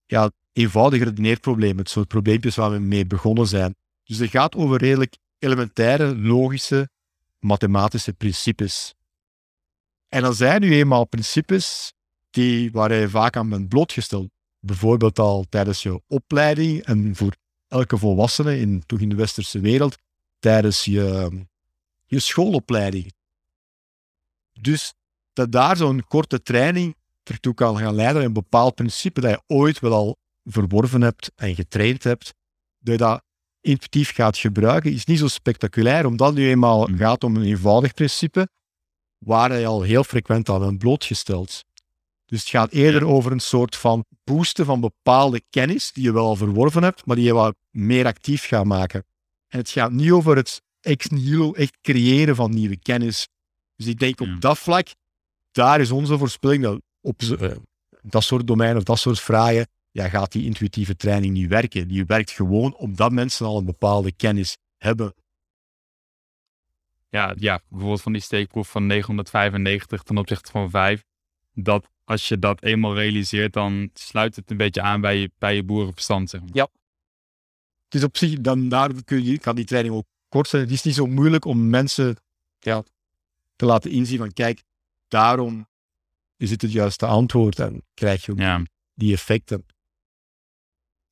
ja, 0.07 0.31
eenvoudige 0.53 1.05
redeneerproblemen, 1.05 1.79
het 1.79 1.91
soort 1.91 2.09
probleempjes 2.09 2.57
waar 2.57 2.71
we 2.71 2.79
mee 2.79 3.07
begonnen 3.07 3.47
zijn. 3.47 3.75
Dus 4.05 4.19
het 4.19 4.31
gaat 4.31 4.55
over 4.55 4.79
redelijk 4.79 5.17
elementaire, 5.39 6.17
logische, 6.17 6.89
mathematische 7.41 8.13
principes. 8.13 8.95
En 10.09 10.23
dan 10.23 10.35
zijn 10.35 10.61
nu 10.61 10.75
eenmaal 10.75 11.05
principes 11.05 11.93
die, 12.31 12.71
waar 12.73 12.93
je 12.93 13.09
vaak 13.09 13.37
aan 13.37 13.49
bent 13.49 13.69
blootgesteld. 13.69 14.29
Bijvoorbeeld 14.61 15.19
al 15.19 15.45
tijdens 15.49 15.83
je 15.83 16.03
opleiding 16.07 16.85
en 16.85 17.17
voor 17.17 17.37
elke 17.69 17.99
volwassene, 17.99 18.59
in, 18.59 18.83
toch 18.87 19.01
in 19.01 19.09
de 19.09 19.15
westerse 19.15 19.61
wereld, 19.61 19.97
tijdens 20.39 20.85
je, 20.85 21.31
je 22.07 22.19
schoolopleiding. 22.19 23.13
Dus 24.61 24.95
dat 25.33 25.53
daar 25.53 25.77
zo'n 25.77 26.05
korte 26.05 26.43
training 26.43 26.97
ertoe 27.23 27.55
kan 27.55 27.79
gaan 27.79 27.95
leiden, 27.95 28.25
een 28.25 28.33
bepaald 28.33 28.75
principe 28.75 29.21
dat 29.21 29.31
je 29.31 29.43
ooit 29.47 29.79
wel 29.79 29.93
al 29.93 30.17
verworven 30.45 31.01
hebt 31.01 31.33
en 31.37 31.55
getraind 31.55 32.05
hebt, 32.05 32.35
dat 32.79 32.93
je 32.93 32.99
dat 32.99 33.23
intuïtief 33.69 34.15
gaat 34.15 34.37
gebruiken, 34.37 34.93
is 34.93 35.05
niet 35.05 35.19
zo 35.19 35.29
spectaculair, 35.29 36.07
omdat 36.07 36.29
het 36.29 36.37
nu 36.37 36.49
eenmaal 36.49 36.87
Mm. 36.87 36.97
gaat 36.97 37.25
om 37.25 37.37
een 37.37 37.45
eenvoudig 37.45 37.95
principe 37.95 38.49
waar 39.19 39.59
je 39.59 39.67
al 39.67 39.83
heel 39.83 40.05
frequent 40.05 40.49
aan 40.49 40.61
bent 40.61 40.79
blootgesteld. 40.79 41.65
Dus 42.25 42.41
het 42.41 42.49
gaat 42.49 42.73
eerder 42.73 43.07
over 43.07 43.33
een 43.33 43.41
soort 43.41 43.77
van 43.77 44.05
boosten 44.25 44.65
van 44.65 44.81
bepaalde 44.81 45.43
kennis 45.51 45.93
die 45.93 46.03
je 46.05 46.13
wel 46.13 46.25
al 46.27 46.37
verworven 46.37 46.83
hebt, 46.83 47.07
maar 47.07 47.17
die 47.17 47.25
je 47.25 47.33
wat 47.33 47.55
meer 47.71 48.07
actief 48.07 48.47
gaat 48.47 48.65
maken. 48.65 49.05
En 49.49 49.59
het 49.59 49.71
gaat 49.71 49.93
niet 49.93 50.11
over 50.11 50.37
het 50.37 50.63
ex 50.81 51.09
nihilo 51.09 51.53
echt 51.53 51.79
creëren 51.83 52.37
van 52.37 52.55
nieuwe 52.55 52.77
kennis. 52.77 53.29
Dus 53.77 53.87
ik 53.87 53.99
denk 53.99 54.21
op 54.21 54.41
dat 54.41 54.59
vlak, 54.59 54.89
daar 55.53 55.81
is 55.81 55.91
onze 55.91 56.19
voorspelling 56.19 56.63
dat 56.63 56.81
op 57.01 57.23
eh, 57.23 57.51
dat 58.03 58.25
soort 58.25 58.47
domeinen 58.47 58.79
of 58.79 58.83
dat 58.83 58.99
soort 58.99 59.21
vragen, 59.21 59.67
ja, 59.99 60.09
gaat 60.09 60.33
die 60.33 60.45
intuïtieve 60.45 60.97
training 60.97 61.33
niet 61.33 61.49
werken. 61.49 61.89
Die 61.89 62.05
werkt 62.05 62.31
gewoon 62.31 62.75
omdat 62.75 63.13
mensen 63.13 63.47
al 63.47 63.59
een 63.59 63.65
bepaalde 63.65 64.13
kennis 64.13 64.57
hebben. 64.77 65.15
Ja, 67.09 67.35
ja 67.39 67.61
bijvoorbeeld 67.69 68.03
van 68.03 68.13
die 68.13 68.23
steekproef 68.23 68.71
van 68.71 68.87
995 68.87 70.03
ten 70.03 70.19
opzichte 70.19 70.51
van 70.51 70.71
5. 70.71 71.05
Dat 71.53 71.89
als 72.05 72.29
je 72.29 72.39
dat 72.39 72.63
eenmaal 72.63 72.95
realiseert, 72.95 73.53
dan 73.53 73.91
sluit 73.95 74.37
het 74.37 74.51
een 74.51 74.57
beetje 74.57 74.83
aan 74.83 75.01
bij 75.01 75.17
je, 75.17 75.31
bij 75.39 75.55
je 75.55 75.63
boerenverstand. 75.63 76.31
Zeg 76.31 76.41
maar. 76.41 76.51
Ja. 76.53 76.69
Het 77.85 77.95
is 77.95 78.05
op 78.05 78.17
zich, 78.17 78.41
dan 78.41 78.69
daar 78.69 79.05
kun 79.05 79.25
je, 79.25 79.39
kan 79.39 79.57
die 79.57 79.65
training 79.65 79.95
ook 79.95 80.07
kort 80.29 80.49
zijn. 80.49 80.63
Het 80.63 80.71
is 80.71 80.83
niet 80.83 80.95
zo 80.95 81.07
moeilijk 81.07 81.45
om 81.45 81.71
mensen 81.71 82.17
ja, 82.59 82.83
te 83.57 83.67
laten 83.67 83.91
inzien 83.91 84.19
van 84.19 84.33
kijk, 84.33 84.63
daarom 85.09 85.69
is 86.37 86.51
het 86.51 86.63
het 86.63 86.73
juiste 86.73 87.07
antwoord 87.07 87.59
en 87.59 87.85
krijg 87.95 88.25
je 88.25 88.33
ook 88.33 88.39
Ja, 88.39 88.63
die 88.95 89.13
effecten. 89.13 89.67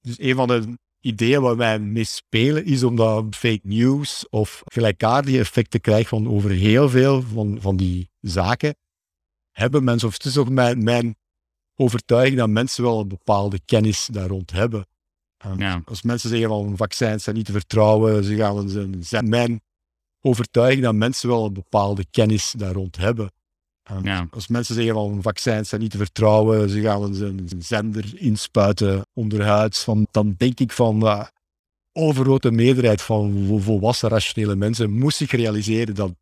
Dus 0.07 0.21
een 0.21 0.35
van 0.35 0.49
de 0.49 0.79
ideeën 1.01 1.41
waar 1.41 1.57
wij 1.57 1.79
mee 1.79 2.05
spelen 2.05 2.65
is 2.65 2.83
om 2.83 2.97
dat 2.97 3.37
fake 3.37 3.61
news 3.63 4.29
of 4.31 4.63
gelijkaardige 4.65 5.39
effecten 5.39 5.81
krijgen 5.81 6.09
van 6.09 6.29
over 6.29 6.51
heel 6.51 6.89
veel 6.89 7.23
van, 7.23 7.59
van 7.61 7.77
die 7.77 8.11
zaken. 8.21 8.77
Hebben 9.51 9.85
mensen, 9.85 10.09
of 10.09 10.15
het 10.15 10.25
is 10.25 10.37
ook 10.37 10.49
mijn, 10.49 10.85
mijn 10.85 11.17
overtuiging 11.75 12.37
dat 12.39 12.49
mensen 12.49 12.83
wel 12.85 13.01
een 13.01 13.09
bepaalde 13.09 13.61
kennis 13.65 14.09
daar 14.13 14.29
rond 14.29 14.51
hebben. 14.53 14.87
Ja. 15.57 15.83
Als 15.85 16.03
mensen 16.03 16.31
zeggen 16.31 16.49
van 16.49 16.77
vaccins 16.77 17.25
zijn 17.25 17.37
niet 17.37 17.47
te 17.47 17.53
vertrouwen, 17.53 18.25
ze 18.25 18.37
gaan, 18.37 18.69
ze 18.69 18.97
zijn 19.01 19.29
mijn 19.29 19.61
overtuiging 20.21 20.83
dat 20.83 20.95
mensen 20.95 21.29
wel 21.29 21.45
een 21.45 21.53
bepaalde 21.53 22.07
kennis 22.11 22.55
daar 22.57 22.73
rond 22.73 22.97
hebben. 22.97 23.33
Ja. 24.03 24.27
Als 24.31 24.47
mensen 24.49 24.75
zeggen 24.75 24.95
van 24.95 25.23
vaccins 25.23 25.69
zijn 25.69 25.81
niet 25.81 25.91
te 25.91 25.97
vertrouwen, 25.97 26.69
ze 26.69 26.81
gaan 26.81 27.03
een, 27.03 27.51
zender 27.59 28.13
inspuiten 28.17 29.07
onderhuids, 29.13 29.83
van, 29.85 30.07
dan 30.11 30.35
denk 30.37 30.61
ik 30.61 30.73
van 30.73 31.01
de 31.01 31.27
overgrote 31.93 32.51
meerderheid 32.51 33.03
van 33.03 33.45
vo- 33.47 33.59
volwassen 33.59 34.09
rationele 34.09 34.57
mensen 34.57 34.91
moest 34.91 35.17
zich 35.17 35.31
realiseren 35.31 35.95
dat 35.95 36.15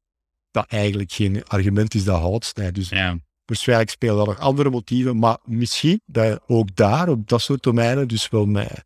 dat 0.51 0.67
eigenlijk 0.67 1.13
geen 1.13 1.45
argument 1.45 1.95
is 1.95 2.05
dat 2.05 2.21
houdt. 2.21 2.57
Nee, 2.57 2.73
dus 2.73 2.89
ja, 2.89 3.19
waarschijnlijk 3.45 3.91
spelen 3.91 4.19
er 4.21 4.27
nog 4.27 4.39
andere 4.39 4.71
motieven, 4.71 5.19
maar 5.19 5.39
misschien 5.45 6.01
dat 6.07 6.25
je 6.27 6.41
ook 6.47 6.77
daar, 6.77 7.09
op 7.09 7.29
dat 7.29 7.41
soort 7.41 7.63
domeinen, 7.63 8.09
dus 8.09 8.29
wel 8.29 8.47
met 8.47 8.85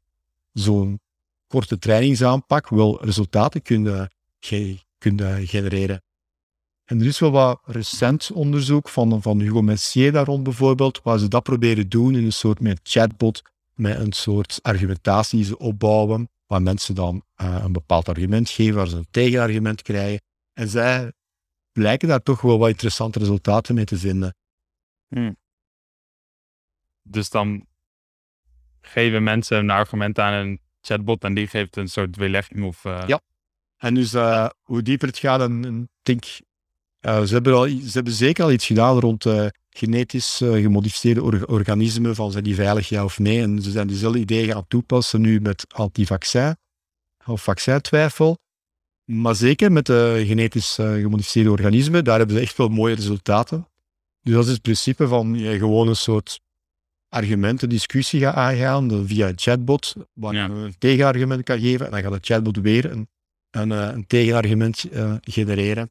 zo'n 0.53 1.01
korte 1.47 1.79
trainingsaanpak, 1.79 2.68
wel 2.68 3.05
resultaten 3.05 3.62
kunnen, 3.62 4.11
ge- 4.41 4.79
kunnen 4.99 5.47
genereren. 5.47 6.03
En 6.89 7.01
er 7.01 7.07
is 7.07 7.18
wel 7.18 7.30
wat 7.30 7.61
recent 7.64 8.30
onderzoek 8.32 8.89
van, 8.89 9.22
van 9.22 9.41
Hugo 9.41 9.62
Messier 9.62 10.12
daar 10.12 10.24
rond 10.24 10.43
bijvoorbeeld, 10.43 11.03
waar 11.03 11.18
ze 11.18 11.28
dat 11.28 11.43
proberen 11.43 11.89
doen 11.89 12.14
in 12.14 12.24
een 12.24 12.32
soort 12.32 12.61
met 12.61 12.80
chatbot, 12.82 13.43
met 13.74 13.99
een 13.99 14.12
soort 14.12 14.59
argumentatie 14.62 15.39
die 15.39 15.47
ze 15.47 15.59
opbouwen, 15.59 16.30
waar 16.47 16.62
mensen 16.62 16.95
dan 16.95 17.24
eh, 17.34 17.61
een 17.62 17.72
bepaald 17.72 18.09
argument 18.09 18.51
geven, 18.51 18.74
waar 18.74 18.89
ze 18.89 18.97
een 18.97 19.07
tegenargument 19.11 19.82
krijgen. 19.82 20.20
En 20.53 20.68
zij 20.68 21.12
blijken 21.72 22.09
daar 22.09 22.22
toch 22.22 22.41
wel 22.41 22.59
wat 22.59 22.68
interessante 22.68 23.18
resultaten 23.18 23.74
mee 23.74 23.84
te 23.84 23.99
vinden. 23.99 24.34
dus 27.03 27.30
dan 27.30 27.66
geven 28.80 29.22
mensen 29.22 29.59
een 29.59 29.70
argument 29.70 30.18
aan 30.18 30.32
een 30.32 30.61
chatbot 30.80 31.24
en 31.24 31.34
die 31.34 31.47
geeft 31.47 31.76
een 31.76 31.89
soort 31.89 32.16
weerlegging 32.16 32.64
of... 32.64 32.84
eh, 32.84 33.05
Ja. 33.07 33.20
En 33.76 33.95
dus 33.95 34.14
eh, 34.14 34.49
hoe 34.62 34.82
dieper 34.82 35.09
het 35.09 35.18
gaat, 35.18 35.41
en, 35.41 35.64
en 35.64 35.82
ik 35.82 35.89
denk, 36.03 36.24
eh, 37.01 37.22
ze, 37.22 37.34
hebben 37.34 37.55
al, 37.55 37.66
ze 37.66 37.90
hebben 37.92 38.12
zeker 38.12 38.44
al 38.44 38.53
iets 38.53 38.66
gedaan 38.66 38.99
rond 38.99 39.26
eh, 39.26 39.46
genetisch 39.70 40.40
eh, 40.40 40.53
gemodificeerde 40.53 41.22
or- 41.22 41.46
organismen, 41.46 42.14
van 42.14 42.30
zijn 42.32 42.44
die 42.44 42.55
veilig 42.55 42.88
ja 42.88 43.05
of 43.05 43.18
nee. 43.18 43.42
En 43.42 43.62
ze 43.62 43.70
zijn 43.70 43.86
diezelfde 43.86 44.18
ideeën 44.18 44.53
gaan 44.53 44.66
toepassen 44.68 45.20
nu 45.20 45.40
met 45.40 45.64
antivaccin 45.74 46.57
of 47.26 47.42
vaccintwijfel. 47.42 48.38
Maar 49.05 49.34
zeker 49.34 49.72
met 49.72 49.86
de 49.86 50.24
genetisch 50.26 50.74
gemodificeerde 50.74 51.51
organismen, 51.51 52.05
daar 52.05 52.18
hebben 52.18 52.36
ze 52.36 52.42
echt 52.42 52.57
wel 52.57 52.68
mooie 52.68 52.94
resultaten. 52.94 53.68
Dus 54.22 54.34
dat 54.34 54.44
is 54.46 54.53
het 54.53 54.62
principe 54.62 55.09
van 55.09 55.34
je 55.38 55.59
gewoon 55.59 55.88
een 55.88 55.96
soort 55.96 56.40
argumenten, 57.09 57.68
discussie 57.68 58.20
gaat 58.20 58.34
aangaan 58.34 59.07
via 59.07 59.28
een 59.28 59.38
chatbot, 59.38 59.94
waar 60.12 60.34
Ja. 60.34 60.44
je 60.46 60.53
een 60.53 60.78
tegenargument 60.78 61.42
kan 61.42 61.61
geven 61.61 61.86
en 61.86 61.92
dan 61.92 62.03
gaat 62.03 62.12
de 62.12 62.18
chatbot 62.34 62.57
weer 62.57 62.90
een, 62.90 63.09
een, 63.51 63.70
een 63.70 64.07
tegenargument 64.07 64.84
genereren. 65.20 65.90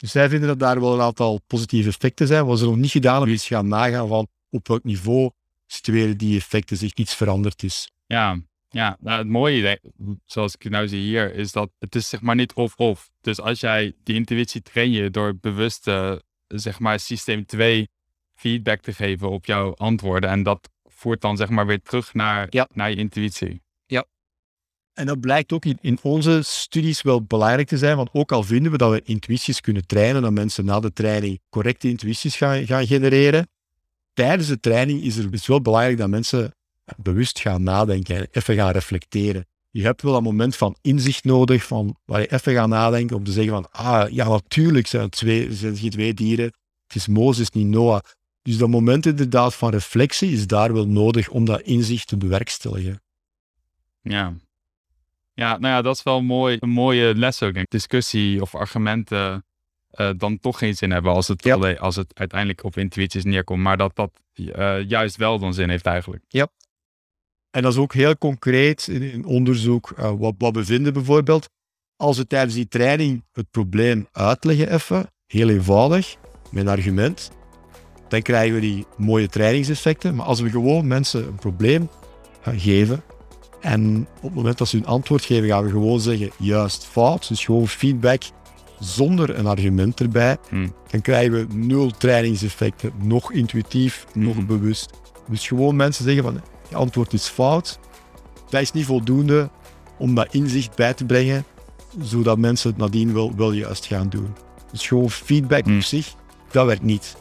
Dus 0.00 0.10
zij 0.10 0.28
vinden 0.28 0.48
dat 0.48 0.58
daar 0.58 0.80
wel 0.80 0.94
een 0.94 1.00
aantal 1.00 1.40
positieve 1.46 1.88
effecten 1.88 2.26
zijn. 2.26 2.46
Wat 2.46 2.58
ze 2.58 2.64
nog 2.64 2.76
niet 2.76 2.90
gedaan 2.90 3.16
hebben, 3.16 3.34
is 3.34 3.46
gaan 3.46 3.68
nagaan 3.68 4.08
van 4.08 4.28
op 4.50 4.68
welk 4.68 4.84
niveau 4.84 5.30
situeren 5.66 6.18
die 6.18 6.36
effecten 6.36 6.76
zich 6.76 6.94
iets 6.94 7.14
veranderd 7.14 7.62
is. 7.62 7.90
Ja, 8.06 8.40
ja. 8.68 8.96
Nou, 9.00 9.18
het 9.18 9.28
mooie, 9.28 9.80
zoals 10.24 10.54
ik 10.54 10.62
het 10.62 10.72
nou 10.72 10.88
zie 10.88 11.00
hier, 11.00 11.34
is 11.34 11.52
dat 11.52 11.70
het 11.78 11.94
is 11.94 12.08
zeg 12.08 12.20
maar 12.20 12.34
niet 12.34 12.52
of-of. 12.52 13.10
Dus 13.20 13.40
als 13.40 13.60
jij 13.60 13.94
die 14.02 14.14
intuïtie 14.14 14.62
train 14.62 14.90
je 14.90 15.10
door 15.10 15.36
bewust 15.36 15.88
eh, 15.88 16.16
zeg 16.46 16.78
maar 16.78 17.00
systeem 17.00 17.46
2 17.46 17.88
feedback 18.34 18.80
te 18.80 18.92
geven 18.92 19.30
op 19.30 19.44
jouw 19.44 19.74
antwoorden 19.74 20.30
en 20.30 20.42
dat 20.42 20.70
voert 20.84 21.20
dan 21.20 21.36
zeg 21.36 21.48
maar 21.48 21.66
weer 21.66 21.82
terug 21.82 22.14
naar, 22.14 22.46
Ja. 22.50 22.68
naar 22.72 22.90
je 22.90 22.96
intuïtie. 22.96 23.62
En 24.94 25.06
dat 25.06 25.20
blijkt 25.20 25.52
ook 25.52 25.64
in, 25.64 25.98
onze 26.02 26.40
studies 26.42 27.02
wel 27.02 27.22
belangrijk 27.22 27.68
te 27.68 27.78
zijn, 27.78 27.96
want 27.96 28.08
ook 28.12 28.32
al 28.32 28.42
vinden 28.42 28.72
we 28.72 28.78
dat 28.78 28.90
we 28.90 29.02
intuïties 29.04 29.60
kunnen 29.60 29.86
trainen, 29.86 30.22
dat 30.22 30.32
mensen 30.32 30.64
na 30.64 30.80
de 30.80 30.92
training 30.92 31.40
correcte 31.50 31.88
intuïties 31.88 32.36
gaan, 32.36 32.66
gaan 32.66 32.86
genereren, 32.86 33.48
tijdens 34.12 34.48
de 34.48 34.60
training 34.60 35.02
is 35.02 35.16
het 35.16 35.46
wel 35.46 35.62
belangrijk 35.62 35.98
dat 35.98 36.08
mensen 36.08 36.54
bewust 36.96 37.40
gaan 37.40 37.62
nadenken 37.62 38.16
en 38.16 38.28
even 38.30 38.54
gaan 38.54 38.70
reflecteren. 38.70 39.46
Je 39.70 39.82
hebt 39.82 40.02
wel 40.02 40.16
een 40.16 40.22
moment 40.22 40.56
van 40.56 40.76
inzicht 40.80 41.24
nodig, 41.24 41.64
van, 41.64 41.96
waar 42.04 42.20
je 42.20 42.32
even 42.32 42.54
gaat 42.54 42.68
nadenken 42.68 43.16
om 43.16 43.24
te 43.24 43.32
zeggen 43.32 43.52
van, 43.52 43.70
ah, 43.70 44.10
ja, 44.10 44.28
natuurlijk 44.28 44.86
zijn 44.86 45.02
het 45.02 45.12
twee, 45.12 45.54
zijn 45.54 45.76
het 45.76 45.90
twee 45.90 46.14
dieren. 46.14 46.44
Het 46.86 46.94
is 46.94 47.06
Mozes, 47.06 47.50
niet 47.50 47.66
Noah. 47.66 48.00
Dus 48.42 48.56
dat 48.56 48.68
moment 48.68 49.06
inderdaad 49.06 49.54
van 49.54 49.70
reflectie 49.70 50.32
is 50.32 50.46
daar 50.46 50.72
wel 50.72 50.86
nodig 50.86 51.28
om 51.28 51.44
dat 51.44 51.60
inzicht 51.60 52.08
te 52.08 52.16
bewerkstelligen. 52.16 53.02
Ja. 54.02 54.34
Ja, 55.40 55.58
nou 55.58 55.74
ja, 55.74 55.82
dat 55.82 55.96
is 55.96 56.02
wel 56.02 56.22
mooi, 56.22 56.56
een 56.60 56.68
mooie 56.70 57.14
les 57.14 57.42
ook. 57.42 57.52
Denk 57.52 57.64
ik. 57.64 57.70
Discussie 57.70 58.40
of 58.42 58.54
argumenten 58.54 59.44
eh, 59.90 60.10
dan 60.16 60.38
toch 60.38 60.58
geen 60.58 60.76
zin 60.76 60.90
hebben 60.90 61.12
als 61.12 61.28
het, 61.28 61.44
Ja. 61.44 61.72
als 61.74 61.96
het 61.96 62.18
uiteindelijk 62.18 62.64
op 62.64 62.76
intuïties 62.76 63.24
neerkomt. 63.24 63.62
Maar 63.62 63.76
dat 63.76 63.96
dat 63.96 64.10
eh, 64.34 64.88
juist 64.88 65.16
wel 65.16 65.38
dan 65.38 65.54
zin 65.54 65.68
heeft 65.70 65.86
eigenlijk. 65.86 66.24
En 67.50 67.62
dat 67.62 67.72
is 67.72 67.78
ook 67.78 67.92
heel 67.94 68.18
concreet 68.18 68.88
in, 68.88 69.02
in 69.02 69.24
onderzoek. 69.24 69.90
eh, 69.96 70.12
wat, 70.18 70.34
wat 70.38 70.54
we 70.54 70.64
vinden 70.64 70.92
bijvoorbeeld, 70.92 71.48
als 71.96 72.16
we 72.16 72.26
tijdens 72.26 72.54
die 72.54 72.68
training 72.68 73.24
het 73.32 73.50
probleem 73.50 74.06
uitleggen 74.12 74.72
even, 74.72 75.10
heel 75.26 75.48
eenvoudig, 75.48 76.16
met 76.50 76.62
een 76.62 76.68
argument, 76.68 77.30
dan 78.08 78.22
krijgen 78.22 78.54
we 78.54 78.60
die 78.60 78.86
mooie 78.96 79.28
trainingseffecten. 79.28 80.14
Maar 80.14 80.26
als 80.26 80.40
we 80.40 80.50
gewoon 80.50 80.86
mensen 80.86 81.26
een 81.26 81.34
probleem 81.34 81.88
gaan 82.40 82.58
geven, 82.60 83.02
en 83.60 84.06
op 84.16 84.22
het 84.22 84.34
moment 84.34 84.58
dat 84.58 84.68
ze 84.68 84.76
hun 84.76 84.86
antwoord 84.86 85.24
geven, 85.24 85.48
gaan 85.48 85.64
we 85.64 85.70
gewoon 85.70 86.00
zeggen 86.00 86.30
juist, 86.38 86.84
fout, 86.86 87.28
dus 87.28 87.44
gewoon 87.44 87.68
feedback 87.68 88.22
zonder 88.78 89.38
een 89.38 89.46
argument 89.46 90.00
erbij, 90.00 90.36
Hm. 90.48 90.68
dan 90.90 91.00
krijgen 91.00 91.32
we 91.32 91.54
nul 91.54 91.90
trainingseffecten, 91.90 92.92
nog 93.02 93.32
intuïtief, 93.32 94.06
nog 94.14 94.34
Mhm. 94.36 94.46
bewust. 94.46 94.90
Dus 95.28 95.48
gewoon 95.48 95.76
mensen 95.76 96.04
zeggen 96.04 96.22
van, 96.22 96.40
je 96.68 96.76
antwoord 96.76 97.12
is 97.12 97.28
fout. 97.28 97.78
Dat 98.50 98.60
is 98.60 98.72
niet 98.72 98.84
voldoende 98.86 99.50
om 99.98 100.14
dat 100.14 100.34
inzicht 100.34 100.76
bij 100.76 100.94
te 100.94 101.04
brengen, 101.04 101.44
zodat 102.00 102.38
mensen 102.38 102.70
het 102.70 102.78
nadien 102.78 103.12
wel, 103.14 103.32
wel 103.36 103.52
juist 103.52 103.86
gaan 103.86 104.08
doen. 104.08 104.34
Dus 104.72 104.86
gewoon 104.88 105.10
feedback 105.10 105.64
Hmm. 105.64 105.76
op 105.76 105.82
zich, 105.82 106.14
dat 106.50 106.66
werkt 106.66 106.82
niet. 106.82 107.16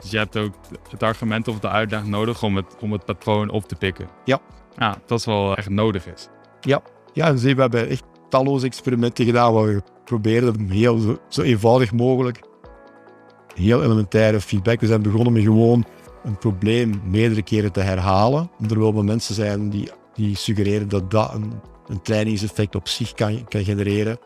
Dus 0.00 0.10
je 0.10 0.18
hebt 0.18 0.36
ook 0.36 0.54
het 0.90 1.02
argument 1.02 1.48
of 1.48 1.58
de 1.58 1.68
uitleg 1.68 2.04
nodig 2.04 2.42
om 2.42 2.56
het, 2.56 2.66
om 2.80 2.92
het 2.92 3.04
patroon 3.04 3.48
op 3.50 3.68
te 3.68 3.74
pikken. 3.74 4.08
Ja. 4.24 4.40
Ja, 4.76 4.98
dat 5.06 5.18
is 5.18 5.24
wel 5.24 5.56
echt 5.56 5.68
nodig 5.68 6.06
is. 6.06 6.28
Ja, 6.60 6.82
en 7.14 7.38
zie, 7.38 7.54
we 7.54 7.60
hebben 7.60 7.88
echt 7.88 8.04
talloze 8.28 8.66
experimenten 8.66 9.24
gedaan 9.24 9.52
waar 9.52 9.66
we 9.66 9.82
proberen 10.04 10.56
om 10.56 10.68
heel 10.70 10.98
zo, 10.98 11.18
zo 11.28 11.42
eenvoudig 11.42 11.92
mogelijk 11.92 12.40
heel 13.54 13.82
elementaire 13.82 14.40
feedback. 14.40 14.80
We 14.80 14.86
zijn 14.86 15.02
begonnen 15.02 15.32
met 15.32 15.42
gewoon 15.42 15.84
een 16.24 16.38
probleem 16.38 17.00
meerdere 17.04 17.42
keren 17.42 17.72
te 17.72 17.80
herhalen. 17.80 18.50
Er 18.68 18.80
wel 18.80 19.02
mensen 19.02 19.34
zijn 19.34 19.70
die, 19.70 19.90
die 20.14 20.36
suggereren 20.36 20.88
dat 20.88 21.10
dat 21.10 21.34
een, 21.34 21.52
een 21.86 22.02
trainingseffect 22.02 22.74
op 22.74 22.88
zich 22.88 23.12
kan, 23.12 23.44
kan 23.48 23.64
genereren. 23.64 24.18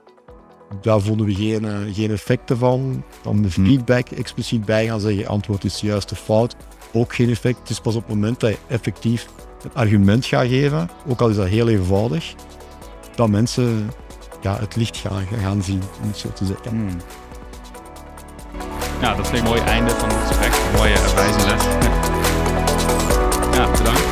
Daar 0.80 1.00
vonden 1.00 1.26
we 1.26 1.34
geen, 1.34 1.64
eh, 1.64 1.76
geen 1.92 2.10
effecten 2.10 2.56
van. 2.58 3.04
Dan 3.22 3.42
de 3.42 3.48
Hmm. 3.54 3.64
feedback 3.66 4.08
expliciet 4.08 4.64
bij 4.64 4.86
gaan 4.86 5.00
zeggen, 5.00 5.26
antwoord 5.26 5.64
is 5.64 5.80
juist 5.80 6.12
of 6.12 6.18
fout. 6.18 6.56
Ook 6.92 7.14
geen 7.14 7.30
effect. 7.30 7.58
Het 7.58 7.70
is 7.70 7.80
pas 7.80 7.94
op 7.94 8.02
het 8.06 8.14
moment 8.14 8.40
dat 8.40 8.50
je 8.50 8.58
effectief 8.68 9.28
het 9.62 9.74
argument 9.74 10.26
ga 10.26 10.46
geven, 10.46 10.90
ook 11.06 11.20
al 11.20 11.28
is 11.28 11.36
dat 11.36 11.46
heel 11.46 11.68
eenvoudig, 11.68 12.34
dat 13.14 13.28
mensen 13.28 13.90
ja, 14.40 14.58
het 14.58 14.76
licht 14.76 14.96
gaan, 14.96 15.26
gaan 15.42 15.62
zien, 15.62 15.82
om 16.02 16.08
het 16.08 16.18
zo 16.18 16.28
te 16.32 16.44
zeggen. 16.44 16.70
Hmm. 16.70 17.00
Ja, 19.00 19.14
dat 19.14 19.32
is 19.32 19.38
een 19.38 19.44
mooi 19.44 19.60
einde 19.60 19.90
van 19.90 20.08
het 20.08 20.28
gesprek. 20.28 20.52
Mooie 20.76 21.14
wijze 21.14 21.46
les. 21.46 21.64
Ja, 23.56 23.70
bedankt. 23.70 24.02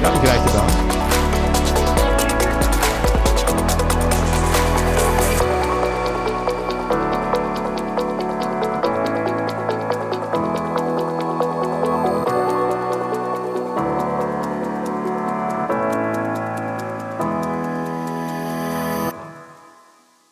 Ja, 0.00 0.10
graag 0.10 0.50
gedaan. 0.50 0.93